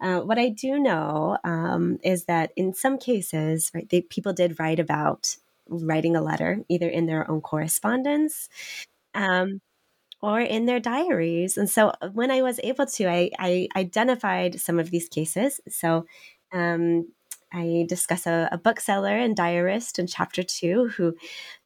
Uh, 0.00 0.20
what 0.20 0.38
I 0.38 0.48
do 0.48 0.78
know 0.78 1.36
um, 1.44 1.98
is 2.02 2.24
that 2.24 2.52
in 2.56 2.72
some 2.74 2.98
cases, 2.98 3.70
right, 3.74 3.88
they, 3.88 4.00
people 4.00 4.32
did 4.32 4.58
write 4.58 4.80
about 4.80 5.36
writing 5.68 6.16
a 6.16 6.22
letter, 6.22 6.64
either 6.68 6.88
in 6.88 7.06
their 7.06 7.30
own 7.30 7.40
correspondence. 7.42 8.48
Um, 9.14 9.60
or 10.22 10.40
in 10.40 10.66
their 10.66 10.80
diaries. 10.80 11.56
And 11.56 11.68
so 11.68 11.92
when 12.12 12.30
I 12.30 12.42
was 12.42 12.60
able 12.62 12.86
to, 12.86 13.08
I, 13.08 13.30
I 13.38 13.68
identified 13.74 14.60
some 14.60 14.78
of 14.78 14.90
these 14.90 15.08
cases. 15.08 15.60
So 15.68 16.04
um, 16.52 17.08
I 17.52 17.84
discuss 17.88 18.26
a, 18.26 18.48
a, 18.52 18.58
bookseller 18.58 19.16
and 19.16 19.34
diarist 19.34 19.98
in 19.98 20.06
chapter 20.06 20.42
two 20.42 20.88
who 20.96 21.16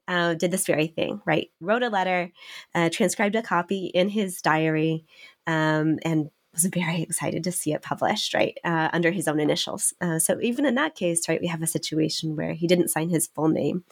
uh, 0.09 0.35
did 0.35 0.51
this 0.51 0.67
very 0.67 0.87
thing, 0.87 1.21
right? 1.27 1.51
Wrote 1.61 1.83
a 1.83 1.91
letter, 1.91 2.31
uh, 2.75 2.89
transcribed 2.91 3.37
a 3.37 3.43
copy 3.43 3.87
in 3.87 4.09
his 4.09 4.41
diary, 4.41 5.05
um, 5.47 5.99
and 6.05 6.31
was 6.55 6.65
very 6.67 7.03
excited 7.03 7.45
to 7.45 7.53
see 7.53 7.73
it 7.73 7.83
published, 7.83 8.33
right, 8.33 8.57
uh, 8.65 8.89
under 8.93 9.11
his 9.11 9.29
own 9.29 9.41
initials. 9.41 9.93
Uh, 10.01 10.19
so 10.19 10.39
even 10.41 10.65
in 10.65 10.77
that 10.77 10.95
case, 10.95 11.29
right, 11.29 11.41
we 11.41 11.49
have 11.49 11.63
a 11.63 11.67
situation 11.67 12.37
where 12.37 12.55
he 12.55 12.67
didn't 12.67 12.89
sign 12.89 13.11
his 13.11 13.27
full 13.27 13.49
name 13.49 13.85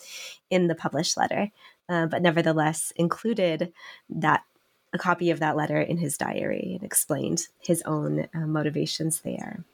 in 0.49 0.69
the 0.69 0.75
published 0.75 1.17
letter, 1.17 1.51
uh, 1.89 2.07
but 2.07 2.23
nevertheless 2.23 2.93
included 2.97 3.73
that 4.09 4.45
a 4.93 4.99
copy 4.99 5.31
of 5.31 5.41
that 5.41 5.57
letter 5.57 5.81
in 5.81 5.97
his 5.97 6.17
diary 6.17 6.73
and 6.75 6.85
explained 6.85 7.49
his 7.59 7.83
own 7.83 8.29
uh, 8.35 8.47
motivations 8.47 9.21
there. 9.21 9.65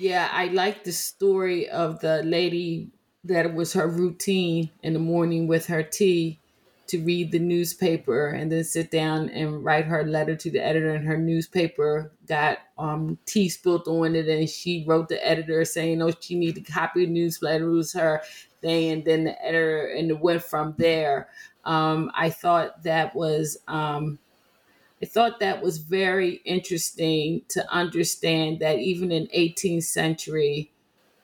Yeah, 0.00 0.30
I 0.32 0.46
like 0.46 0.84
the 0.84 0.92
story 0.92 1.68
of 1.68 2.00
the 2.00 2.22
lady 2.22 2.88
that 3.24 3.52
was 3.52 3.74
her 3.74 3.86
routine 3.86 4.70
in 4.82 4.94
the 4.94 4.98
morning 4.98 5.46
with 5.46 5.66
her 5.66 5.82
tea 5.82 6.40
to 6.86 7.04
read 7.04 7.32
the 7.32 7.38
newspaper 7.38 8.28
and 8.28 8.50
then 8.50 8.64
sit 8.64 8.90
down 8.90 9.28
and 9.28 9.62
write 9.62 9.84
her 9.84 10.02
letter 10.02 10.34
to 10.36 10.50
the 10.50 10.64
editor 10.64 10.94
and 10.94 11.06
her 11.06 11.18
newspaper 11.18 12.12
got 12.26 12.60
um, 12.78 13.18
tea 13.26 13.50
spilled 13.50 13.86
on 13.88 14.16
it 14.16 14.26
and 14.26 14.48
she 14.48 14.86
wrote 14.88 15.10
the 15.10 15.24
editor 15.24 15.66
saying 15.66 16.00
oh 16.00 16.10
she 16.18 16.34
needed 16.34 16.66
a 16.66 16.72
copy 16.72 17.04
the 17.04 17.12
newsletter. 17.12 17.68
It 17.68 17.70
was 17.70 17.92
her 17.92 18.22
thing 18.62 18.92
and 18.92 19.04
then 19.04 19.24
the 19.24 19.44
editor 19.44 19.84
and 19.84 20.10
it 20.10 20.18
went 20.18 20.42
from 20.42 20.74
there. 20.78 21.28
Um, 21.66 22.10
I 22.14 22.30
thought 22.30 22.84
that 22.84 23.14
was 23.14 23.58
um, 23.68 24.18
I 25.02 25.06
thought 25.06 25.40
that 25.40 25.62
was 25.62 25.78
very 25.78 26.42
interesting 26.44 27.42
to 27.48 27.70
understand 27.72 28.60
that 28.60 28.78
even 28.78 29.10
in 29.10 29.28
18th 29.28 29.84
century 29.84 30.72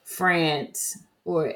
France, 0.05 0.99
or 1.25 1.55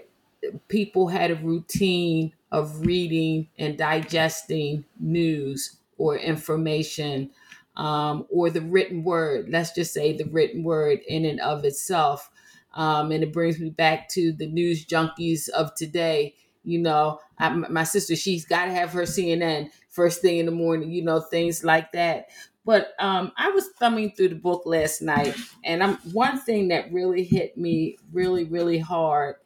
people 0.69 1.09
had 1.09 1.31
a 1.31 1.37
routine 1.37 2.33
of 2.51 2.85
reading 2.85 3.49
and 3.59 3.79
digesting 3.79 4.85
news 4.99 5.77
or 5.99 6.17
information 6.17 7.31
um, 7.77 8.27
or 8.29 8.51
the 8.51 8.61
written 8.61 9.05
word. 9.05 9.49
Let's 9.49 9.73
just 9.73 9.95
say 9.95 10.17
the 10.17 10.25
written 10.25 10.65
word 10.65 11.01
in 11.07 11.25
and 11.25 11.41
of 11.41 11.65
itself. 11.65 12.31
Um, 12.75 13.13
and 13.13 13.23
it 13.23 13.33
brings 13.33 13.59
me 13.59 13.71
back 13.71 14.09
to 14.11 14.33
the 14.33 14.47
news 14.47 14.85
junkies 14.85 15.49
of 15.49 15.75
today 15.75 16.35
you 16.65 16.79
know, 16.79 17.21
I, 17.39 17.49
my 17.51 17.85
sister, 17.85 18.17
she's 18.17 18.45
got 18.45 18.67
to 18.67 18.73
have 18.73 18.91
her 18.93 19.03
CNN 19.03 19.71
first 19.89 20.21
thing 20.23 20.39
in 20.39 20.47
the 20.47 20.53
morning, 20.53 20.91
you 20.91 21.03
know, 21.03 21.21
things 21.21 21.65
like 21.65 21.93
that. 21.93 22.27
But 22.65 22.93
um, 22.99 23.33
I 23.37 23.51
was 23.51 23.69
thumbing 23.79 24.13
through 24.13 24.29
the 24.29 24.35
book 24.35 24.63
last 24.67 25.01
night, 25.03 25.35
and 25.65 25.83
I'm 25.83 25.97
one 26.13 26.39
thing 26.39 26.69
that 26.69 26.93
really 26.93 27.25
hit 27.25 27.57
me 27.57 27.97
really, 28.13 28.45
really 28.45 28.79
hard, 28.79 29.37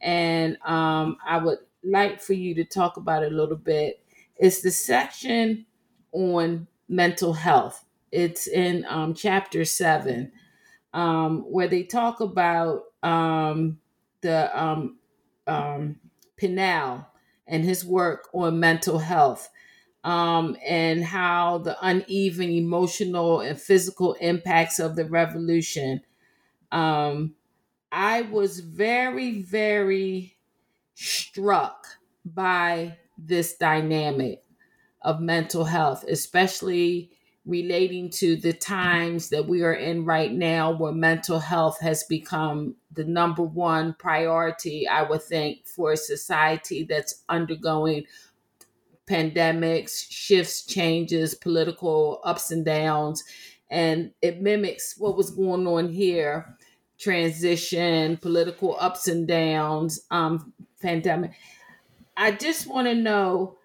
and 0.00 0.56
um, 0.64 1.16
I 1.26 1.38
would 1.38 1.58
like 1.84 2.20
for 2.20 2.32
you 2.32 2.54
to 2.56 2.64
talk 2.64 2.96
about 2.96 3.22
it 3.22 3.32
a 3.32 3.36
little 3.36 3.56
bit. 3.56 4.02
Is 4.38 4.60
the 4.62 4.70
section 4.70 5.64
on 6.12 6.66
mental 6.88 7.32
health. 7.32 7.84
It's 8.12 8.46
in 8.46 8.84
um, 8.88 9.14
chapter 9.14 9.64
seven, 9.64 10.32
um, 10.92 11.40
where 11.50 11.68
they 11.68 11.82
talk 11.82 12.20
about 12.20 12.84
um, 13.02 13.78
the 14.22 14.50
um, 14.60 14.98
um, 15.46 15.96
Pinel 16.40 17.06
and 17.46 17.64
his 17.64 17.84
work 17.84 18.28
on 18.32 18.60
mental 18.60 18.98
health 18.98 19.50
um, 20.04 20.56
and 20.64 21.04
how 21.04 21.58
the 21.58 21.76
uneven 21.84 22.50
emotional 22.50 23.40
and 23.40 23.60
physical 23.60 24.14
impacts 24.14 24.78
of 24.78 24.96
the 24.96 25.04
revolution. 25.04 26.02
Um, 26.72 27.34
I 27.90 28.22
was 28.22 28.60
very, 28.60 29.42
very 29.42 30.36
struck 30.94 31.86
by 32.24 32.98
this 33.18 33.56
dynamic 33.56 34.44
of 35.02 35.20
mental 35.20 35.64
health, 35.64 36.04
especially 36.08 37.10
relating 37.46 38.10
to 38.10 38.36
the 38.36 38.52
times 38.52 39.30
that 39.30 39.46
we 39.46 39.62
are 39.62 39.72
in 39.72 40.04
right 40.04 40.32
now 40.32 40.72
where 40.72 40.92
mental 40.92 41.38
health 41.38 41.80
has 41.80 42.02
become 42.04 42.74
the 42.92 43.04
number 43.04 43.42
one 43.42 43.94
priority, 43.94 44.86
I 44.88 45.02
would 45.02 45.22
think, 45.22 45.66
for 45.66 45.92
a 45.92 45.96
society 45.96 46.82
that's 46.82 47.22
undergoing 47.28 48.04
pandemics, 49.08 50.06
shifts, 50.10 50.66
changes, 50.66 51.36
political 51.36 52.20
ups 52.24 52.50
and 52.50 52.64
downs. 52.64 53.22
And 53.70 54.12
it 54.20 54.42
mimics 54.42 54.98
what 54.98 55.16
was 55.16 55.30
going 55.30 55.66
on 55.66 55.88
here 55.88 56.56
transition, 56.98 58.16
political 58.16 58.74
ups 58.80 59.06
and 59.06 59.28
downs, 59.28 60.06
um, 60.10 60.54
pandemic. 60.80 61.32
I 62.16 62.32
just 62.32 62.66
want 62.66 62.86
to 62.88 62.94
know 62.94 63.58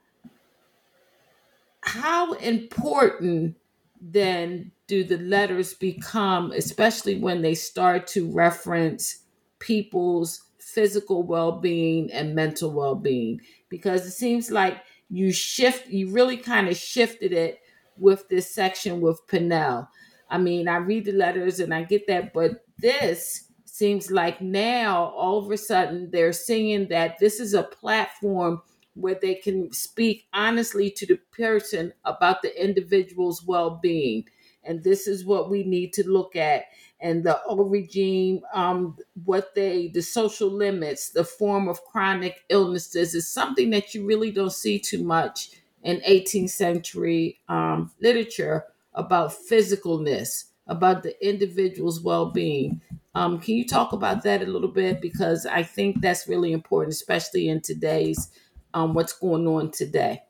how 1.81 2.33
important 2.33 3.55
then 4.01 4.71
do 4.87 5.03
the 5.03 5.19
letters 5.19 5.75
become, 5.75 6.51
especially 6.51 7.19
when 7.19 7.41
they 7.41 7.53
start 7.53 8.07
to 8.07 8.31
reference 8.31 9.23
people's 9.59 10.41
physical 10.59 11.23
well 11.23 11.53
being 11.59 12.11
and 12.11 12.35
mental 12.35 12.71
well 12.71 12.95
being? 12.95 13.39
Because 13.69 14.05
it 14.05 14.11
seems 14.11 14.49
like 14.49 14.77
you 15.09 15.31
shift, 15.31 15.87
you 15.87 16.09
really 16.11 16.37
kind 16.37 16.67
of 16.67 16.75
shifted 16.75 17.31
it 17.31 17.59
with 17.97 18.27
this 18.27 18.53
section 18.53 18.99
with 19.01 19.21
Pinel. 19.27 19.87
I 20.29 20.37
mean, 20.37 20.67
I 20.67 20.77
read 20.77 21.05
the 21.05 21.11
letters 21.11 21.59
and 21.59 21.73
I 21.73 21.83
get 21.83 22.07
that, 22.07 22.33
but 22.33 22.65
this 22.79 23.51
seems 23.65 24.11
like 24.11 24.41
now 24.41 25.13
all 25.15 25.37
of 25.37 25.51
a 25.51 25.57
sudden 25.57 26.09
they're 26.11 26.33
saying 26.33 26.87
that 26.89 27.19
this 27.19 27.39
is 27.39 27.53
a 27.53 27.63
platform 27.63 28.61
where 28.93 29.15
they 29.19 29.35
can 29.35 29.71
speak 29.71 30.27
honestly 30.33 30.91
to 30.91 31.05
the 31.05 31.17
person 31.31 31.93
about 32.05 32.41
the 32.41 32.63
individual's 32.63 33.43
well 33.45 33.79
being. 33.81 34.25
And 34.63 34.83
this 34.83 35.07
is 35.07 35.25
what 35.25 35.49
we 35.49 35.63
need 35.63 35.93
to 35.93 36.07
look 36.07 36.35
at. 36.35 36.65
And 36.99 37.23
the 37.23 37.41
old 37.45 37.71
regime, 37.71 38.41
um, 38.53 38.97
what 39.23 39.55
they, 39.55 39.87
the 39.87 40.01
social 40.01 40.49
limits, 40.49 41.09
the 41.09 41.23
form 41.23 41.67
of 41.67 41.83
chronic 41.85 42.43
illnesses 42.49 43.15
is 43.15 43.27
something 43.27 43.71
that 43.71 43.95
you 43.95 44.05
really 44.05 44.29
don't 44.31 44.51
see 44.53 44.77
too 44.77 45.03
much 45.03 45.49
in 45.83 45.99
18th 46.07 46.51
century 46.51 47.39
um, 47.49 47.91
literature 47.99 48.65
about 48.93 49.31
physicalness, 49.31 50.45
about 50.67 51.01
the 51.01 51.27
individual's 51.27 51.99
well 52.01 52.29
being. 52.29 52.81
Um, 53.15 53.39
can 53.39 53.55
you 53.55 53.67
talk 53.67 53.93
about 53.93 54.23
that 54.23 54.41
a 54.41 54.45
little 54.45 54.69
bit? 54.69 55.01
Because 55.01 55.45
I 55.45 55.63
think 55.63 56.01
that's 56.01 56.27
really 56.27 56.51
important, 56.53 56.93
especially 56.93 57.49
in 57.49 57.61
today's 57.61 58.29
um, 58.73 58.93
what's 58.93 59.13
going 59.13 59.47
on 59.47 59.71
today. 59.71 60.23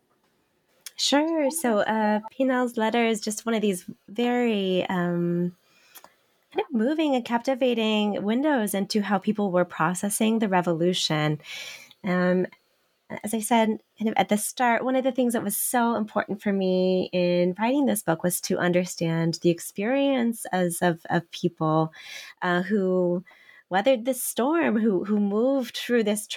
Sure. 0.95 1.49
So, 1.49 1.79
uh, 1.79 2.19
Pinel's 2.31 2.77
letter 2.77 3.03
is 3.05 3.21
just 3.21 3.45
one 3.45 3.55
of 3.55 3.61
these 3.61 3.85
very 4.07 4.85
um, 4.87 5.55
kind 6.53 6.65
of 6.67 6.73
moving 6.73 7.15
and 7.15 7.25
captivating 7.25 8.23
windows 8.23 8.73
into 8.73 9.01
how 9.01 9.17
people 9.17 9.51
were 9.51 9.65
processing 9.65 10.39
the 10.39 10.49
revolution. 10.49 11.39
Um, 12.03 12.45
as 13.23 13.33
I 13.33 13.39
said 13.39 13.79
kind 13.97 14.09
of 14.09 14.13
at 14.15 14.29
the 14.29 14.37
start, 14.37 14.83
one 14.83 14.95
of 14.95 15.03
the 15.03 15.11
things 15.11 15.33
that 15.33 15.43
was 15.43 15.57
so 15.57 15.95
important 15.95 16.41
for 16.41 16.53
me 16.53 17.09
in 17.11 17.55
writing 17.59 17.85
this 17.85 18.03
book 18.03 18.23
was 18.23 18.39
to 18.41 18.57
understand 18.57 19.39
the 19.41 19.49
experience 19.49 20.45
as 20.51 20.81
of, 20.81 21.01
of 21.09 21.29
people 21.31 21.91
uh, 22.41 22.61
who 22.61 23.23
weathered 23.69 24.05
this 24.05 24.23
storm, 24.23 24.77
who 24.77 25.03
who 25.05 25.19
moved 25.19 25.77
through 25.77 26.03
this 26.03 26.27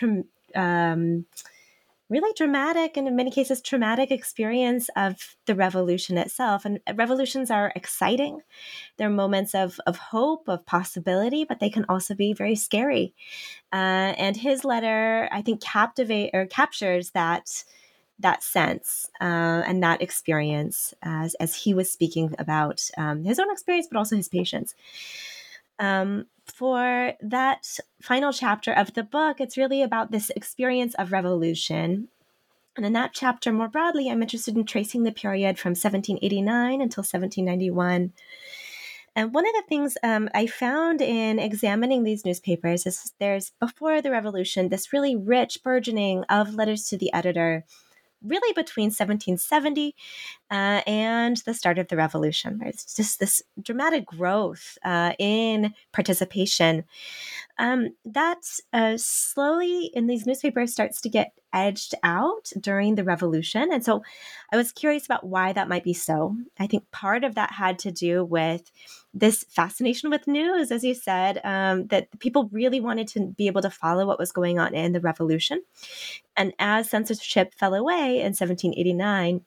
um, 0.54 1.26
really 2.14 2.32
dramatic 2.36 2.96
and 2.96 3.06
in 3.06 3.16
many 3.16 3.30
cases 3.30 3.60
traumatic 3.60 4.10
experience 4.10 4.88
of 4.96 5.36
the 5.46 5.54
revolution 5.54 6.16
itself. 6.16 6.64
And 6.64 6.78
revolutions 6.94 7.50
are 7.50 7.72
exciting. 7.74 8.40
They're 8.96 9.10
moments 9.10 9.54
of, 9.54 9.80
of 9.86 9.96
hope, 9.98 10.48
of 10.48 10.64
possibility, 10.64 11.44
but 11.44 11.60
they 11.60 11.70
can 11.70 11.84
also 11.88 12.14
be 12.14 12.32
very 12.32 12.54
scary. 12.54 13.14
Uh, 13.72 14.14
and 14.16 14.36
his 14.36 14.64
letter, 14.64 15.28
I 15.32 15.42
think, 15.42 15.60
captivate 15.60 16.30
or 16.32 16.46
captures 16.46 17.10
that 17.10 17.64
that 18.20 18.44
sense 18.44 19.10
uh, 19.20 19.62
and 19.66 19.82
that 19.82 20.00
experience 20.00 20.94
as, 21.02 21.34
as 21.34 21.56
he 21.56 21.74
was 21.74 21.90
speaking 21.90 22.32
about 22.38 22.88
um, 22.96 23.24
his 23.24 23.40
own 23.40 23.50
experience, 23.50 23.88
but 23.90 23.98
also 23.98 24.14
his 24.14 24.28
patients. 24.28 24.76
Um, 25.78 26.26
for 26.44 27.14
that 27.20 27.66
final 28.02 28.32
chapter 28.32 28.72
of 28.72 28.94
the 28.94 29.02
book, 29.02 29.40
it's 29.40 29.56
really 29.56 29.82
about 29.82 30.10
this 30.10 30.30
experience 30.30 30.94
of 30.94 31.12
revolution. 31.12 32.08
And 32.76 32.84
in 32.84 32.92
that 32.94 33.12
chapter, 33.12 33.52
more 33.52 33.68
broadly, 33.68 34.10
I'm 34.10 34.22
interested 34.22 34.56
in 34.56 34.64
tracing 34.64 35.04
the 35.04 35.12
period 35.12 35.58
from 35.58 35.70
1789 35.70 36.80
until 36.80 37.02
1791. 37.02 38.12
And 39.16 39.32
one 39.32 39.46
of 39.46 39.52
the 39.52 39.62
things 39.68 39.96
um, 40.02 40.28
I 40.34 40.48
found 40.48 41.00
in 41.00 41.38
examining 41.38 42.02
these 42.02 42.24
newspapers 42.24 42.84
is 42.84 43.12
there's, 43.20 43.52
before 43.60 44.02
the 44.02 44.10
revolution, 44.10 44.68
this 44.68 44.92
really 44.92 45.14
rich 45.14 45.62
burgeoning 45.62 46.24
of 46.28 46.54
letters 46.54 46.84
to 46.88 46.98
the 46.98 47.12
editor 47.12 47.64
really 48.24 48.52
between 48.54 48.86
1770 48.86 49.94
uh, 50.50 50.80
and 50.86 51.36
the 51.46 51.54
start 51.54 51.78
of 51.78 51.88
the 51.88 51.96
revolution. 51.96 52.60
It's 52.64 52.94
just 52.96 53.20
this 53.20 53.42
dramatic 53.60 54.06
growth 54.06 54.78
uh, 54.84 55.12
in 55.18 55.74
participation 55.92 56.84
um, 57.58 57.90
that 58.04 58.42
uh, 58.72 58.94
slowly 58.96 59.90
in 59.94 60.06
these 60.06 60.26
newspapers 60.26 60.72
starts 60.72 61.00
to 61.02 61.08
get 61.08 61.32
edged 61.52 61.94
out 62.02 62.50
during 62.60 62.96
the 62.96 63.04
revolution. 63.04 63.72
And 63.72 63.84
so 63.84 64.02
I 64.52 64.56
was 64.56 64.72
curious 64.72 65.04
about 65.06 65.26
why 65.26 65.52
that 65.52 65.68
might 65.68 65.84
be 65.84 65.94
so. 65.94 66.36
I 66.58 66.66
think 66.66 66.90
part 66.90 67.22
of 67.24 67.36
that 67.36 67.52
had 67.52 67.78
to 67.80 67.92
do 67.92 68.24
with 68.24 68.70
this 69.14 69.44
fascination 69.48 70.10
with 70.10 70.26
news, 70.26 70.72
as 70.72 70.82
you 70.82 70.92
said, 70.92 71.40
um, 71.44 71.86
that 71.86 72.18
people 72.18 72.48
really 72.52 72.80
wanted 72.80 73.06
to 73.08 73.20
be 73.20 73.46
able 73.46 73.62
to 73.62 73.70
follow 73.70 74.06
what 74.06 74.18
was 74.18 74.32
going 74.32 74.58
on 74.58 74.74
in 74.74 74.92
the 74.92 75.00
revolution. 75.00 75.62
And 76.36 76.52
as 76.58 76.90
censorship 76.90 77.54
fell 77.54 77.74
away 77.74 78.18
in 78.18 78.34
1789, 78.34 79.42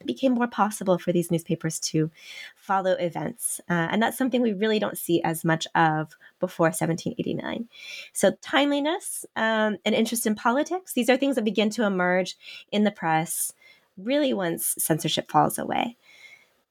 it 0.00 0.06
became 0.06 0.32
more 0.32 0.48
possible 0.48 0.98
for 0.98 1.12
these 1.12 1.30
newspapers 1.30 1.78
to 1.80 2.10
follow 2.56 2.92
events. 2.92 3.60
Uh, 3.70 3.88
and 3.90 4.02
that's 4.02 4.18
something 4.18 4.42
we 4.42 4.52
really 4.52 4.78
don't 4.78 4.98
see 4.98 5.22
as 5.22 5.44
much 5.44 5.66
of 5.74 6.16
before 6.38 6.66
1789. 6.66 7.68
So, 8.12 8.32
timeliness 8.42 9.24
um, 9.36 9.78
and 9.84 9.94
interest 9.94 10.26
in 10.26 10.34
politics, 10.34 10.92
these 10.92 11.08
are 11.08 11.16
things 11.16 11.36
that 11.36 11.44
begin 11.44 11.70
to 11.70 11.84
emerge 11.84 12.36
in 12.70 12.84
the 12.84 12.90
press 12.90 13.52
really 13.96 14.34
once 14.34 14.74
censorship 14.78 15.30
falls 15.30 15.58
away. 15.58 15.96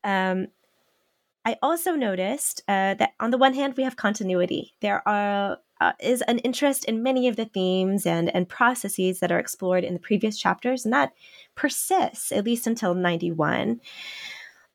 Um, 0.04 0.48
I 1.46 1.58
also 1.62 1.94
noticed 1.94 2.64
uh, 2.68 2.96
that 2.96 3.14
on 3.20 3.30
the 3.30 3.38
one 3.38 3.54
hand, 3.54 3.76
we 3.78 3.84
have 3.84 3.96
continuity. 3.96 4.74
There 4.82 5.08
are 5.08 5.60
uh, 5.82 5.92
is 6.00 6.22
an 6.24 6.40
interest 6.40 6.86
in 6.86 7.04
many 7.04 7.28
of 7.28 7.36
the 7.36 7.46
themes 7.46 8.06
and, 8.06 8.34
and 8.34 8.48
processes 8.48 9.20
that 9.20 9.32
are 9.32 9.40
explored 9.40 9.84
in 9.84 9.94
the 9.94 10.00
previous 10.00 10.38
chapters, 10.40 10.86
and 10.86 10.94
that 10.94 11.12
persists 11.54 12.32
at 12.32 12.46
least 12.46 12.66
until 12.66 12.96
91. 12.96 13.82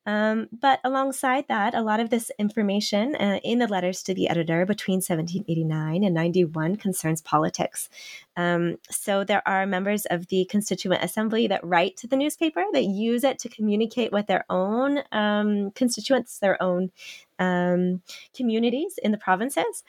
Um, 0.06 0.48
but 0.50 0.80
alongside 0.82 1.46
that, 1.48 1.74
a 1.74 1.82
lot 1.82 2.00
of 2.00 2.08
this 2.08 2.30
information 2.38 3.14
uh, 3.16 3.38
in 3.44 3.58
the 3.58 3.68
letters 3.68 4.02
to 4.04 4.14
the 4.14 4.28
editor 4.28 4.64
between 4.64 4.96
1789 4.96 6.02
and 6.02 6.14
91 6.14 6.76
concerns 6.76 7.20
politics. 7.20 7.90
Um, 8.36 8.76
so 8.90 9.24
there 9.24 9.46
are 9.46 9.66
members 9.66 10.06
of 10.06 10.28
the 10.28 10.46
Constituent 10.46 11.04
Assembly 11.04 11.46
that 11.48 11.64
write 11.64 11.98
to 11.98 12.06
the 12.06 12.16
newspaper, 12.16 12.64
that 12.72 12.84
use 12.84 13.24
it 13.24 13.38
to 13.40 13.50
communicate 13.50 14.10
with 14.10 14.26
their 14.26 14.44
own 14.48 15.00
um, 15.12 15.70
constituents, 15.72 16.38
their 16.38 16.60
own 16.62 16.90
um, 17.38 18.02
communities 18.34 18.98
in 19.02 19.12
the 19.12 19.18
provinces. 19.18 19.84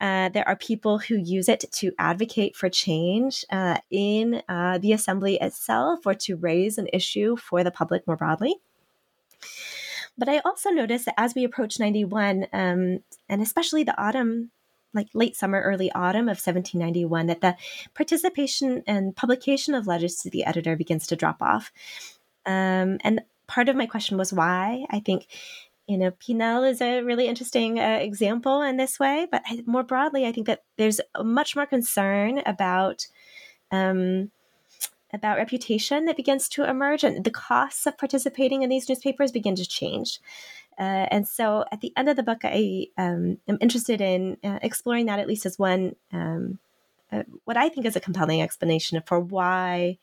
Uh, 0.00 0.28
there 0.28 0.46
are 0.46 0.56
people 0.56 0.98
who 0.98 1.16
use 1.16 1.48
it 1.48 1.64
to 1.72 1.92
advocate 1.98 2.54
for 2.54 2.68
change 2.68 3.44
uh, 3.50 3.78
in 3.90 4.42
uh, 4.48 4.78
the 4.78 4.92
assembly 4.92 5.38
itself 5.40 6.06
or 6.06 6.14
to 6.14 6.36
raise 6.36 6.78
an 6.78 6.88
issue 6.92 7.36
for 7.36 7.64
the 7.64 7.70
public 7.70 8.06
more 8.06 8.16
broadly. 8.16 8.56
But 10.18 10.28
I 10.28 10.38
also 10.38 10.70
noticed 10.70 11.04
that 11.06 11.18
as 11.18 11.34
we 11.34 11.44
approach 11.44 11.78
91, 11.78 12.46
um, 12.52 13.00
and 13.28 13.42
especially 13.42 13.84
the 13.84 14.00
autumn, 14.00 14.50
like 14.94 15.08
late 15.12 15.36
summer, 15.36 15.60
early 15.60 15.90
autumn 15.92 16.28
of 16.28 16.38
1791, 16.38 17.26
that 17.26 17.40
the 17.40 17.56
participation 17.94 18.82
and 18.86 19.14
publication 19.14 19.74
of 19.74 19.86
letters 19.86 20.16
to 20.16 20.30
the 20.30 20.44
editor 20.44 20.76
begins 20.76 21.06
to 21.08 21.16
drop 21.16 21.42
off. 21.42 21.70
Um, 22.46 22.98
and 23.02 23.20
part 23.46 23.68
of 23.68 23.76
my 23.76 23.86
question 23.86 24.16
was 24.16 24.32
why. 24.32 24.86
I 24.90 25.00
think 25.00 25.26
you 25.86 25.98
know, 25.98 26.10
Pinel 26.10 26.68
is 26.68 26.80
a 26.80 27.02
really 27.02 27.28
interesting 27.28 27.78
uh, 27.78 27.98
example 28.02 28.62
in 28.62 28.76
this 28.76 28.98
way. 28.98 29.28
But 29.30 29.42
more 29.66 29.84
broadly, 29.84 30.26
I 30.26 30.32
think 30.32 30.48
that 30.48 30.64
there's 30.76 31.00
much 31.22 31.54
more 31.54 31.66
concern 31.66 32.42
about 32.44 33.06
um, 33.70 34.32
about 35.16 35.38
reputation 35.38 36.04
that 36.04 36.16
begins 36.16 36.48
to 36.50 36.68
emerge, 36.68 37.02
and 37.02 37.24
the 37.24 37.30
costs 37.30 37.86
of 37.86 37.98
participating 37.98 38.62
in 38.62 38.70
these 38.70 38.88
newspapers 38.88 39.32
begin 39.32 39.56
to 39.56 39.66
change. 39.66 40.20
Uh, 40.78 41.08
and 41.10 41.26
so, 41.26 41.64
at 41.72 41.80
the 41.80 41.92
end 41.96 42.08
of 42.08 42.16
the 42.16 42.22
book, 42.22 42.40
I 42.44 42.86
um, 42.98 43.38
am 43.48 43.58
interested 43.60 44.00
in 44.00 44.36
uh, 44.44 44.58
exploring 44.62 45.06
that 45.06 45.18
at 45.18 45.26
least 45.26 45.46
as 45.46 45.58
one, 45.58 45.96
um, 46.12 46.58
uh, 47.10 47.22
what 47.44 47.56
I 47.56 47.68
think 47.68 47.86
is 47.86 47.96
a 47.96 48.00
compelling 48.00 48.42
explanation 48.42 49.02
for 49.06 49.18
why 49.18 49.98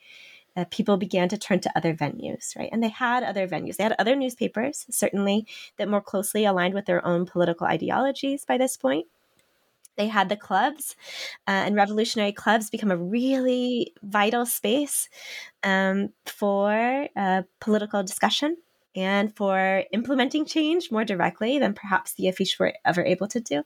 uh, 0.56 0.66
people 0.72 0.98
began 0.98 1.30
to 1.30 1.38
turn 1.38 1.60
to 1.60 1.72
other 1.78 1.94
venues, 1.94 2.56
right? 2.58 2.70
And 2.72 2.82
they 2.82 2.90
had 2.90 3.24
other 3.24 3.48
venues. 3.48 3.78
They 3.78 3.84
had 3.84 3.96
other 4.00 4.16
newspapers, 4.16 4.86
certainly, 4.90 5.46
that 5.78 5.90
more 5.90 6.02
closely 6.02 6.46
aligned 6.46 6.74
with 6.74 6.86
their 6.86 7.06
own 7.06 7.26
political 7.26 7.68
ideologies 7.68 8.46
by 8.46 8.58
this 8.58 8.76
point 8.76 9.08
they 9.96 10.08
had 10.08 10.30
the 10.30 10.38
clubs 10.38 10.96
uh, 11.48 11.52
and 11.66 11.76
revolutionary 11.76 12.32
clubs 12.32 12.70
become 12.70 12.92
a 12.92 12.98
really 12.98 13.94
vital 14.02 14.46
space 14.46 15.10
um, 15.64 16.10
for 16.26 17.08
uh, 17.16 17.44
political 17.60 18.04
discussion 18.04 18.58
and 18.96 19.36
for 19.36 19.84
implementing 19.92 20.46
change 20.46 20.92
more 20.92 21.04
directly 21.04 21.58
than 21.58 21.74
perhaps 21.74 22.14
the 22.14 22.26
affiche 22.26 22.60
were 22.60 22.74
ever 22.86 23.04
able 23.04 23.28
to 23.28 23.40
do. 23.40 23.64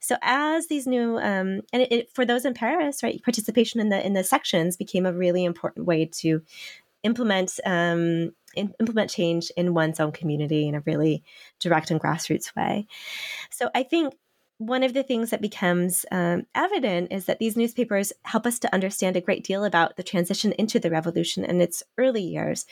So 0.00 0.16
as 0.22 0.66
these 0.66 0.86
new 0.86 1.18
um, 1.18 1.62
and 1.72 1.82
it, 1.82 1.92
it, 1.92 2.10
for 2.12 2.24
those 2.24 2.44
in 2.44 2.54
Paris, 2.54 3.02
right, 3.02 3.22
participation 3.22 3.80
in 3.80 3.90
the 3.90 4.04
in 4.04 4.14
the 4.14 4.24
sections 4.24 4.76
became 4.76 5.06
a 5.06 5.12
really 5.12 5.44
important 5.44 5.86
way 5.86 6.06
to 6.06 6.42
implement 7.02 7.60
um, 7.64 8.34
implement 8.56 9.10
change 9.10 9.50
in 9.56 9.74
one's 9.74 10.00
own 10.00 10.12
community 10.12 10.66
in 10.66 10.74
a 10.74 10.80
really 10.80 11.22
direct 11.60 11.90
and 11.90 12.00
grassroots 12.00 12.54
way. 12.56 12.86
So 13.50 13.70
I 13.74 13.84
think 13.84 14.14
one 14.58 14.82
of 14.82 14.94
the 14.94 15.02
things 15.02 15.30
that 15.30 15.42
becomes 15.42 16.06
um, 16.10 16.46
evident 16.54 17.12
is 17.12 17.26
that 17.26 17.38
these 17.38 17.56
newspapers 17.56 18.12
help 18.24 18.46
us 18.46 18.58
to 18.60 18.74
understand 18.74 19.16
a 19.16 19.20
great 19.20 19.44
deal 19.44 19.64
about 19.64 19.96
the 19.96 20.02
transition 20.02 20.52
into 20.52 20.78
the 20.78 20.90
revolution 20.90 21.44
in 21.44 21.60
its 21.60 21.82
early 21.98 22.22
years. 22.22 22.66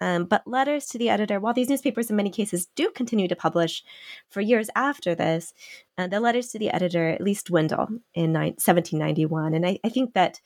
Um, 0.00 0.24
but 0.24 0.46
letters 0.46 0.86
to 0.86 0.98
the 0.98 1.08
editor, 1.08 1.40
while 1.40 1.54
these 1.54 1.70
newspapers 1.70 2.10
in 2.10 2.16
many 2.16 2.30
cases 2.30 2.68
do 2.74 2.90
continue 2.90 3.28
to 3.28 3.36
publish 3.36 3.82
for 4.28 4.40
years 4.40 4.68
after 4.76 5.14
this, 5.14 5.54
uh, 5.96 6.06
the 6.06 6.20
letters 6.20 6.48
to 6.48 6.58
the 6.58 6.70
editor 6.70 7.08
at 7.08 7.22
least 7.22 7.46
dwindle 7.46 7.88
in 8.14 8.32
ni- 8.32 8.54
1791. 8.56 9.54
And 9.54 9.66
I, 9.66 9.78
I 9.84 9.88
think 9.88 10.12
that 10.12 10.40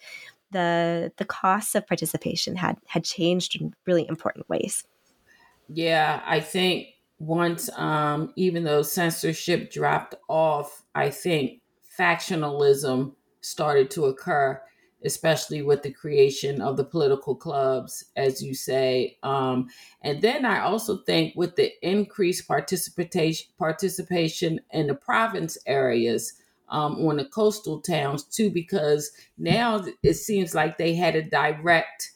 the 0.52 1.12
the 1.16 1.24
costs 1.24 1.74
of 1.74 1.86
participation 1.86 2.56
had 2.56 2.76
had 2.86 3.04
changed 3.04 3.60
in 3.60 3.74
really 3.86 4.06
important 4.08 4.48
ways. 4.48 4.84
Yeah, 5.68 6.22
I 6.26 6.40
think 6.40 6.88
once 7.20 7.68
um, 7.76 8.32
even 8.34 8.64
though 8.64 8.82
censorship 8.82 9.70
dropped 9.70 10.14
off, 10.28 10.82
I 10.94 11.10
think 11.10 11.60
factionalism 11.96 13.14
started 13.42 13.90
to 13.90 14.06
occur, 14.06 14.60
especially 15.04 15.60
with 15.60 15.82
the 15.82 15.92
creation 15.92 16.62
of 16.62 16.78
the 16.78 16.84
political 16.84 17.36
clubs, 17.36 18.06
as 18.16 18.42
you 18.42 18.54
say. 18.54 19.18
Um, 19.22 19.68
and 20.02 20.22
then 20.22 20.46
I 20.46 20.60
also 20.60 21.02
think 21.04 21.34
with 21.36 21.56
the 21.56 21.70
increased 21.82 22.48
participation 22.48 23.52
participation 23.58 24.60
in 24.72 24.86
the 24.88 24.94
province 24.94 25.58
areas. 25.66 26.34
Um, 26.72 27.04
on 27.04 27.16
the 27.16 27.24
coastal 27.24 27.80
towns 27.80 28.22
too, 28.22 28.48
because 28.48 29.10
now 29.36 29.84
it 30.04 30.14
seems 30.14 30.54
like 30.54 30.78
they 30.78 30.94
had 30.94 31.16
a 31.16 31.22
direct 31.28 32.12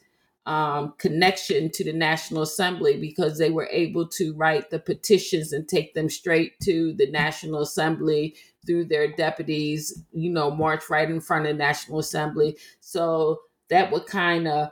um, 0.46 0.94
connection 0.98 1.70
to 1.70 1.84
the 1.84 1.92
National 1.92 2.42
Assembly 2.42 2.98
because 2.98 3.38
they 3.38 3.50
were 3.50 3.68
able 3.70 4.06
to 4.08 4.34
write 4.34 4.70
the 4.70 4.78
petitions 4.78 5.52
and 5.52 5.66
take 5.66 5.94
them 5.94 6.10
straight 6.10 6.58
to 6.60 6.92
the 6.94 7.10
National 7.10 7.60
Assembly 7.62 8.36
through 8.66 8.84
their 8.84 9.10
deputies, 9.10 10.02
you 10.12 10.30
know, 10.30 10.50
march 10.50 10.90
right 10.90 11.10
in 11.10 11.20
front 11.20 11.46
of 11.46 11.52
the 11.52 11.62
National 11.62 11.98
Assembly. 11.98 12.56
So 12.80 13.40
that 13.68 13.90
would 13.90 14.06
kind 14.06 14.46
of 14.46 14.68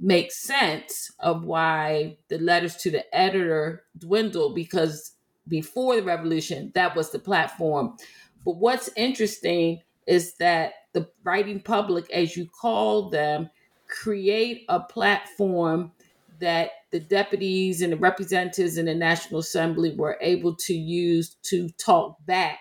make 0.00 0.32
sense 0.32 1.10
of 1.20 1.44
why 1.44 2.18
the 2.28 2.38
letters 2.38 2.76
to 2.76 2.90
the 2.90 3.16
editor 3.16 3.84
dwindled 3.96 4.54
because 4.54 5.12
before 5.48 5.96
the 5.96 6.02
revolution, 6.02 6.72
that 6.74 6.96
was 6.96 7.10
the 7.10 7.18
platform. 7.18 7.96
But 8.44 8.56
what's 8.56 8.90
interesting 8.96 9.80
is 10.06 10.34
that 10.36 10.72
the 10.92 11.08
writing 11.24 11.60
public, 11.60 12.10
as 12.10 12.36
you 12.36 12.46
call 12.48 13.10
them, 13.10 13.50
create 13.88 14.64
a 14.68 14.80
platform 14.80 15.92
that 16.38 16.70
the 16.90 17.00
deputies 17.00 17.82
and 17.82 17.92
the 17.92 17.96
representatives 17.96 18.78
in 18.78 18.86
the 18.86 18.94
National 18.94 19.40
Assembly 19.40 19.94
were 19.96 20.18
able 20.20 20.54
to 20.54 20.74
use 20.74 21.36
to 21.42 21.68
talk 21.70 22.16
back 22.26 22.58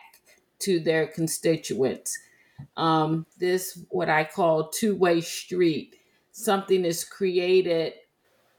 to 0.59 0.80
their 0.80 1.07
constituents. 1.07 2.17
Um, 2.78 3.26
this, 3.38 3.80
what 3.89 4.09
I 4.09 4.23
call 4.23 4.69
two 4.69 4.95
way 4.95 5.21
street, 5.21 5.95
something 6.32 6.86
is 6.86 7.03
created 7.03 7.93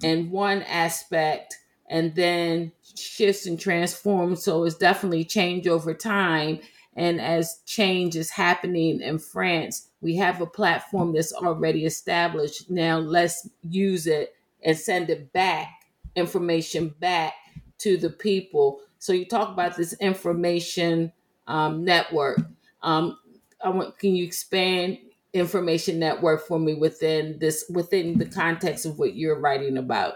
in 0.02 0.30
one 0.30 0.62
aspect 0.62 1.56
and 1.88 2.14
then 2.14 2.72
shifts 2.96 3.46
and 3.46 3.58
transforms. 3.58 4.42
So 4.42 4.64
it's 4.64 4.76
definitely 4.76 5.24
change 5.24 5.66
over 5.66 5.94
time. 5.94 6.60
And 6.97 7.20
as 7.20 7.61
change 7.66 8.16
is 8.16 8.30
happening 8.30 9.01
in 9.03 9.18
France, 9.18 9.88
we 10.01 10.16
have 10.16 10.40
a 10.40 10.47
platform 10.47 11.12
that's 11.12 11.32
already 11.32 11.84
established. 11.84 12.70
Now 12.70 12.99
let's 12.99 13.49
use 13.62 14.07
it 14.07 14.34
and 14.64 14.76
send 14.76 15.11
it 15.11 15.32
back, 15.32 15.68
information 16.16 16.94
back 16.99 17.34
to 17.78 17.99
the 17.99 18.11
people. 18.11 18.80
So 18.99 19.12
you 19.12 19.26
talk 19.26 19.51
about 19.51 19.76
this 19.76 19.92
information 20.01 21.12
um, 21.47 21.84
network. 21.84 22.40
Um, 22.82 23.18
I 23.62 23.68
want, 23.68 23.99
can 23.99 24.16
you 24.16 24.24
expand 24.24 24.99
information 25.34 25.99
network 25.99 26.47
for 26.47 26.59
me 26.59 26.74
within 26.74 27.38
this 27.38 27.66
within 27.68 28.16
the 28.16 28.24
context 28.24 28.86
of 28.86 28.99
what 28.99 29.16
you're 29.16 29.38
writing 29.38 29.76
about? 29.76 30.14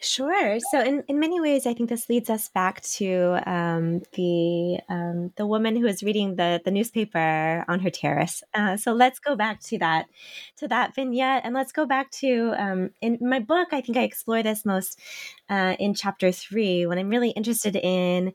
Sure. 0.00 0.60
So, 0.60 0.80
in, 0.80 1.02
in 1.08 1.18
many 1.18 1.40
ways, 1.40 1.66
I 1.66 1.74
think 1.74 1.88
this 1.88 2.08
leads 2.08 2.30
us 2.30 2.48
back 2.48 2.82
to 2.82 3.42
um, 3.50 4.02
the 4.12 4.78
um, 4.88 5.32
the 5.36 5.44
woman 5.44 5.74
who 5.74 5.82
was 5.82 6.04
reading 6.04 6.36
the 6.36 6.60
the 6.64 6.70
newspaper 6.70 7.64
on 7.66 7.80
her 7.80 7.90
terrace. 7.90 8.44
Uh, 8.54 8.76
so 8.76 8.92
let's 8.92 9.18
go 9.18 9.34
back 9.34 9.58
to 9.62 9.78
that 9.78 10.06
to 10.58 10.68
that 10.68 10.94
vignette, 10.94 11.42
and 11.44 11.52
let's 11.52 11.72
go 11.72 11.84
back 11.84 12.12
to 12.12 12.54
um, 12.56 12.90
in 13.00 13.18
my 13.20 13.40
book. 13.40 13.68
I 13.72 13.80
think 13.80 13.98
I 13.98 14.02
explore 14.04 14.40
this 14.40 14.64
most 14.64 15.00
uh, 15.50 15.74
in 15.80 15.94
chapter 15.94 16.30
three 16.30 16.86
when 16.86 16.96
I'm 16.98 17.08
really 17.08 17.30
interested 17.30 17.74
in 17.74 18.34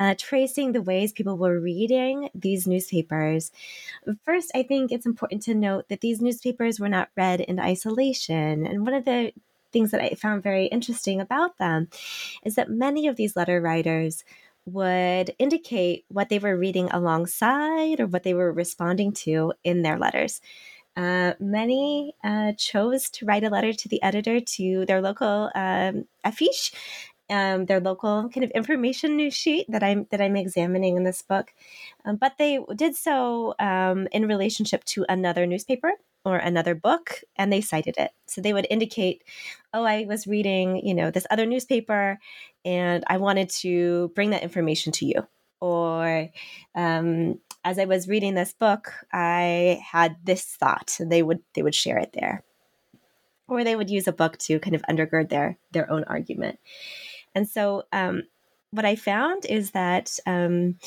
uh, 0.00 0.16
tracing 0.18 0.72
the 0.72 0.82
ways 0.82 1.12
people 1.12 1.38
were 1.38 1.60
reading 1.60 2.28
these 2.34 2.66
newspapers. 2.66 3.52
First, 4.24 4.50
I 4.52 4.64
think 4.64 4.90
it's 4.90 5.06
important 5.06 5.42
to 5.44 5.54
note 5.54 5.88
that 5.90 6.00
these 6.00 6.20
newspapers 6.20 6.80
were 6.80 6.88
not 6.88 7.10
read 7.16 7.40
in 7.40 7.60
isolation, 7.60 8.66
and 8.66 8.84
one 8.84 8.94
of 8.94 9.04
the 9.04 9.32
things 9.74 9.90
that 9.90 10.00
I 10.00 10.14
found 10.14 10.42
very 10.42 10.66
interesting 10.66 11.20
about 11.20 11.58
them 11.58 11.88
is 12.44 12.54
that 12.54 12.70
many 12.70 13.06
of 13.06 13.16
these 13.16 13.36
letter 13.36 13.60
writers 13.60 14.24
would 14.66 15.34
indicate 15.38 16.06
what 16.08 16.30
they 16.30 16.38
were 16.38 16.56
reading 16.56 16.88
alongside 16.90 18.00
or 18.00 18.06
what 18.06 18.22
they 18.22 18.32
were 18.32 18.52
responding 18.52 19.12
to 19.12 19.52
in 19.62 19.82
their 19.82 19.98
letters. 19.98 20.40
Uh, 20.96 21.34
many 21.40 22.14
uh, 22.22 22.52
chose 22.52 23.10
to 23.10 23.26
write 23.26 23.44
a 23.44 23.50
letter 23.50 23.72
to 23.72 23.88
the 23.88 24.02
editor 24.02 24.40
to 24.40 24.86
their 24.86 25.02
local 25.02 25.50
um, 25.54 26.06
affiche, 26.24 26.72
um, 27.28 27.66
their 27.66 27.80
local 27.80 28.30
kind 28.32 28.44
of 28.44 28.50
information 28.52 29.16
news 29.16 29.34
sheet 29.34 29.66
that 29.68 29.82
I'm 29.82 30.06
that 30.10 30.20
I'm 30.20 30.36
examining 30.36 30.96
in 30.96 31.04
this 31.04 31.20
book, 31.20 31.52
um, 32.04 32.16
but 32.16 32.38
they 32.38 32.60
did 32.76 32.94
so 32.94 33.54
um, 33.58 34.06
in 34.12 34.28
relationship 34.28 34.84
to 34.84 35.04
another 35.08 35.46
newspaper 35.46 35.92
or 36.24 36.36
another 36.36 36.74
book 36.74 37.20
and 37.36 37.52
they 37.52 37.60
cited 37.60 37.96
it. 37.98 38.10
So 38.26 38.40
they 38.40 38.52
would 38.52 38.66
indicate, 38.70 39.22
oh, 39.72 39.84
I 39.84 40.06
was 40.08 40.26
reading, 40.26 40.86
you 40.86 40.94
know, 40.94 41.10
this 41.10 41.26
other 41.30 41.46
newspaper 41.46 42.18
and 42.64 43.04
I 43.06 43.18
wanted 43.18 43.50
to 43.50 44.10
bring 44.14 44.30
that 44.30 44.42
information 44.42 44.92
to 44.92 45.06
you. 45.06 45.26
Or 45.60 46.30
um, 46.74 47.40
as 47.64 47.78
I 47.78 47.84
was 47.84 48.08
reading 48.08 48.34
this 48.34 48.52
book, 48.52 48.92
I 49.12 49.82
had 49.84 50.16
this 50.24 50.44
thought. 50.44 50.96
And 50.98 51.10
they 51.10 51.22
would 51.22 51.40
they 51.54 51.62
would 51.62 51.74
share 51.74 51.98
it 51.98 52.12
there. 52.12 52.42
Or 53.48 53.64
they 53.64 53.76
would 53.76 53.90
use 53.90 54.08
a 54.08 54.12
book 54.12 54.38
to 54.38 54.58
kind 54.58 54.74
of 54.74 54.82
undergird 54.82 55.28
their 55.28 55.58
their 55.72 55.90
own 55.90 56.04
argument. 56.04 56.58
And 57.34 57.48
so 57.48 57.84
um, 57.92 58.24
what 58.70 58.84
I 58.84 58.96
found 58.96 59.44
is 59.46 59.72
that 59.72 60.18
um, 60.26 60.78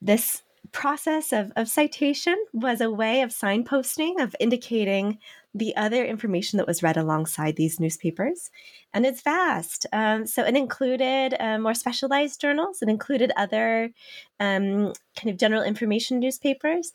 this 0.00 0.42
process 0.72 1.32
of, 1.32 1.52
of 1.54 1.68
citation 1.68 2.36
was 2.52 2.80
a 2.80 2.90
way 2.90 3.20
of 3.20 3.30
signposting, 3.30 4.20
of 4.20 4.34
indicating 4.40 5.18
the 5.54 5.76
other 5.76 6.04
information 6.04 6.56
that 6.56 6.66
was 6.66 6.82
read 6.82 6.96
alongside 6.96 7.56
these 7.56 7.78
newspapers. 7.78 8.50
And 8.94 9.04
it's 9.04 9.20
vast. 9.20 9.86
Um, 9.92 10.26
so 10.26 10.44
it 10.44 10.56
included 10.56 11.34
uh, 11.38 11.58
more 11.58 11.74
specialized 11.74 12.40
journals, 12.40 12.80
it 12.82 12.88
included 12.88 13.32
other 13.36 13.92
um, 14.40 14.92
kind 15.16 15.30
of 15.30 15.36
general 15.36 15.62
information 15.62 16.18
newspapers. 16.18 16.92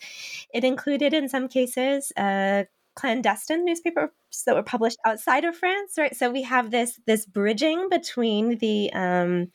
It 0.54 0.64
included, 0.64 1.14
in 1.14 1.30
some 1.30 1.48
cases, 1.48 2.12
uh, 2.18 2.64
clandestine 2.96 3.64
newspapers 3.64 4.10
that 4.48 4.56
were 4.56 4.64
published 4.64 4.98
outside 5.06 5.46
of 5.46 5.56
France, 5.56 5.94
right? 5.98 6.16
So 6.16 6.32
we 6.32 6.42
have 6.42 6.72
this 6.72 7.00
this 7.06 7.26
bridging 7.28 7.90
between 7.90 8.58
the 8.58 8.92
um, 8.94 9.52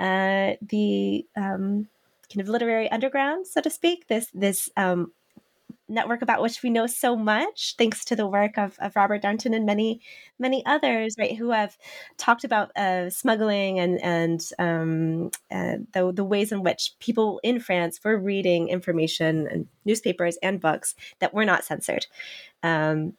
uh, 0.00 0.54
the 0.62 1.26
um, 1.36 1.88
kind 2.32 2.40
of 2.40 2.48
literary 2.48 2.90
underground, 2.90 3.46
so 3.46 3.60
to 3.60 3.70
speak. 3.70 4.08
This 4.08 4.30
this 4.34 4.70
um, 4.76 5.12
network 5.88 6.22
about 6.22 6.40
which 6.40 6.62
we 6.62 6.70
know 6.70 6.86
so 6.86 7.16
much, 7.16 7.74
thanks 7.76 8.04
to 8.06 8.16
the 8.16 8.26
work 8.26 8.56
of, 8.56 8.76
of 8.80 8.96
Robert 8.96 9.22
Darnton 9.22 9.54
and 9.54 9.66
many 9.66 10.00
many 10.38 10.64
others, 10.64 11.16
right, 11.18 11.36
who 11.36 11.50
have 11.50 11.76
talked 12.16 12.44
about 12.44 12.76
uh, 12.76 13.10
smuggling 13.10 13.78
and 13.78 14.02
and 14.02 14.48
um, 14.58 15.30
uh, 15.50 15.76
the 15.92 16.12
the 16.12 16.24
ways 16.24 16.52
in 16.52 16.62
which 16.62 16.92
people 16.98 17.40
in 17.42 17.60
France 17.60 18.00
were 18.02 18.18
reading 18.18 18.68
information 18.68 19.46
and 19.46 19.68
newspapers 19.84 20.38
and 20.42 20.60
books 20.60 20.94
that 21.18 21.34
were 21.34 21.44
not 21.44 21.64
censored. 21.64 22.06
Um, 22.62 23.14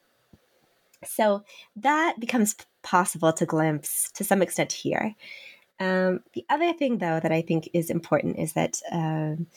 so 1.06 1.44
that 1.76 2.20
becomes 2.20 2.56
possible 2.82 3.34
to 3.34 3.46
glimpse 3.46 4.12
to 4.14 4.24
some 4.24 4.42
extent 4.42 4.72
here. 4.72 5.16
Um, 5.80 6.22
the 6.34 6.46
other 6.50 6.74
thing, 6.74 7.00
though, 7.00 7.20
that 7.20 7.32
I 7.32 7.42
think 7.42 7.70
is 7.74 7.90
important 7.90 8.40
is 8.40 8.54
that 8.54 8.82
um, 8.92 9.48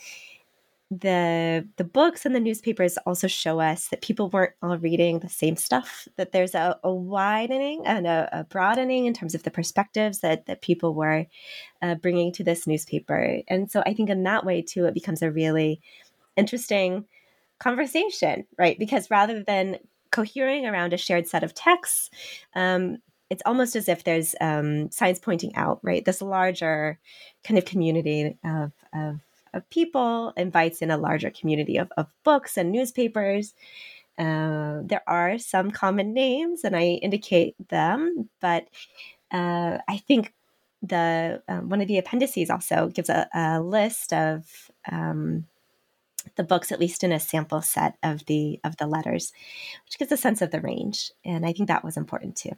the 0.90 1.66
the 1.76 1.84
books 1.84 2.24
and 2.24 2.34
the 2.34 2.40
newspapers 2.40 2.96
also 2.98 3.26
show 3.26 3.58
us 3.60 3.88
that 3.88 4.02
people 4.02 4.30
weren't 4.30 4.52
all 4.62 4.78
reading 4.78 5.18
the 5.18 5.28
same 5.28 5.56
stuff. 5.56 6.06
That 6.16 6.30
there's 6.30 6.54
a, 6.54 6.78
a 6.84 6.92
widening 6.92 7.82
and 7.84 8.06
a, 8.06 8.28
a, 8.32 8.44
broadening 8.44 9.06
in 9.06 9.12
terms 9.12 9.34
of 9.34 9.42
the 9.42 9.50
perspectives 9.50 10.20
that 10.20 10.46
that 10.46 10.62
people 10.62 10.94
were 10.94 11.26
uh, 11.82 11.96
bringing 11.96 12.32
to 12.32 12.44
this 12.44 12.66
newspaper. 12.66 13.40
And 13.48 13.70
so 13.70 13.82
I 13.84 13.94
think 13.94 14.10
in 14.10 14.22
that 14.22 14.44
way 14.44 14.62
too, 14.62 14.86
it 14.86 14.94
becomes 14.94 15.22
a 15.22 15.30
really 15.30 15.80
interesting 16.36 17.06
conversation, 17.58 18.46
right? 18.56 18.78
Because 18.78 19.10
rather 19.10 19.42
than 19.42 19.78
cohering 20.12 20.66
around 20.66 20.92
a 20.92 20.96
shared 20.98 21.26
set 21.26 21.42
of 21.42 21.52
texts, 21.52 22.10
um, 22.54 22.98
it's 23.30 23.42
almost 23.44 23.76
as 23.76 23.88
if 23.88 24.04
there's 24.04 24.34
um, 24.40 24.90
signs 24.90 25.18
pointing 25.18 25.54
out, 25.56 25.80
right? 25.82 26.04
This 26.04 26.22
larger 26.22 26.98
kind 27.44 27.58
of 27.58 27.64
community 27.64 28.36
of, 28.44 28.72
of, 28.94 29.20
of 29.52 29.68
people 29.70 30.32
invites 30.36 30.80
in 30.82 30.90
a 30.90 30.98
larger 30.98 31.30
community 31.30 31.76
of, 31.76 31.90
of 31.96 32.06
books 32.24 32.56
and 32.56 32.70
newspapers. 32.70 33.54
Uh, 34.18 34.80
there 34.84 35.02
are 35.06 35.38
some 35.38 35.70
common 35.70 36.14
names, 36.14 36.64
and 36.64 36.76
I 36.76 37.00
indicate 37.02 37.54
them, 37.68 38.30
but 38.40 38.68
uh, 39.30 39.78
I 39.88 39.98
think 39.98 40.32
the 40.82 41.42
uh, 41.48 41.58
one 41.58 41.80
of 41.80 41.88
the 41.88 41.98
appendices 41.98 42.48
also 42.48 42.88
gives 42.88 43.08
a, 43.08 43.28
a 43.34 43.60
list 43.60 44.12
of 44.12 44.70
um, 44.90 45.46
the 46.36 46.44
books, 46.44 46.72
at 46.72 46.80
least 46.80 47.04
in 47.04 47.12
a 47.12 47.20
sample 47.20 47.60
set 47.60 47.96
of 48.02 48.24
the 48.26 48.60
of 48.64 48.76
the 48.76 48.86
letters, 48.86 49.32
which 49.84 49.98
gives 49.98 50.12
a 50.12 50.16
sense 50.16 50.40
of 50.40 50.50
the 50.50 50.60
range, 50.60 51.10
and 51.24 51.44
I 51.44 51.52
think 51.52 51.68
that 51.68 51.84
was 51.84 51.96
important 51.96 52.36
too. 52.36 52.52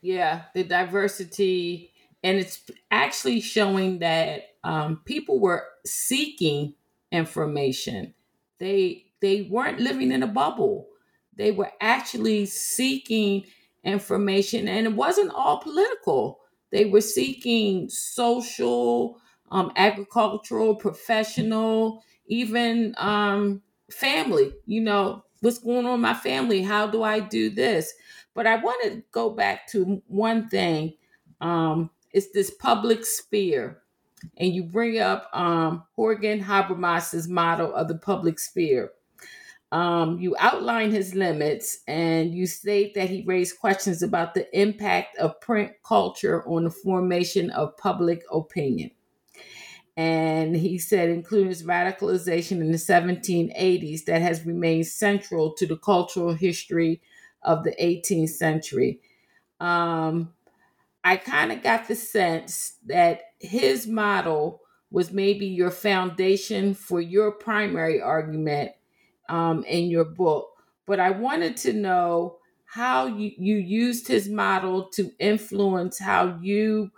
Yeah, 0.00 0.44
the 0.54 0.62
diversity, 0.64 1.92
and 2.22 2.38
it's 2.38 2.70
actually 2.90 3.40
showing 3.40 3.98
that 4.00 4.42
um, 4.62 5.00
people 5.04 5.40
were 5.40 5.64
seeking 5.84 6.74
information. 7.10 8.14
They 8.58 9.06
they 9.20 9.42
weren't 9.42 9.80
living 9.80 10.12
in 10.12 10.22
a 10.22 10.26
bubble. 10.26 10.88
They 11.34 11.50
were 11.50 11.72
actually 11.80 12.46
seeking 12.46 13.44
information, 13.84 14.68
and 14.68 14.86
it 14.86 14.92
wasn't 14.92 15.32
all 15.32 15.58
political. 15.58 16.40
They 16.70 16.84
were 16.84 17.00
seeking 17.00 17.88
social, 17.88 19.18
um, 19.50 19.72
agricultural, 19.76 20.76
professional, 20.76 22.02
even 22.26 22.94
um, 22.98 23.62
family. 23.90 24.52
You 24.66 24.82
know, 24.82 25.24
what's 25.40 25.58
going 25.58 25.86
on 25.86 25.94
in 25.94 26.00
my 26.00 26.14
family? 26.14 26.62
How 26.62 26.86
do 26.86 27.02
I 27.02 27.20
do 27.20 27.50
this? 27.50 27.92
But 28.36 28.46
I 28.46 28.56
want 28.56 28.84
to 28.84 29.02
go 29.10 29.30
back 29.30 29.66
to 29.68 30.02
one 30.06 30.48
thing. 30.48 30.92
Um, 31.40 31.90
it's 32.12 32.30
this 32.32 32.50
public 32.50 33.04
sphere. 33.04 33.82
And 34.36 34.52
you 34.52 34.62
bring 34.62 34.98
up 34.98 35.28
um, 35.32 35.84
Jürgen 35.98 36.42
Habermas's 36.42 37.28
model 37.28 37.74
of 37.74 37.88
the 37.88 37.96
public 37.96 38.38
sphere. 38.38 38.92
Um, 39.72 40.18
you 40.20 40.36
outline 40.38 40.90
his 40.90 41.14
limits 41.14 41.80
and 41.88 42.32
you 42.32 42.46
state 42.46 42.94
that 42.94 43.10
he 43.10 43.24
raised 43.26 43.58
questions 43.58 44.02
about 44.02 44.34
the 44.34 44.46
impact 44.58 45.16
of 45.18 45.40
print 45.40 45.72
culture 45.84 46.46
on 46.46 46.64
the 46.64 46.70
formation 46.70 47.50
of 47.50 47.76
public 47.76 48.22
opinion. 48.30 48.90
And 49.96 50.54
he 50.54 50.78
said, 50.78 51.08
including 51.08 51.48
his 51.48 51.62
radicalization 51.62 52.60
in 52.60 52.70
the 52.70 52.78
1780s, 52.78 54.04
that 54.04 54.20
has 54.20 54.44
remained 54.44 54.86
central 54.86 55.54
to 55.54 55.66
the 55.66 55.76
cultural 55.76 56.34
history 56.34 57.00
of 57.46 57.64
the 57.64 57.74
18th 57.80 58.30
century. 58.30 59.00
Um, 59.60 60.34
I 61.02 61.16
kind 61.16 61.52
of 61.52 61.62
got 61.62 61.88
the 61.88 61.94
sense 61.94 62.74
that 62.86 63.22
his 63.38 63.86
model 63.86 64.60
was 64.90 65.12
maybe 65.12 65.46
your 65.46 65.70
foundation 65.70 66.74
for 66.74 67.00
your 67.00 67.30
primary 67.30 68.02
argument 68.02 68.72
um, 69.28 69.64
in 69.64 69.86
your 69.86 70.04
book. 70.04 70.48
But 70.86 71.00
I 71.00 71.10
wanted 71.10 71.56
to 71.58 71.72
know 71.72 72.38
how 72.64 73.06
you, 73.06 73.30
you 73.38 73.56
used 73.56 74.08
his 74.08 74.28
model 74.28 74.88
to 74.90 75.12
influence 75.18 75.98
how 75.98 76.38
you 76.42 76.90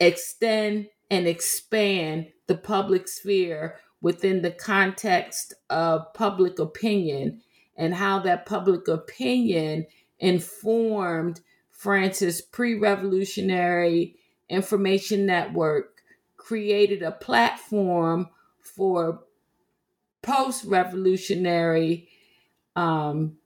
extend 0.00 0.88
and 1.10 1.26
expand 1.26 2.28
the 2.48 2.56
public 2.56 3.08
sphere 3.08 3.76
within 4.00 4.42
the 4.42 4.50
context 4.50 5.54
of 5.70 6.12
public 6.14 6.58
opinion 6.58 7.40
and 7.78 7.94
how 7.94 8.18
that 8.18 8.44
public 8.44 8.88
opinion 8.88 9.86
informed 10.18 11.40
France's 11.70 12.42
pre 12.42 12.74
revolutionary 12.74 14.16
information 14.48 15.24
network, 15.24 16.02
created 16.36 17.02
a 17.02 17.12
platform 17.12 18.28
for 18.60 19.20
post 20.22 20.64
revolutionary 20.64 22.08
um, 22.74 23.36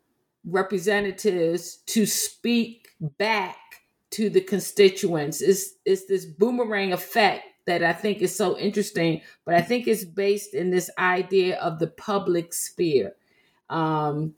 representatives 0.45 1.77
to 1.87 2.07
speak 2.07 2.89
back 3.19 3.57
to 4.11 4.31
the 4.31 4.41
constituents. 4.41 5.43
It's, 5.43 5.75
it's 5.85 6.07
this 6.07 6.25
boomerang 6.25 6.93
effect 6.93 7.45
that 7.67 7.83
I 7.83 7.93
think 7.93 8.23
is 8.23 8.35
so 8.35 8.59
interesting, 8.59 9.21
but 9.45 9.55
I 9.55 9.63
think 9.63 9.87
it's 9.87 10.05
based 10.05 10.55
in 10.55 10.71
this 10.71 10.91
idea 10.99 11.59
of 11.59 11.79
the 11.79 11.87
public 11.87 12.53
sphere. 12.53 13.15
Um, 13.71 14.35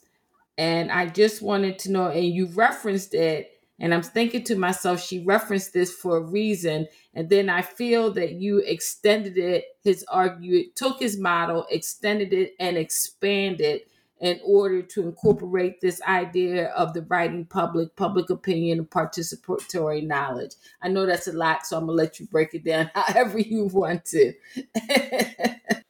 and 0.56 0.90
I 0.92 1.06
just 1.06 1.42
wanted 1.42 1.78
to 1.80 1.92
know, 1.92 2.08
and 2.08 2.26
you 2.26 2.46
referenced 2.46 3.14
it, 3.14 3.50
and 3.80 3.92
I'm 3.92 4.02
thinking 4.02 4.44
to 4.44 4.56
myself, 4.56 5.02
she 5.02 5.24
referenced 5.24 5.72
this 5.72 5.92
for 5.92 6.16
a 6.18 6.22
reason. 6.22 6.86
And 7.12 7.28
then 7.28 7.48
I 7.50 7.62
feel 7.62 8.12
that 8.12 8.34
you 8.34 8.58
extended 8.58 9.36
it, 9.36 9.64
his 9.82 10.04
argument, 10.04 10.76
took 10.76 11.00
his 11.00 11.18
model, 11.18 11.66
extended 11.70 12.32
it, 12.32 12.54
and 12.60 12.76
expanded 12.76 13.80
in 14.20 14.40
order 14.44 14.80
to 14.80 15.02
incorporate 15.02 15.80
this 15.80 16.00
idea 16.02 16.68
of 16.68 16.94
the 16.94 17.02
writing 17.02 17.44
public, 17.44 17.96
public 17.96 18.30
opinion, 18.30 18.78
and 18.78 18.88
participatory 18.90 20.06
knowledge. 20.06 20.52
I 20.80 20.88
know 20.88 21.04
that's 21.04 21.26
a 21.26 21.32
lot, 21.32 21.66
so 21.66 21.76
I'm 21.76 21.86
gonna 21.86 21.98
let 21.98 22.20
you 22.20 22.26
break 22.26 22.54
it 22.54 22.64
down 22.64 22.90
however 22.94 23.40
you 23.40 23.64
want 23.66 24.04
to. 24.06 24.32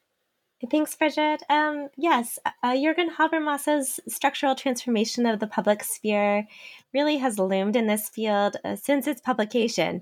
Thanks, 0.71 0.95
Bridget. 0.95 1.43
Um, 1.49 1.89
yes, 1.97 2.39
uh, 2.45 2.71
Jürgen 2.71 3.15
Habermas's 3.17 3.99
structural 4.07 4.55
transformation 4.55 5.25
of 5.25 5.39
the 5.39 5.47
public 5.47 5.83
sphere 5.83 6.47
really 6.93 7.17
has 7.17 7.37
loomed 7.37 7.75
in 7.75 7.87
this 7.87 8.07
field 8.07 8.55
uh, 8.63 8.75
since 8.75 9.05
its 9.05 9.21
publication. 9.21 10.01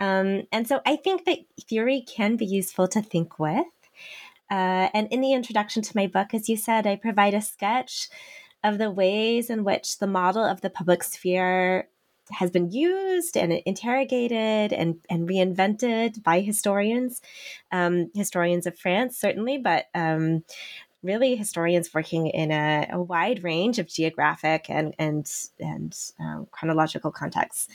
Um, 0.00 0.42
and 0.50 0.66
so 0.66 0.80
I 0.84 0.96
think 0.96 1.24
that 1.26 1.38
theory 1.68 2.04
can 2.06 2.36
be 2.36 2.44
useful 2.44 2.88
to 2.88 3.00
think 3.00 3.38
with. 3.38 3.66
Uh, 4.50 4.90
and 4.92 5.06
in 5.12 5.20
the 5.20 5.32
introduction 5.32 5.82
to 5.82 5.96
my 5.96 6.08
book, 6.08 6.34
as 6.34 6.48
you 6.48 6.56
said, 6.56 6.86
I 6.86 6.96
provide 6.96 7.34
a 7.34 7.40
sketch 7.40 8.08
of 8.64 8.78
the 8.78 8.90
ways 8.90 9.48
in 9.48 9.64
which 9.64 9.98
the 9.98 10.06
model 10.06 10.44
of 10.44 10.60
the 10.60 10.70
public 10.70 11.04
sphere 11.04 11.88
has 12.32 12.50
been 12.50 12.70
used 12.70 13.36
and 13.36 13.52
interrogated 13.52 14.72
and, 14.72 14.98
and 15.08 15.28
reinvented 15.28 16.22
by 16.22 16.40
historians, 16.40 17.20
um, 17.70 18.10
historians 18.14 18.66
of 18.66 18.78
France, 18.78 19.18
certainly, 19.18 19.58
but 19.58 19.86
um, 19.94 20.44
really 21.02 21.36
historians 21.36 21.92
working 21.92 22.28
in 22.28 22.50
a, 22.50 22.88
a, 22.92 23.00
wide 23.00 23.42
range 23.42 23.78
of 23.78 23.88
geographic 23.88 24.66
and, 24.68 24.94
and, 24.98 25.30
and 25.58 25.98
um, 26.20 26.46
chronological 26.52 27.10
contexts. 27.10 27.68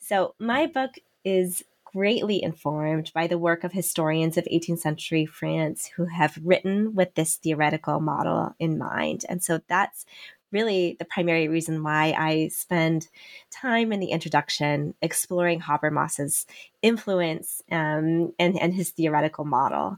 So, 0.00 0.34
my 0.38 0.66
book 0.66 0.96
is 1.24 1.62
greatly 1.94 2.42
informed 2.42 3.12
by 3.14 3.28
the 3.28 3.38
work 3.38 3.62
of 3.62 3.70
historians 3.70 4.36
of 4.36 4.44
18th 4.46 4.80
century 4.80 5.24
France 5.24 5.88
who 5.96 6.06
have 6.06 6.36
written 6.42 6.94
with 6.94 7.14
this 7.14 7.36
theoretical 7.36 8.00
model 8.00 8.52
in 8.58 8.76
mind. 8.76 9.24
And 9.28 9.42
so 9.42 9.60
that's 9.68 10.04
really 10.52 10.96
the 10.98 11.04
primary 11.04 11.48
reason 11.48 11.82
why 11.82 12.14
I 12.16 12.48
spend 12.48 13.08
time 13.50 13.92
in 13.92 14.00
the 14.00 14.10
introduction 14.10 14.94
exploring 15.02 15.60
Habermas's 15.60 16.46
influence 16.82 17.62
um, 17.70 18.32
and, 18.38 18.58
and 18.58 18.72
his 18.72 18.90
theoretical 18.90 19.44
model. 19.44 19.96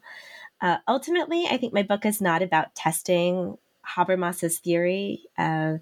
Uh, 0.60 0.78
ultimately, 0.88 1.46
I 1.50 1.58
think 1.58 1.74
my 1.74 1.82
book 1.82 2.06
is 2.06 2.20
not 2.20 2.42
about 2.42 2.74
testing 2.74 3.58
Habermas's 3.86 4.58
theory. 4.58 5.24
Uh, 5.38 5.78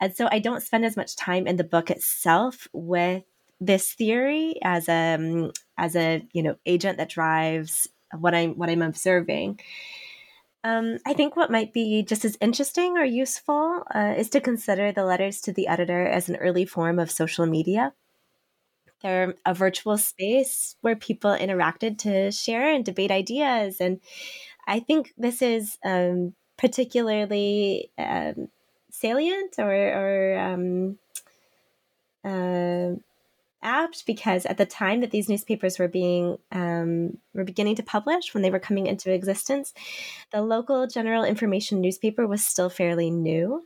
and 0.00 0.14
so 0.14 0.28
I 0.30 0.38
don't 0.38 0.62
spend 0.62 0.84
as 0.84 0.96
much 0.96 1.16
time 1.16 1.46
in 1.46 1.56
the 1.56 1.64
book 1.64 1.90
itself 1.90 2.68
with 2.72 3.24
this 3.60 3.92
theory 3.92 4.56
as 4.62 4.88
a 4.88 5.14
um, 5.14 5.52
as 5.78 5.94
a 5.94 6.26
you 6.32 6.42
know 6.42 6.56
agent 6.66 6.98
that 6.98 7.08
drives 7.08 7.88
what 8.18 8.34
I'm 8.34 8.54
what 8.54 8.68
I'm 8.68 8.82
observing. 8.82 9.60
Um, 10.64 10.98
I 11.04 11.12
think 11.12 11.34
what 11.34 11.50
might 11.50 11.72
be 11.72 12.02
just 12.02 12.24
as 12.24 12.38
interesting 12.40 12.96
or 12.96 13.04
useful 13.04 13.82
uh, 13.92 14.14
is 14.16 14.30
to 14.30 14.40
consider 14.40 14.92
the 14.92 15.04
letters 15.04 15.40
to 15.42 15.52
the 15.52 15.66
editor 15.66 16.06
as 16.06 16.28
an 16.28 16.36
early 16.36 16.64
form 16.64 16.98
of 16.98 17.10
social 17.10 17.46
media. 17.46 17.92
They're 19.02 19.34
a 19.44 19.54
virtual 19.54 19.98
space 19.98 20.76
where 20.80 20.94
people 20.94 21.32
interacted 21.32 21.98
to 21.98 22.30
share 22.30 22.72
and 22.72 22.84
debate 22.84 23.10
ideas, 23.10 23.80
and 23.80 24.00
I 24.68 24.78
think 24.78 25.12
this 25.18 25.42
is 25.42 25.76
um, 25.84 26.34
particularly 26.56 27.90
um, 27.98 28.48
salient 28.90 29.56
or, 29.58 29.72
or 29.72 30.38
um, 30.38 30.98
uh, 32.24 32.94
apt 33.62 34.06
because 34.06 34.46
at 34.46 34.58
the 34.58 34.66
time 34.66 35.00
that 35.00 35.10
these 35.10 35.28
newspapers 35.28 35.78
were 35.78 35.88
being 35.88 36.38
um, 36.50 37.18
were 37.34 37.44
beginning 37.44 37.76
to 37.76 37.82
publish 37.82 38.34
when 38.34 38.42
they 38.42 38.50
were 38.50 38.58
coming 38.58 38.86
into 38.86 39.12
existence 39.12 39.72
the 40.32 40.42
local 40.42 40.86
general 40.86 41.24
information 41.24 41.80
newspaper 41.80 42.26
was 42.26 42.44
still 42.44 42.70
fairly 42.70 43.10
new. 43.10 43.64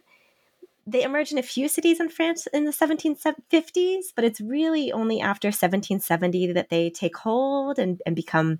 They 0.87 1.03
emerged 1.03 1.33
in 1.33 1.39
a 1.39 1.43
few 1.43 1.69
cities 1.69 2.01
in 2.01 2.09
france 2.09 2.47
in 2.53 2.65
the 2.65 2.73
1750s 2.73 4.07
but 4.15 4.25
it's 4.25 4.41
really 4.41 4.93
only 4.93 5.21
after 5.21 5.49
1770 5.49 6.53
that 6.53 6.71
they 6.71 6.91
take 6.91 7.17
hold 7.17 7.79
and, 7.79 8.01
and 8.07 8.15
become 8.15 8.59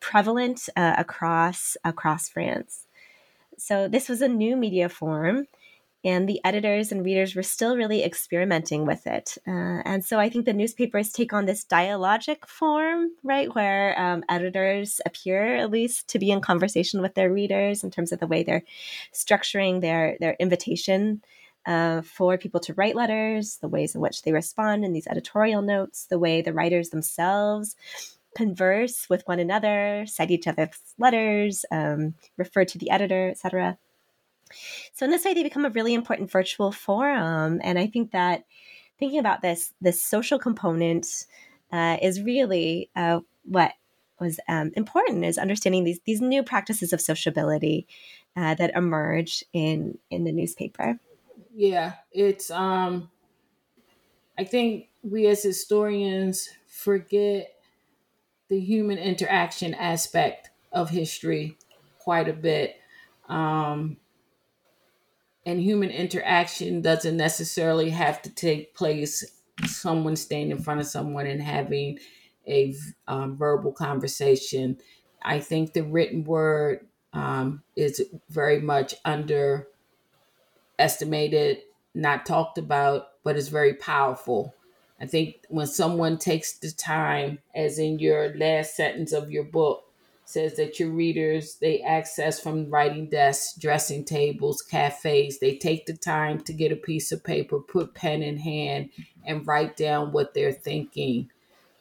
prevalent 0.00 0.68
uh, 0.76 0.94
across 0.98 1.76
across 1.84 2.28
france. 2.28 2.86
So 3.58 3.88
this 3.88 4.08
was 4.08 4.20
a 4.20 4.28
new 4.28 4.56
media 4.56 4.88
form 4.88 5.46
and 6.04 6.28
the 6.28 6.40
editors 6.44 6.90
and 6.90 7.04
readers 7.04 7.34
were 7.34 7.42
still 7.42 7.76
really 7.76 8.02
experimenting 8.02 8.86
with 8.86 9.06
it. 9.06 9.38
Uh, 9.46 9.82
and 9.84 10.04
so 10.04 10.18
I 10.18 10.28
think 10.28 10.44
the 10.44 10.52
newspapers 10.52 11.12
take 11.12 11.32
on 11.32 11.46
this 11.46 11.64
dialogic 11.64 12.46
form, 12.46 13.12
right, 13.22 13.54
where 13.54 13.98
um, 14.00 14.24
editors 14.28 15.00
appear 15.06 15.56
at 15.56 15.70
least 15.70 16.08
to 16.08 16.18
be 16.18 16.30
in 16.30 16.40
conversation 16.40 17.00
with 17.00 17.14
their 17.14 17.32
readers 17.32 17.84
in 17.84 17.90
terms 17.90 18.10
of 18.10 18.18
the 18.18 18.26
way 18.26 18.42
they're 18.42 18.64
structuring 19.12 19.80
their 19.80 20.16
their 20.20 20.36
invitation. 20.38 21.22
Uh, 21.64 22.02
for 22.02 22.36
people 22.36 22.58
to 22.58 22.74
write 22.74 22.96
letters, 22.96 23.58
the 23.58 23.68
ways 23.68 23.94
in 23.94 24.00
which 24.00 24.22
they 24.22 24.32
respond 24.32 24.84
in 24.84 24.92
these 24.92 25.06
editorial 25.06 25.62
notes, 25.62 26.06
the 26.06 26.18
way 26.18 26.42
the 26.42 26.52
writers 26.52 26.88
themselves 26.88 27.76
converse 28.36 29.08
with 29.08 29.22
one 29.26 29.38
another, 29.38 30.04
cite 30.06 30.32
each 30.32 30.48
other's 30.48 30.70
letters, 30.98 31.64
um, 31.70 32.14
refer 32.36 32.64
to 32.64 32.78
the 32.78 32.90
editor, 32.90 33.28
etc. 33.28 33.78
So 34.92 35.04
in 35.04 35.10
this 35.10 35.24
way, 35.24 35.34
they 35.34 35.42
become 35.42 35.64
a 35.64 35.70
really 35.70 35.94
important 35.94 36.30
virtual 36.30 36.72
forum, 36.72 37.60
and 37.62 37.78
I 37.78 37.86
think 37.86 38.12
that 38.12 38.44
thinking 38.98 39.18
about 39.18 39.42
this 39.42 39.72
this 39.80 40.02
social 40.02 40.38
component 40.38 41.06
uh, 41.72 41.96
is 42.00 42.22
really 42.22 42.90
uh, 42.94 43.20
what 43.44 43.72
was 44.20 44.38
um, 44.48 44.70
important 44.76 45.24
is 45.24 45.38
understanding 45.38 45.84
these 45.84 46.00
these 46.04 46.20
new 46.20 46.42
practices 46.42 46.92
of 46.92 47.00
sociability 47.00 47.86
uh, 48.36 48.54
that 48.54 48.74
emerge 48.74 49.44
in 49.52 49.98
in 50.10 50.24
the 50.24 50.32
newspaper. 50.32 50.98
Yeah, 51.54 51.94
it's 52.12 52.50
um, 52.50 53.10
I 54.38 54.44
think 54.44 54.88
we 55.02 55.26
as 55.26 55.42
historians 55.42 56.48
forget 56.66 57.54
the 58.48 58.60
human 58.60 58.98
interaction 58.98 59.74
aspect 59.74 60.50
of 60.72 60.90
history 60.90 61.56
quite 61.98 62.28
a 62.28 62.32
bit. 62.32 62.76
Um, 63.28 63.96
and 65.44 65.60
human 65.60 65.90
interaction 65.90 66.82
doesn't 66.82 67.16
necessarily 67.16 67.90
have 67.90 68.22
to 68.22 68.30
take 68.30 68.74
place 68.74 69.24
someone 69.66 70.16
staying 70.16 70.50
in 70.50 70.58
front 70.58 70.80
of 70.80 70.86
someone 70.86 71.26
and 71.26 71.42
having 71.42 71.98
a 72.46 72.74
um, 73.06 73.36
verbal 73.36 73.72
conversation. 73.72 74.78
I 75.22 75.40
think 75.40 75.72
the 75.72 75.82
written 75.82 76.24
word 76.24 76.86
um, 77.12 77.62
is 77.76 78.02
very 78.30 78.60
much 78.60 78.94
underestimated 79.04 81.58
not 81.94 82.24
talked 82.24 82.56
about 82.58 83.08
but 83.24 83.36
is 83.36 83.48
very 83.48 83.74
powerful. 83.74 84.54
I 85.00 85.06
think 85.06 85.44
when 85.48 85.66
someone 85.66 86.18
takes 86.18 86.58
the 86.58 86.70
time 86.70 87.40
as 87.54 87.78
in 87.78 87.98
your 87.98 88.34
last 88.36 88.76
sentence 88.76 89.12
of 89.12 89.30
your 89.30 89.44
book 89.44 89.84
says 90.32 90.56
that 90.56 90.80
your 90.80 90.90
readers 90.90 91.56
they 91.56 91.80
access 91.82 92.40
from 92.40 92.70
writing 92.70 93.08
desks, 93.08 93.54
dressing 93.54 94.04
tables, 94.04 94.62
cafes. 94.62 95.38
They 95.38 95.56
take 95.56 95.86
the 95.86 95.96
time 95.96 96.40
to 96.42 96.52
get 96.52 96.72
a 96.72 96.76
piece 96.76 97.12
of 97.12 97.22
paper, 97.22 97.58
put 97.60 97.94
pen 97.94 98.22
in 98.22 98.38
hand, 98.38 98.90
and 99.24 99.46
write 99.46 99.76
down 99.76 100.12
what 100.12 100.34
they're 100.34 100.52
thinking. 100.52 101.30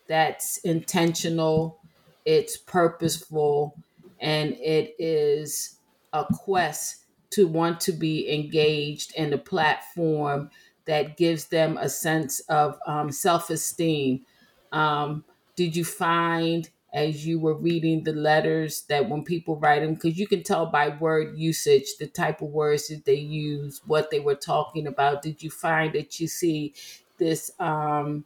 That's 0.07 0.57
intentional, 0.57 1.79
it's 2.25 2.57
purposeful, 2.57 3.75
and 4.19 4.53
it 4.53 4.95
is 4.99 5.77
a 6.11 6.25
quest 6.25 6.97
to 7.31 7.47
want 7.47 7.79
to 7.79 7.93
be 7.93 8.31
engaged 8.33 9.13
in 9.15 9.31
a 9.31 9.37
platform 9.37 10.49
that 10.85 11.15
gives 11.15 11.45
them 11.45 11.77
a 11.77 11.87
sense 11.87 12.41
of 12.41 12.77
um, 12.85 13.11
self 13.11 13.49
esteem. 13.49 14.25
Um, 14.71 15.23
did 15.55 15.75
you 15.75 15.85
find 15.85 16.69
as 16.93 17.25
you 17.25 17.39
were 17.39 17.55
reading 17.55 18.03
the 18.03 18.13
letters 18.13 18.83
that 18.89 19.09
when 19.09 19.23
people 19.23 19.57
write 19.57 19.81
them, 19.81 19.93
because 19.93 20.17
you 20.17 20.27
can 20.27 20.43
tell 20.43 20.65
by 20.65 20.89
word 20.89 21.37
usage 21.37 21.95
the 21.99 22.07
type 22.07 22.41
of 22.41 22.49
words 22.49 22.89
that 22.89 23.05
they 23.05 23.15
use, 23.15 23.81
what 23.85 24.11
they 24.11 24.19
were 24.19 24.35
talking 24.35 24.87
about, 24.87 25.21
did 25.21 25.41
you 25.41 25.49
find 25.49 25.93
that 25.93 26.19
you 26.19 26.27
see 26.27 26.73
this 27.17 27.51
um, 27.59 28.25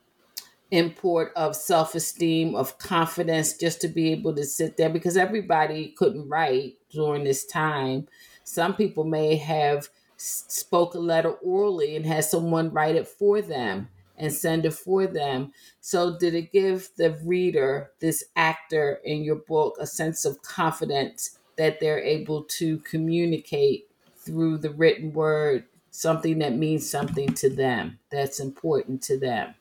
import 0.71 1.31
of 1.35 1.55
self 1.55 1.93
esteem, 1.93 2.55
of 2.55 2.77
confidence, 2.79 3.55
just 3.55 3.81
to 3.81 3.87
be 3.87 4.11
able 4.11 4.35
to 4.35 4.43
sit 4.45 4.77
there? 4.77 4.89
Because 4.89 5.15
everybody 5.15 5.89
couldn't 5.97 6.27
write 6.27 6.77
during 6.89 7.23
this 7.23 7.45
time. 7.45 8.07
Some 8.43 8.75
people 8.75 9.03
may 9.03 9.35
have 9.35 9.89
spoke 10.17 10.95
a 10.95 10.99
letter 10.99 11.31
orally 11.31 11.95
and 11.95 12.05
had 12.05 12.23
someone 12.23 12.71
write 12.71 12.95
it 12.95 13.07
for 13.07 13.41
them 13.41 13.89
and 14.17 14.31
send 14.31 14.65
it 14.65 14.73
for 14.73 15.07
them. 15.07 15.51
So, 15.81 16.17
did 16.17 16.33
it 16.35 16.51
give 16.51 16.89
the 16.97 17.17
reader, 17.23 17.91
this 17.99 18.23
actor 18.35 18.99
in 19.03 19.23
your 19.23 19.35
book, 19.35 19.77
a 19.79 19.87
sense 19.87 20.25
of 20.25 20.41
confidence 20.41 21.37
that 21.57 21.79
they're 21.79 22.03
able 22.03 22.43
to 22.43 22.79
communicate 22.79 23.87
through 24.17 24.57
the 24.57 24.71
written 24.71 25.13
word 25.13 25.65
something 25.91 26.39
that 26.39 26.55
means 26.55 26.89
something 26.89 27.33
to 27.33 27.49
them, 27.49 27.99
that's 28.11 28.39
important 28.39 29.01
to 29.03 29.17
them? 29.17 29.55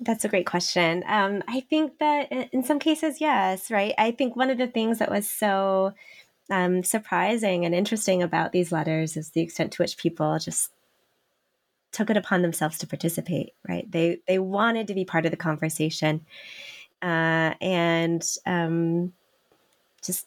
That's 0.00 0.24
a 0.24 0.28
great 0.28 0.46
question. 0.46 1.04
Um, 1.06 1.42
I 1.48 1.60
think 1.60 1.98
that 1.98 2.30
in 2.30 2.62
some 2.62 2.78
cases, 2.78 3.20
yes, 3.20 3.70
right? 3.70 3.92
I 3.98 4.12
think 4.12 4.36
one 4.36 4.50
of 4.50 4.56
the 4.56 4.68
things 4.68 4.98
that 4.98 5.10
was 5.10 5.28
so 5.28 5.94
um, 6.48 6.82
surprising 6.82 7.64
and 7.64 7.74
interesting 7.74 8.22
about 8.22 8.52
these 8.52 8.72
letters 8.72 9.16
is 9.16 9.30
the 9.30 9.40
extent 9.40 9.72
to 9.72 9.82
which 9.82 9.98
people 9.98 10.38
just 10.38 10.70
took 11.92 12.10
it 12.10 12.16
upon 12.16 12.42
themselves 12.42 12.78
to 12.78 12.86
participate. 12.86 13.54
Right? 13.68 13.90
They 13.90 14.18
they 14.26 14.38
wanted 14.38 14.88
to 14.88 14.94
be 14.94 15.04
part 15.04 15.24
of 15.24 15.30
the 15.30 15.36
conversation, 15.36 16.26
uh, 17.02 17.54
and 17.60 18.24
um, 18.46 19.12
just 20.02 20.26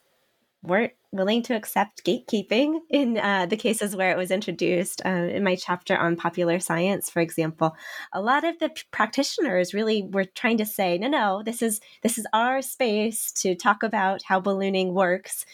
weren't 0.63 0.93
willing 1.11 1.43
to 1.43 1.53
accept 1.53 2.03
gatekeeping 2.03 2.79
in 2.89 3.17
uh, 3.17 3.45
the 3.45 3.57
cases 3.57 3.95
where 3.95 4.11
it 4.11 4.17
was 4.17 4.31
introduced. 4.31 5.01
Uh, 5.05 5.09
in 5.09 5.43
my 5.43 5.55
chapter 5.55 5.95
on 5.95 6.15
popular 6.15 6.59
science, 6.59 7.09
for 7.09 7.19
example, 7.19 7.75
a 8.13 8.21
lot 8.21 8.43
of 8.43 8.57
the 8.59 8.69
p- 8.69 8.81
practitioners 8.91 9.73
really 9.73 10.03
were 10.03 10.25
trying 10.25 10.57
to 10.57 10.65
say, 10.65 10.97
"No, 10.97 11.07
no, 11.07 11.43
this 11.43 11.61
is 11.61 11.81
this 12.01 12.17
is 12.17 12.25
our 12.33 12.61
space 12.61 13.31
to 13.33 13.55
talk 13.55 13.83
about 13.83 14.23
how 14.23 14.39
ballooning 14.39 14.93
works," 14.93 15.45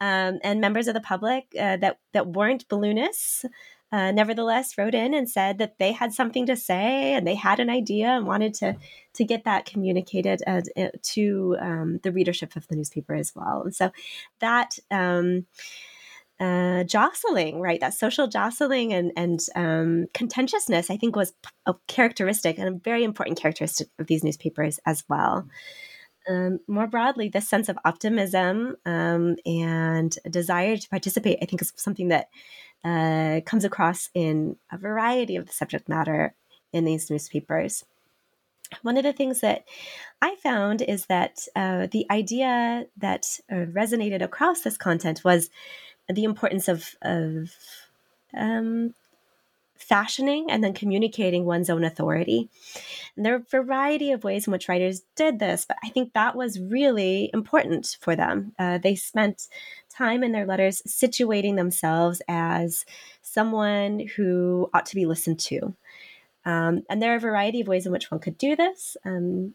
um, 0.00 0.40
and 0.42 0.60
members 0.60 0.88
of 0.88 0.94
the 0.94 1.00
public 1.00 1.46
uh, 1.58 1.76
that 1.76 1.98
that 2.12 2.28
weren't 2.28 2.68
balloonists 2.68 3.44
uh, 3.92 4.10
nevertheless 4.10 4.76
wrote 4.76 4.94
in 4.94 5.14
and 5.14 5.30
said 5.30 5.58
that 5.58 5.78
they 5.78 5.92
had 5.92 6.12
something 6.12 6.46
to 6.46 6.56
say 6.56 7.14
and 7.14 7.26
they 7.26 7.34
had 7.34 7.60
an 7.60 7.70
idea 7.70 8.08
and 8.08 8.26
wanted 8.26 8.54
to 8.54 8.76
to 9.14 9.24
get 9.24 9.44
that 9.44 9.66
communicated 9.66 10.42
uh, 10.46 10.62
to 11.02 11.56
um, 11.60 12.00
the 12.02 12.10
readership 12.10 12.56
of 12.56 12.66
the 12.66 12.74
newspaper 12.74 13.14
as 13.14 13.32
well. 13.36 13.62
And 13.62 13.74
so 13.74 13.92
that 14.40 14.78
um, 14.90 15.46
uh, 16.40 16.82
jostling, 16.84 17.60
right? 17.60 17.80
That 17.80 17.94
social 17.94 18.26
jostling 18.26 18.92
and 18.92 19.12
and 19.16 19.40
um, 19.54 20.06
contentiousness, 20.14 20.90
I 20.90 20.96
think, 20.96 21.14
was 21.14 21.32
a 21.66 21.74
characteristic 21.86 22.58
and 22.58 22.68
a 22.68 22.78
very 22.78 23.04
important 23.04 23.38
characteristic 23.38 23.88
of 23.98 24.08
these 24.08 24.24
newspapers 24.24 24.80
as 24.84 25.04
well. 25.08 25.46
Um, 26.28 26.58
more 26.66 26.86
broadly, 26.86 27.28
this 27.28 27.48
sense 27.48 27.68
of 27.68 27.78
optimism 27.84 28.76
um, 28.86 29.36
and 29.44 30.16
desire 30.28 30.76
to 30.76 30.88
participate, 30.88 31.38
I 31.42 31.44
think, 31.44 31.60
is 31.62 31.72
something 31.76 32.08
that 32.08 32.28
uh, 32.84 33.40
comes 33.46 33.64
across 33.64 34.10
in 34.14 34.56
a 34.70 34.78
variety 34.78 35.36
of 35.36 35.46
the 35.46 35.52
subject 35.52 35.88
matter 35.88 36.34
in 36.72 36.84
these 36.84 37.10
newspapers. 37.10 37.84
One 38.82 38.96
of 38.96 39.04
the 39.04 39.12
things 39.12 39.40
that 39.40 39.64
I 40.20 40.36
found 40.36 40.82
is 40.82 41.06
that 41.06 41.46
uh, 41.54 41.86
the 41.90 42.06
idea 42.10 42.86
that 42.96 43.38
uh, 43.50 43.66
resonated 43.66 44.22
across 44.22 44.62
this 44.62 44.76
content 44.76 45.22
was 45.24 45.50
the 46.08 46.24
importance 46.24 46.68
of, 46.68 46.96
of 47.02 47.50
um, 48.36 48.94
fashioning 49.76 50.50
and 50.50 50.62
then 50.62 50.72
communicating 50.72 51.44
one's 51.44 51.68
own 51.68 51.84
authority. 51.84 52.48
And 53.16 53.24
there 53.24 53.34
are 53.34 53.38
a 53.38 53.62
variety 53.62 54.12
of 54.12 54.24
ways 54.24 54.46
in 54.46 54.52
which 54.52 54.68
writers 54.68 55.02
did 55.16 55.38
this, 55.38 55.64
but 55.66 55.76
I 55.84 55.88
think 55.88 56.12
that 56.12 56.36
was 56.36 56.60
really 56.60 57.30
important 57.34 57.96
for 58.00 58.16
them. 58.16 58.52
Uh, 58.58 58.78
they 58.78 58.94
spent 58.94 59.48
time 59.90 60.24
in 60.24 60.32
their 60.32 60.46
letters 60.46 60.82
situating 60.86 61.56
themselves 61.56 62.22
as 62.28 62.84
someone 63.22 64.08
who 64.16 64.70
ought 64.72 64.86
to 64.86 64.94
be 64.94 65.06
listened 65.06 65.38
to. 65.40 65.74
Um, 66.44 66.82
and 66.88 67.02
there 67.02 67.12
are 67.12 67.16
a 67.16 67.20
variety 67.20 67.60
of 67.60 67.68
ways 67.68 67.86
in 67.86 67.92
which 67.92 68.10
one 68.10 68.20
could 68.20 68.38
do 68.38 68.56
this. 68.56 68.96
Um, 69.04 69.54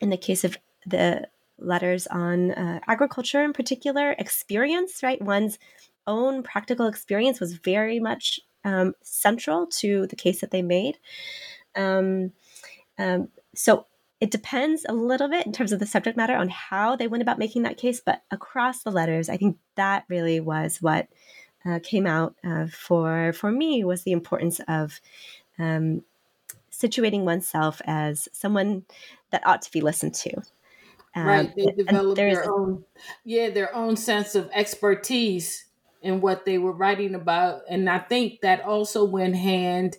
in 0.00 0.10
the 0.10 0.16
case 0.16 0.44
of 0.44 0.56
the 0.86 1.26
letters 1.58 2.06
on 2.06 2.52
uh, 2.52 2.80
agriculture 2.86 3.42
in 3.42 3.52
particular, 3.52 4.12
experience, 4.12 5.02
right? 5.02 5.20
One's 5.20 5.58
own 6.06 6.42
practical 6.42 6.86
experience 6.86 7.40
was 7.40 7.54
very 7.54 7.98
much 8.00 8.40
um, 8.64 8.94
central 9.02 9.66
to 9.66 10.06
the 10.06 10.16
case 10.16 10.40
that 10.40 10.50
they 10.50 10.62
made. 10.62 10.98
Um, 11.74 12.32
um, 12.98 13.28
so 13.54 13.86
it 14.20 14.30
depends 14.30 14.84
a 14.88 14.92
little 14.92 15.28
bit 15.28 15.46
in 15.46 15.52
terms 15.52 15.72
of 15.72 15.78
the 15.78 15.86
subject 15.86 16.16
matter 16.16 16.34
on 16.34 16.48
how 16.48 16.96
they 16.96 17.06
went 17.06 17.22
about 17.22 17.38
making 17.38 17.62
that 17.62 17.76
case, 17.76 18.00
but 18.00 18.22
across 18.30 18.82
the 18.82 18.90
letters, 18.90 19.28
I 19.28 19.36
think 19.36 19.58
that 19.76 20.04
really 20.08 20.40
was 20.40 20.82
what 20.82 21.08
uh, 21.64 21.78
came 21.82 22.06
out 22.06 22.34
uh, 22.44 22.66
for 22.66 23.32
for 23.32 23.50
me 23.50 23.84
was 23.84 24.02
the 24.02 24.12
importance 24.12 24.60
of 24.68 25.00
um, 25.58 26.02
situating 26.72 27.22
oneself 27.22 27.80
as 27.84 28.28
someone 28.32 28.84
that 29.30 29.46
ought 29.46 29.62
to 29.62 29.72
be 29.72 29.80
listened 29.80 30.14
to. 30.14 30.42
Um, 31.14 31.26
right, 31.26 31.52
they 31.56 31.72
develop 31.72 32.16
their 32.16 32.50
own, 32.50 32.84
yeah, 33.24 33.50
their 33.50 33.74
own 33.74 33.96
sense 33.96 34.34
of 34.34 34.50
expertise 34.52 35.64
in 36.02 36.20
what 36.20 36.44
they 36.44 36.58
were 36.58 36.72
writing 36.72 37.14
about, 37.14 37.62
and 37.68 37.88
I 37.88 37.98
think 37.98 38.40
that 38.42 38.62
also 38.62 39.04
went 39.04 39.36
hand 39.36 39.96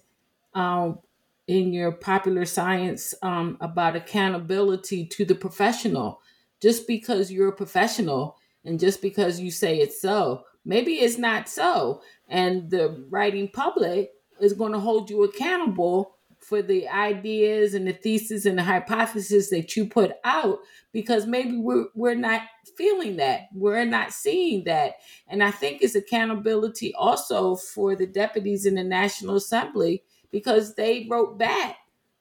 um, 0.54 1.00
in 1.48 1.74
your 1.74 1.92
popular 1.92 2.46
science 2.46 3.14
um, 3.22 3.58
about 3.60 3.96
accountability 3.96 5.06
to 5.08 5.26
the 5.26 5.36
professional. 5.36 6.22
Just 6.62 6.88
because 6.88 7.32
you're 7.32 7.50
a 7.50 7.56
professional 7.56 8.38
and 8.66 8.80
just 8.80 9.02
because 9.02 9.40
you 9.40 9.50
say 9.50 9.78
it's 9.78 10.02
so, 10.02 10.44
maybe 10.66 10.96
it's 10.96 11.18
not 11.18 11.48
so. 11.48 12.02
And 12.28 12.70
the 12.70 13.06
writing 13.10 13.48
public 13.48 14.12
is 14.40 14.54
going 14.54 14.74
to 14.74 14.80
hold 14.80 15.10
you 15.10 15.24
accountable 15.24 16.18
for 16.50 16.62
the 16.62 16.88
ideas 16.90 17.76
and 17.76 17.88
the 17.88 17.94
thesis 17.94 18.46
and 18.46 18.58
the 18.58 18.64
hypothesis 18.64 19.50
that 19.52 19.76
you 19.76 19.86
put 19.86 20.14
out 20.24 20.60
because 20.92 21.28
maybe 21.28 21.56
we're, 21.56 21.86
we're 21.96 22.16
not 22.16 22.42
feeling 22.76 23.18
that 23.18 23.42
we're 23.54 23.86
not 23.86 24.12
seeing 24.12 24.64
that 24.64 24.96
and 25.28 25.44
i 25.44 25.52
think 25.52 25.82
it's 25.82 25.96
accountability 25.96 26.94
also 26.96 27.56
for 27.56 27.96
the 27.96 28.08
deputies 28.08 28.66
in 28.66 28.76
the 28.76 28.84
national 28.84 29.36
assembly 29.36 30.04
because 30.32 30.76
they 30.76 31.08
wrote 31.10 31.38
back 31.38 31.78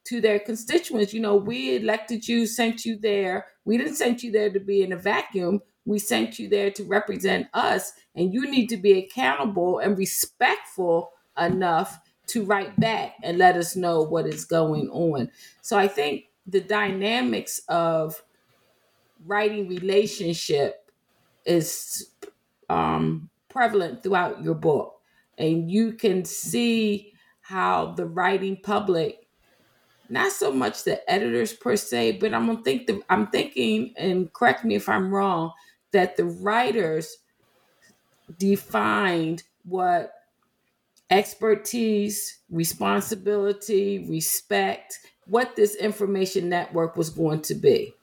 to 0.08 0.22
their 0.22 0.38
constituents, 0.38 1.12
you 1.12 1.20
know, 1.20 1.36
we 1.36 1.76
elected 1.76 2.26
you, 2.26 2.46
sent 2.46 2.86
you 2.86 2.98
there. 2.98 3.46
We 3.66 3.76
didn't 3.76 3.96
send 3.96 4.22
you 4.22 4.32
there 4.32 4.50
to 4.50 4.58
be 4.58 4.82
in 4.82 4.92
a 4.92 4.96
vacuum. 4.96 5.60
We 5.84 5.98
sent 5.98 6.38
you 6.38 6.48
there 6.48 6.70
to 6.72 6.84
represent 6.84 7.48
us, 7.52 7.92
and 8.14 8.32
you 8.32 8.50
need 8.50 8.68
to 8.68 8.78
be 8.78 8.92
accountable 8.98 9.78
and 9.78 9.98
respectful 9.98 11.10
enough 11.38 11.98
to 12.28 12.44
write 12.44 12.78
back 12.78 13.14
and 13.22 13.38
let 13.38 13.56
us 13.56 13.76
know 13.76 14.02
what 14.02 14.26
is 14.26 14.44
going 14.44 14.88
on. 14.90 15.30
So 15.60 15.76
I 15.76 15.88
think 15.88 16.24
the 16.46 16.60
dynamics 16.60 17.60
of 17.68 18.22
writing 19.26 19.68
relationship 19.68 20.90
is 21.44 22.10
um, 22.68 23.28
prevalent 23.48 24.02
throughout 24.02 24.42
your 24.42 24.54
book, 24.54 25.00
and 25.38 25.70
you 25.70 25.92
can 25.92 26.24
see 26.24 27.12
how 27.40 27.92
the 27.92 28.06
writing 28.06 28.58
public 28.62 29.28
not 30.08 30.32
so 30.32 30.50
much 30.52 30.84
the 30.84 31.10
editors 31.10 31.52
per 31.52 31.76
se, 31.76 32.12
but 32.12 32.32
I'm 32.32 32.46
gonna 32.46 32.62
think 32.62 32.86
the, 32.86 33.02
I'm 33.10 33.26
thinking, 33.28 33.92
and 33.96 34.32
correct 34.32 34.64
me 34.64 34.74
if 34.74 34.88
I'm 34.88 35.12
wrong, 35.12 35.52
that 35.92 36.16
the 36.16 36.24
writers 36.24 37.18
defined 38.38 39.42
what 39.64 40.12
expertise, 41.10 42.38
responsibility, 42.50 44.06
respect, 44.08 44.98
what 45.26 45.56
this 45.56 45.74
information 45.76 46.48
network 46.48 46.96
was 46.96 47.10
going 47.10 47.42
to 47.42 47.54
be. 47.54 47.94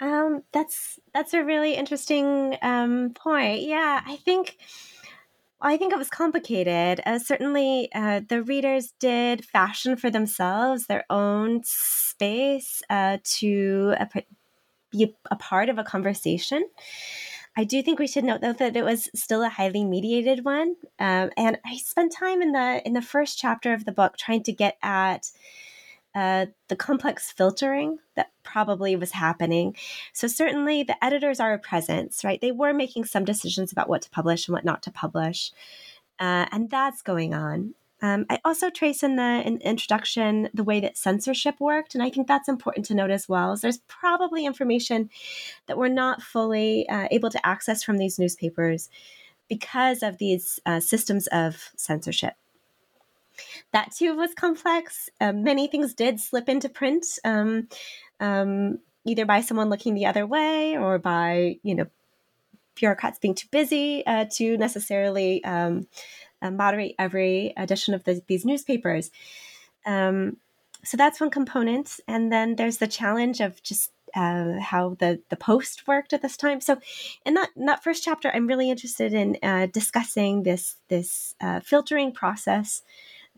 Um, 0.00 0.42
that's 0.52 0.98
that's 1.14 1.32
a 1.32 1.44
really 1.44 1.74
interesting 1.74 2.56
um, 2.60 3.10
point. 3.14 3.62
Yeah, 3.62 4.02
I 4.04 4.16
think 4.16 4.56
I 5.60 5.76
think 5.76 5.92
it 5.92 5.98
was 5.98 6.10
complicated. 6.10 7.00
Uh, 7.06 7.20
certainly, 7.20 7.88
uh, 7.94 8.20
the 8.28 8.42
readers 8.42 8.92
did 8.98 9.44
fashion 9.44 9.96
for 9.96 10.10
themselves 10.10 10.86
their 10.86 11.04
own 11.08 11.62
space 11.64 12.82
uh, 12.90 13.18
to 13.22 13.94
uh, 14.00 14.06
be 14.90 15.14
a 15.30 15.36
part 15.36 15.68
of 15.68 15.78
a 15.78 15.84
conversation. 15.84 16.68
I 17.56 17.64
do 17.64 17.82
think 17.82 17.98
we 17.98 18.06
should 18.06 18.24
note 18.24 18.40
though 18.40 18.54
that 18.54 18.76
it 18.76 18.84
was 18.84 19.10
still 19.14 19.42
a 19.42 19.48
highly 19.48 19.84
mediated 19.84 20.44
one, 20.44 20.76
um, 20.98 21.30
and 21.36 21.58
I 21.66 21.76
spent 21.76 22.12
time 22.12 22.40
in 22.40 22.52
the 22.52 22.82
in 22.86 22.94
the 22.94 23.02
first 23.02 23.38
chapter 23.38 23.74
of 23.74 23.84
the 23.84 23.92
book 23.92 24.16
trying 24.16 24.42
to 24.44 24.52
get 24.52 24.78
at 24.82 25.30
uh, 26.14 26.46
the 26.68 26.76
complex 26.76 27.30
filtering 27.30 27.98
that 28.16 28.32
probably 28.42 28.96
was 28.96 29.12
happening. 29.12 29.76
So, 30.12 30.28
certainly 30.28 30.82
the 30.82 31.02
editors 31.04 31.40
are 31.40 31.54
a 31.54 31.58
presence, 31.58 32.24
right? 32.24 32.40
They 32.40 32.52
were 32.52 32.72
making 32.72 33.04
some 33.04 33.24
decisions 33.24 33.72
about 33.72 33.88
what 33.88 34.02
to 34.02 34.10
publish 34.10 34.48
and 34.48 34.54
what 34.54 34.64
not 34.64 34.82
to 34.84 34.90
publish. 34.90 35.52
Uh, 36.18 36.46
and 36.52 36.70
that's 36.70 37.02
going 37.02 37.34
on. 37.34 37.74
Um, 38.02 38.26
I 38.28 38.40
also 38.44 38.68
trace 38.68 39.02
in 39.02 39.16
the 39.16 39.42
in 39.44 39.58
introduction 39.58 40.48
the 40.52 40.64
way 40.64 40.80
that 40.80 40.98
censorship 40.98 41.54
worked, 41.60 41.94
and 41.94 42.02
I 42.02 42.10
think 42.10 42.26
that's 42.26 42.48
important 42.48 42.86
to 42.86 42.94
note 42.94 43.10
as 43.10 43.28
well. 43.28 43.56
So 43.56 43.62
there's 43.62 43.78
probably 43.88 44.44
information 44.44 45.08
that 45.66 45.78
we're 45.78 45.88
not 45.88 46.20
fully 46.20 46.88
uh, 46.88 47.08
able 47.10 47.30
to 47.30 47.46
access 47.46 47.82
from 47.82 47.98
these 47.98 48.18
newspapers 48.18 48.90
because 49.48 50.02
of 50.02 50.18
these 50.18 50.58
uh, 50.66 50.80
systems 50.80 51.26
of 51.28 51.70
censorship 51.76 52.34
that 53.72 53.92
too 53.92 54.14
was 54.14 54.34
complex. 54.34 55.08
Um, 55.20 55.42
many 55.42 55.66
things 55.66 55.94
did 55.94 56.20
slip 56.20 56.48
into 56.48 56.68
print, 56.68 57.06
um, 57.24 57.68
um, 58.20 58.78
either 59.04 59.24
by 59.24 59.40
someone 59.40 59.70
looking 59.70 59.94
the 59.94 60.06
other 60.06 60.26
way 60.26 60.76
or 60.76 60.98
by, 60.98 61.58
you 61.62 61.74
know, 61.74 61.86
bureaucrats 62.74 63.18
being 63.18 63.34
too 63.34 63.48
busy 63.50 64.04
uh, 64.06 64.26
to 64.32 64.56
necessarily 64.56 65.44
um, 65.44 65.80
uh, 65.80 65.82
moderate 66.50 66.94
every 66.98 67.52
edition 67.56 67.94
of 67.94 68.04
the, 68.04 68.22
these 68.26 68.44
newspapers. 68.44 69.10
Um, 69.86 70.36
so 70.84 70.96
that's 70.96 71.20
one 71.20 71.30
component. 71.30 72.00
And 72.08 72.32
then 72.32 72.56
there's 72.56 72.78
the 72.78 72.86
challenge 72.86 73.40
of 73.40 73.62
just 73.62 73.92
uh, 74.14 74.58
how 74.60 74.96
the 74.98 75.20
the 75.30 75.36
post 75.36 75.86
worked 75.86 76.12
at 76.12 76.22
this 76.22 76.36
time. 76.36 76.60
So, 76.60 76.78
in 77.24 77.34
that 77.34 77.50
in 77.56 77.66
that 77.66 77.82
first 77.82 78.04
chapter, 78.04 78.30
I'm 78.32 78.46
really 78.46 78.70
interested 78.70 79.14
in 79.14 79.38
uh, 79.42 79.66
discussing 79.66 80.42
this 80.42 80.76
this 80.88 81.34
uh, 81.40 81.60
filtering 81.60 82.12
process 82.12 82.82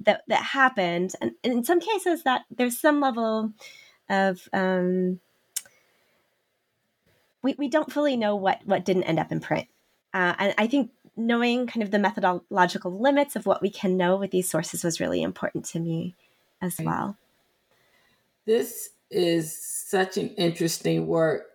that 0.00 0.22
that 0.28 0.42
happened, 0.42 1.14
and, 1.20 1.32
and 1.44 1.52
in 1.52 1.64
some 1.64 1.80
cases 1.80 2.24
that 2.24 2.42
there's 2.50 2.78
some 2.78 3.00
level 3.00 3.52
of 4.08 4.48
um, 4.52 5.20
we 7.42 7.54
we 7.58 7.68
don't 7.68 7.92
fully 7.92 8.16
know 8.16 8.36
what 8.36 8.60
what 8.64 8.84
didn't 8.84 9.04
end 9.04 9.20
up 9.20 9.30
in 9.30 9.40
print, 9.40 9.68
uh, 10.12 10.34
and 10.38 10.54
I 10.58 10.66
think 10.66 10.90
knowing 11.16 11.66
kind 11.66 11.82
of 11.82 11.90
the 11.90 11.98
methodological 11.98 12.98
limits 13.00 13.36
of 13.36 13.46
what 13.46 13.62
we 13.62 13.70
can 13.70 13.96
know 13.96 14.16
with 14.16 14.30
these 14.30 14.48
sources 14.48 14.84
was 14.84 15.00
really 15.00 15.22
important 15.22 15.64
to 15.66 15.80
me 15.80 16.14
as 16.60 16.76
well. 16.80 17.16
This 18.46 18.90
is 19.10 19.56
such 19.56 20.16
an 20.16 20.30
interesting 20.30 21.06
work. 21.06 21.46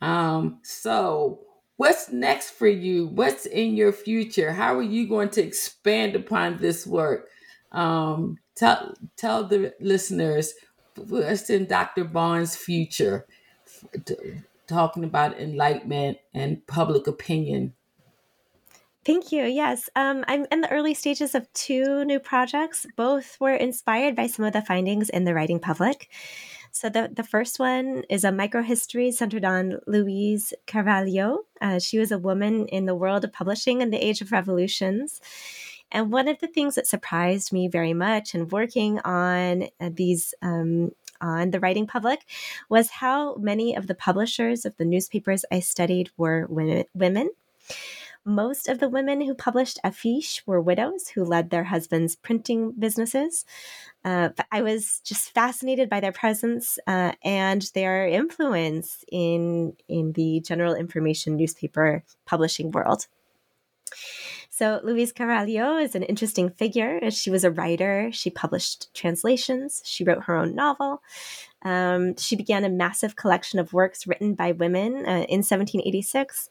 Um, 0.00 0.58
so, 0.62 1.40
what's 1.76 2.10
next 2.10 2.50
for 2.50 2.66
you? 2.66 3.06
What's 3.06 3.46
in 3.46 3.76
your 3.76 3.92
future? 3.92 4.52
How 4.52 4.76
are 4.76 4.82
you 4.82 5.08
going 5.08 5.30
to 5.30 5.42
expand 5.42 6.16
upon 6.16 6.58
this 6.58 6.86
work? 6.86 7.28
Um, 7.70 8.38
tell 8.54 8.94
tell 9.16 9.44
the 9.44 9.74
listeners 9.80 10.54
what's 10.96 11.50
in 11.50 11.66
Dr. 11.66 12.04
Bond's 12.04 12.56
future, 12.56 13.26
talking 14.66 15.04
about 15.04 15.38
enlightenment 15.38 16.18
and 16.34 16.66
public 16.66 17.06
opinion. 17.06 17.74
Thank 19.04 19.32
you. 19.32 19.44
Yes, 19.44 19.90
um, 19.96 20.24
I'm 20.28 20.46
in 20.52 20.60
the 20.60 20.70
early 20.70 20.94
stages 20.94 21.34
of 21.34 21.52
two 21.54 22.04
new 22.04 22.20
projects. 22.20 22.86
Both 22.96 23.36
were 23.40 23.54
inspired 23.54 24.14
by 24.14 24.28
some 24.28 24.44
of 24.44 24.52
the 24.52 24.62
findings 24.62 25.08
in 25.08 25.24
the 25.24 25.34
writing 25.34 25.58
public. 25.58 26.08
So 26.70 26.88
the, 26.88 27.10
the 27.12 27.24
first 27.24 27.58
one 27.58 28.04
is 28.08 28.22
a 28.22 28.30
microhistory 28.30 29.12
centered 29.12 29.44
on 29.44 29.80
Louise 29.88 30.54
Keralio. 30.68 31.38
Uh, 31.60 31.80
she 31.80 31.98
was 31.98 32.12
a 32.12 32.18
woman 32.18 32.66
in 32.68 32.86
the 32.86 32.94
world 32.94 33.24
of 33.24 33.32
publishing 33.32 33.80
in 33.80 33.90
the 33.90 33.98
age 33.98 34.20
of 34.20 34.30
revolutions. 34.30 35.20
And 35.90 36.12
one 36.12 36.28
of 36.28 36.38
the 36.38 36.46
things 36.46 36.76
that 36.76 36.86
surprised 36.86 37.52
me 37.52 37.66
very 37.66 37.92
much 37.92 38.36
in 38.36 38.48
working 38.48 39.00
on 39.00 39.64
uh, 39.80 39.90
these 39.92 40.32
um, 40.42 40.92
on 41.20 41.50
the 41.50 41.60
writing 41.60 41.86
public 41.86 42.20
was 42.68 42.90
how 42.90 43.34
many 43.34 43.76
of 43.76 43.88
the 43.88 43.94
publishers 43.94 44.64
of 44.64 44.76
the 44.76 44.84
newspapers 44.84 45.44
I 45.50 45.58
studied 45.60 46.10
were 46.16 46.46
women. 46.48 47.30
Most 48.24 48.68
of 48.68 48.78
the 48.78 48.88
women 48.88 49.20
who 49.20 49.34
published 49.34 49.80
Affiche 49.84 50.42
were 50.46 50.60
widows 50.60 51.08
who 51.08 51.24
led 51.24 51.50
their 51.50 51.64
husbands' 51.64 52.14
printing 52.14 52.72
businesses. 52.78 53.44
Uh, 54.04 54.28
I 54.52 54.62
was 54.62 55.00
just 55.04 55.30
fascinated 55.34 55.88
by 55.88 55.98
their 55.98 56.12
presence 56.12 56.78
uh, 56.86 57.12
and 57.24 57.62
their 57.74 58.06
influence 58.06 59.04
in 59.10 59.74
in 59.88 60.12
the 60.12 60.40
general 60.40 60.74
information 60.74 61.36
newspaper 61.36 62.04
publishing 62.24 62.70
world. 62.70 63.06
So, 64.50 64.80
Louise 64.84 65.12
Keralio 65.12 65.82
is 65.82 65.94
an 65.94 66.02
interesting 66.02 66.50
figure. 66.50 67.10
She 67.10 67.30
was 67.30 67.42
a 67.42 67.50
writer. 67.50 68.10
She 68.12 68.30
published 68.30 68.92
translations. 68.94 69.82
She 69.84 70.04
wrote 70.04 70.24
her 70.24 70.36
own 70.36 70.54
novel. 70.54 71.02
Um, 71.62 72.16
she 72.16 72.36
began 72.36 72.64
a 72.64 72.68
massive 72.68 73.16
collection 73.16 73.58
of 73.58 73.72
works 73.72 74.06
written 74.06 74.34
by 74.34 74.52
women 74.52 74.94
uh, 75.06 75.26
in 75.26 75.40
1786. 75.42 76.48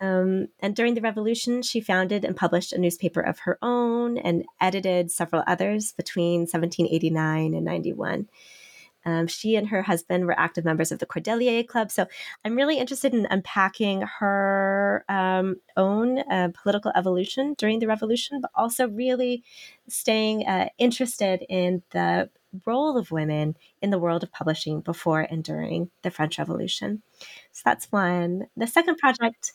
Um, 0.00 0.48
and 0.60 0.76
during 0.76 0.94
the 0.94 1.00
revolution, 1.00 1.62
she 1.62 1.80
founded 1.80 2.24
and 2.24 2.36
published 2.36 2.72
a 2.72 2.78
newspaper 2.78 3.20
of 3.20 3.40
her 3.40 3.58
own 3.62 4.18
and 4.18 4.44
edited 4.60 5.10
several 5.10 5.42
others 5.46 5.92
between 5.92 6.40
1789 6.40 7.54
and 7.54 7.64
91. 7.64 8.28
Um, 9.04 9.26
she 9.26 9.56
and 9.56 9.68
her 9.68 9.82
husband 9.82 10.26
were 10.26 10.38
active 10.38 10.64
members 10.64 10.92
of 10.92 10.98
the 10.98 11.06
Cordelier 11.06 11.66
Club. 11.66 11.90
So 11.90 12.06
I'm 12.44 12.56
really 12.56 12.78
interested 12.78 13.14
in 13.14 13.26
unpacking 13.30 14.02
her 14.02 15.04
um, 15.08 15.56
own 15.76 16.18
uh, 16.18 16.50
political 16.62 16.92
evolution 16.94 17.54
during 17.56 17.78
the 17.78 17.86
revolution, 17.86 18.40
but 18.40 18.50
also 18.54 18.88
really 18.88 19.44
staying 19.88 20.46
uh, 20.46 20.68
interested 20.78 21.44
in 21.48 21.82
the 21.90 22.28
role 22.66 22.96
of 22.96 23.10
women 23.10 23.56
in 23.80 23.90
the 23.90 23.98
world 23.98 24.22
of 24.22 24.32
publishing 24.32 24.80
before 24.80 25.20
and 25.20 25.44
during 25.44 25.90
the 26.02 26.10
French 26.10 26.38
Revolution. 26.38 27.02
So 27.58 27.62
that's 27.64 27.90
one. 27.90 28.46
The 28.56 28.68
second 28.68 28.98
project 28.98 29.52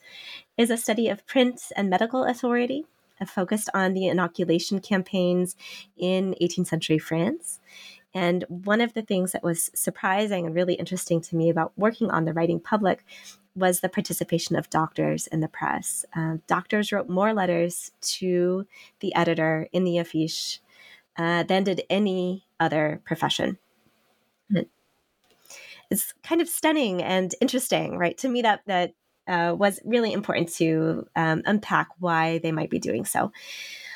is 0.58 0.70
a 0.70 0.76
study 0.76 1.08
of 1.08 1.26
print 1.26 1.62
and 1.78 1.90
medical 1.90 2.26
authority 2.26 2.84
uh, 3.22 3.26
focused 3.26 3.70
on 3.74 3.94
the 3.94 4.08
inoculation 4.08 4.82
campaigns 4.82 5.56
in 5.96 6.36
18th 6.42 6.68
century 6.68 7.00
France. 7.00 7.62
And 8.14 8.44
one 8.50 8.82
of 8.82 8.94
the 8.94 9.04
things 9.04 9.32
that 9.32 9.42
was 9.42 9.72
surprising 9.74 10.46
and 10.46 10.54
really 10.54 10.74
interesting 10.74 11.22
to 11.22 11.38
me 11.38 11.50
about 11.50 11.72
working 11.78 12.12
on 12.12 12.26
the 12.26 12.34
writing 12.34 12.60
public 12.60 13.06
was 13.56 13.80
the 13.80 13.88
participation 13.88 14.58
of 14.58 14.70
doctors 14.70 15.28
in 15.28 15.40
the 15.40 15.48
press. 15.48 16.04
Uh, 16.14 16.40
doctors 16.46 16.92
wrote 16.92 17.08
more 17.08 17.34
letters 17.34 17.92
to 18.02 18.68
the 19.00 19.16
editor 19.16 19.70
in 19.72 19.86
the 19.86 19.96
affiche 19.96 20.60
uh, 21.16 21.44
than 21.44 21.64
did 21.64 21.84
any 21.90 22.46
other 22.60 23.00
profession. 23.06 23.60
It's 25.94 26.14
kind 26.24 26.42
of 26.42 26.50
stunning 26.50 27.04
and 27.04 27.34
interesting, 27.40 27.98
right? 27.98 28.18
To 28.18 28.28
me, 28.28 28.42
that 28.42 28.62
that 28.66 28.94
uh, 29.28 29.56
was 29.58 29.80
really 29.86 30.12
important 30.12 30.50
to 30.56 31.08
um, 31.16 31.44
unpack 31.46 31.88
why 32.00 32.40
they 32.40 32.52
might 32.52 32.70
be 32.70 32.80
doing 32.80 33.06
so. 33.06 33.32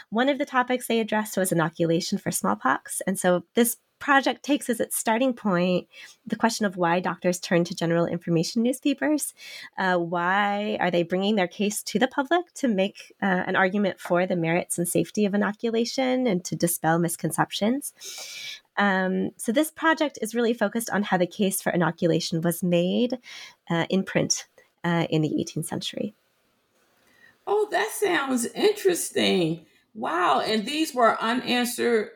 One 0.10 0.30
of 0.30 0.38
the 0.38 0.46
topics 0.46 0.88
they 0.88 1.00
addressed 1.00 1.36
was 1.36 1.52
inoculation 1.52 2.18
for 2.18 2.32
smallpox, 2.32 3.02
and 3.08 3.20
so 3.20 3.44
this 3.56 3.78
project 4.00 4.44
takes 4.44 4.70
as 4.70 4.80
its 4.80 4.96
starting 4.96 5.34
point 5.34 5.88
the 6.26 6.36
question 6.36 6.66
of 6.66 6.78
why 6.78 7.00
doctors 7.00 7.40
turn 7.40 7.64
to 7.64 7.76
general 7.76 8.06
information 8.06 8.62
newspapers. 8.62 9.34
Uh, 9.78 9.98
why 9.98 10.78
are 10.80 10.92
they 10.92 11.04
bringing 11.04 11.36
their 11.36 11.48
case 11.48 11.82
to 11.84 12.00
the 12.00 12.08
public 12.08 12.54
to 12.54 12.68
make 12.68 13.12
uh, 13.22 13.44
an 13.48 13.56
argument 13.56 14.00
for 14.00 14.26
the 14.26 14.36
merits 14.36 14.78
and 14.78 14.88
safety 14.88 15.26
of 15.26 15.34
inoculation 15.34 16.28
and 16.28 16.46
to 16.46 16.56
dispel 16.56 17.00
misconceptions? 17.00 17.94
Um, 18.78 19.32
so, 19.38 19.52
this 19.52 19.72
project 19.72 20.20
is 20.22 20.36
really 20.36 20.54
focused 20.54 20.90
on 20.90 21.04
how 21.04 21.18
the 21.18 21.28
case 21.28 21.62
for 21.62 21.72
inoculation 21.72 22.42
was 22.42 22.62
made 22.62 23.18
uh, 23.70 23.86
in 23.90 24.04
print 24.04 24.48
uh, 24.84 25.08
in 25.10 25.22
the 25.22 25.30
18th 25.30 25.66
century. 25.66 26.14
Oh, 27.46 27.68
that 27.72 27.90
sounds 27.92 28.46
interesting. 28.48 29.66
Wow. 29.96 30.42
And 30.42 30.66
these 30.66 30.94
were 30.94 31.20
unanswered 31.22 32.10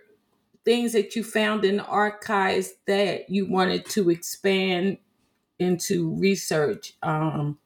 things 0.63 0.93
that 0.93 1.15
you 1.15 1.23
found 1.23 1.65
in 1.65 1.77
the 1.77 1.85
archives 1.85 2.73
that 2.85 3.29
you 3.29 3.49
wanted 3.49 3.85
to 3.87 4.09
expand 4.09 4.97
into 5.57 6.13
research. 6.15 6.93
Um, 7.01 7.57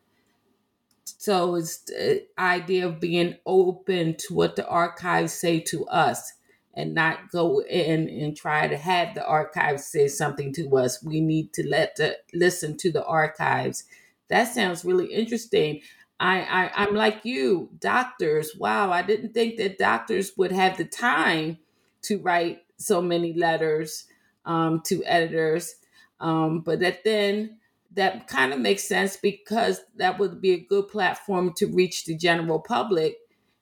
so 1.03 1.55
it's 1.55 1.79
the 1.79 2.25
idea 2.37 2.87
of 2.87 2.99
being 2.99 3.35
open 3.45 4.15
to 4.15 4.33
what 4.33 4.55
the 4.55 4.67
archives 4.67 5.33
say 5.33 5.59
to 5.61 5.85
us 5.87 6.33
and 6.75 6.93
not 6.93 7.31
go 7.31 7.61
in 7.61 8.09
and 8.09 8.35
try 8.35 8.67
to 8.67 8.77
have 8.77 9.15
the 9.15 9.25
archives 9.25 9.85
say 9.85 10.07
something 10.07 10.53
to 10.53 10.77
us. 10.77 11.03
We 11.03 11.21
need 11.21 11.53
to 11.53 11.67
let 11.67 11.95
the 11.95 12.17
listen 12.33 12.77
to 12.77 12.91
the 12.91 13.05
archives 13.05 13.85
that 14.29 14.45
sounds 14.45 14.85
really 14.85 15.07
interesting. 15.07 15.81
I, 16.19 16.39
I 16.41 16.71
I'm 16.83 16.95
like 16.95 17.23
you, 17.23 17.69
doctors. 17.79 18.51
Wow, 18.57 18.91
I 18.91 19.01
didn't 19.01 19.33
think 19.33 19.57
that 19.57 19.77
doctors 19.77 20.31
would 20.37 20.51
have 20.51 20.77
the 20.77 20.85
time 20.85 21.57
to 22.03 22.17
write 22.19 22.63
so 22.77 23.01
many 23.01 23.33
letters 23.33 24.05
um, 24.45 24.81
to 24.85 25.03
editors. 25.05 25.75
Um, 26.19 26.61
but 26.61 26.79
that 26.79 27.03
then 27.03 27.57
that 27.91 28.27
kind 28.27 28.53
of 28.53 28.59
makes 28.59 28.87
sense 28.87 29.17
because 29.17 29.81
that 29.95 30.19
would 30.19 30.41
be 30.41 30.51
a 30.51 30.59
good 30.59 30.87
platform 30.87 31.53
to 31.57 31.67
reach 31.67 32.05
the 32.05 32.15
general 32.15 32.59
public 32.59 33.17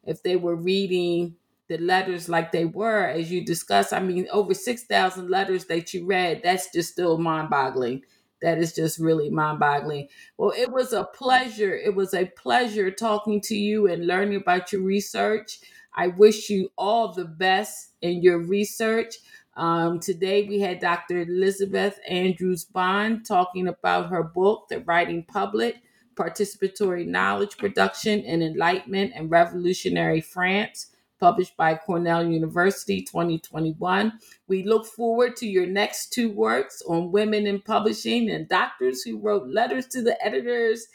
if 0.06 0.24
they 0.24 0.36
were 0.36 0.56
reading 0.56 1.36
the 1.70 1.78
letters 1.78 2.30
like 2.30 2.52
they 2.52 2.66
were, 2.66 3.06
as 3.06 3.32
you 3.32 3.46
discussed. 3.46 3.94
I 3.94 4.00
mean, 4.00 4.28
over 4.32 4.54
6,000 4.54 5.30
letters 5.30 5.66
that 5.66 5.94
you 5.94 6.06
read, 6.06 6.42
that's 6.44 6.72
just 6.72 6.92
still 6.92 7.18
mind 7.18 7.50
boggling. 7.50 8.04
That 8.42 8.58
is 8.58 8.74
just 8.74 9.00
really 9.00 9.30
mind 9.30 9.60
boggling. 9.60 10.10
Well, 10.38 10.54
it 10.56 10.72
was 10.72 10.92
a 10.92 11.06
pleasure. 11.06 11.74
It 11.76 11.96
was 11.96 12.14
a 12.14 12.26
pleasure 12.26 12.92
talking 12.92 13.40
to 13.42 13.56
you 13.56 13.88
and 13.88 14.06
learning 14.06 14.36
about 14.36 14.74
your 14.74 14.82
research. 14.82 15.60
I 15.96 16.08
wish 16.08 16.50
you 16.50 16.70
all 16.78 17.14
the 17.14 17.26
best 17.26 17.94
in 18.02 18.22
your 18.22 18.40
research. 18.40 19.16
Um, 19.56 20.00
today 20.00 20.48
we 20.48 20.60
had 20.60 20.80
Dr. 20.80 21.22
Elizabeth 21.22 22.00
Andrews 22.08 22.66
Bond 22.66 23.26
talking 23.26 23.68
about 23.68 24.10
her 24.10 24.24
book, 24.24 24.68
The 24.68 24.80
Writing 24.80 25.24
Public 25.24 25.82
Participatory 26.16 27.08
Knowledge 27.08 27.58
Production 27.58 28.22
in 28.22 28.42
Enlightenment 28.42 29.14
and 29.16 29.30
Revolutionary 29.30 30.22
France, 30.22 30.88
published 31.24 31.56
by 31.56 31.74
Cornell 31.74 32.22
University 32.22 33.02
2021. 33.02 34.12
We 34.50 34.64
look 34.64 34.86
forward 34.86 35.38
to 35.38 35.48
your 35.48 35.66
next 35.66 36.12
two 36.12 36.30
works 36.30 36.84
on 36.86 37.14
women 37.14 37.48
in 37.48 37.62
publishing 37.62 38.30
and 38.30 38.46
doctors 38.50 39.04
who 39.04 39.18
wrote 39.18 39.48
letters 39.48 39.88
to 39.88 40.02
the 40.02 40.22
editors 40.22 40.88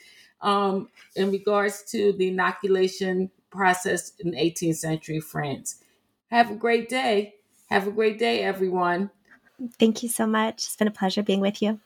um, 0.42 0.90
in 1.16 1.30
regards 1.30 1.82
to 1.92 2.12
the 2.12 2.28
inoculation 2.28 3.30
process 3.48 4.12
in 4.18 4.32
18th 4.32 4.76
century 4.76 5.18
France. 5.18 5.82
Have 6.30 6.50
a 6.50 6.56
great 6.56 6.90
day. 6.90 7.36
Have 7.70 7.86
a 7.86 7.90
great 7.90 8.18
day, 8.18 8.42
everyone. 8.42 9.08
Thank 9.78 10.02
you 10.02 10.10
so 10.10 10.26
much. 10.26 10.56
It's 10.66 10.76
been 10.76 10.88
a 10.88 10.90
pleasure 10.90 11.22
being 11.22 11.40
with 11.40 11.62
you. 11.62 11.80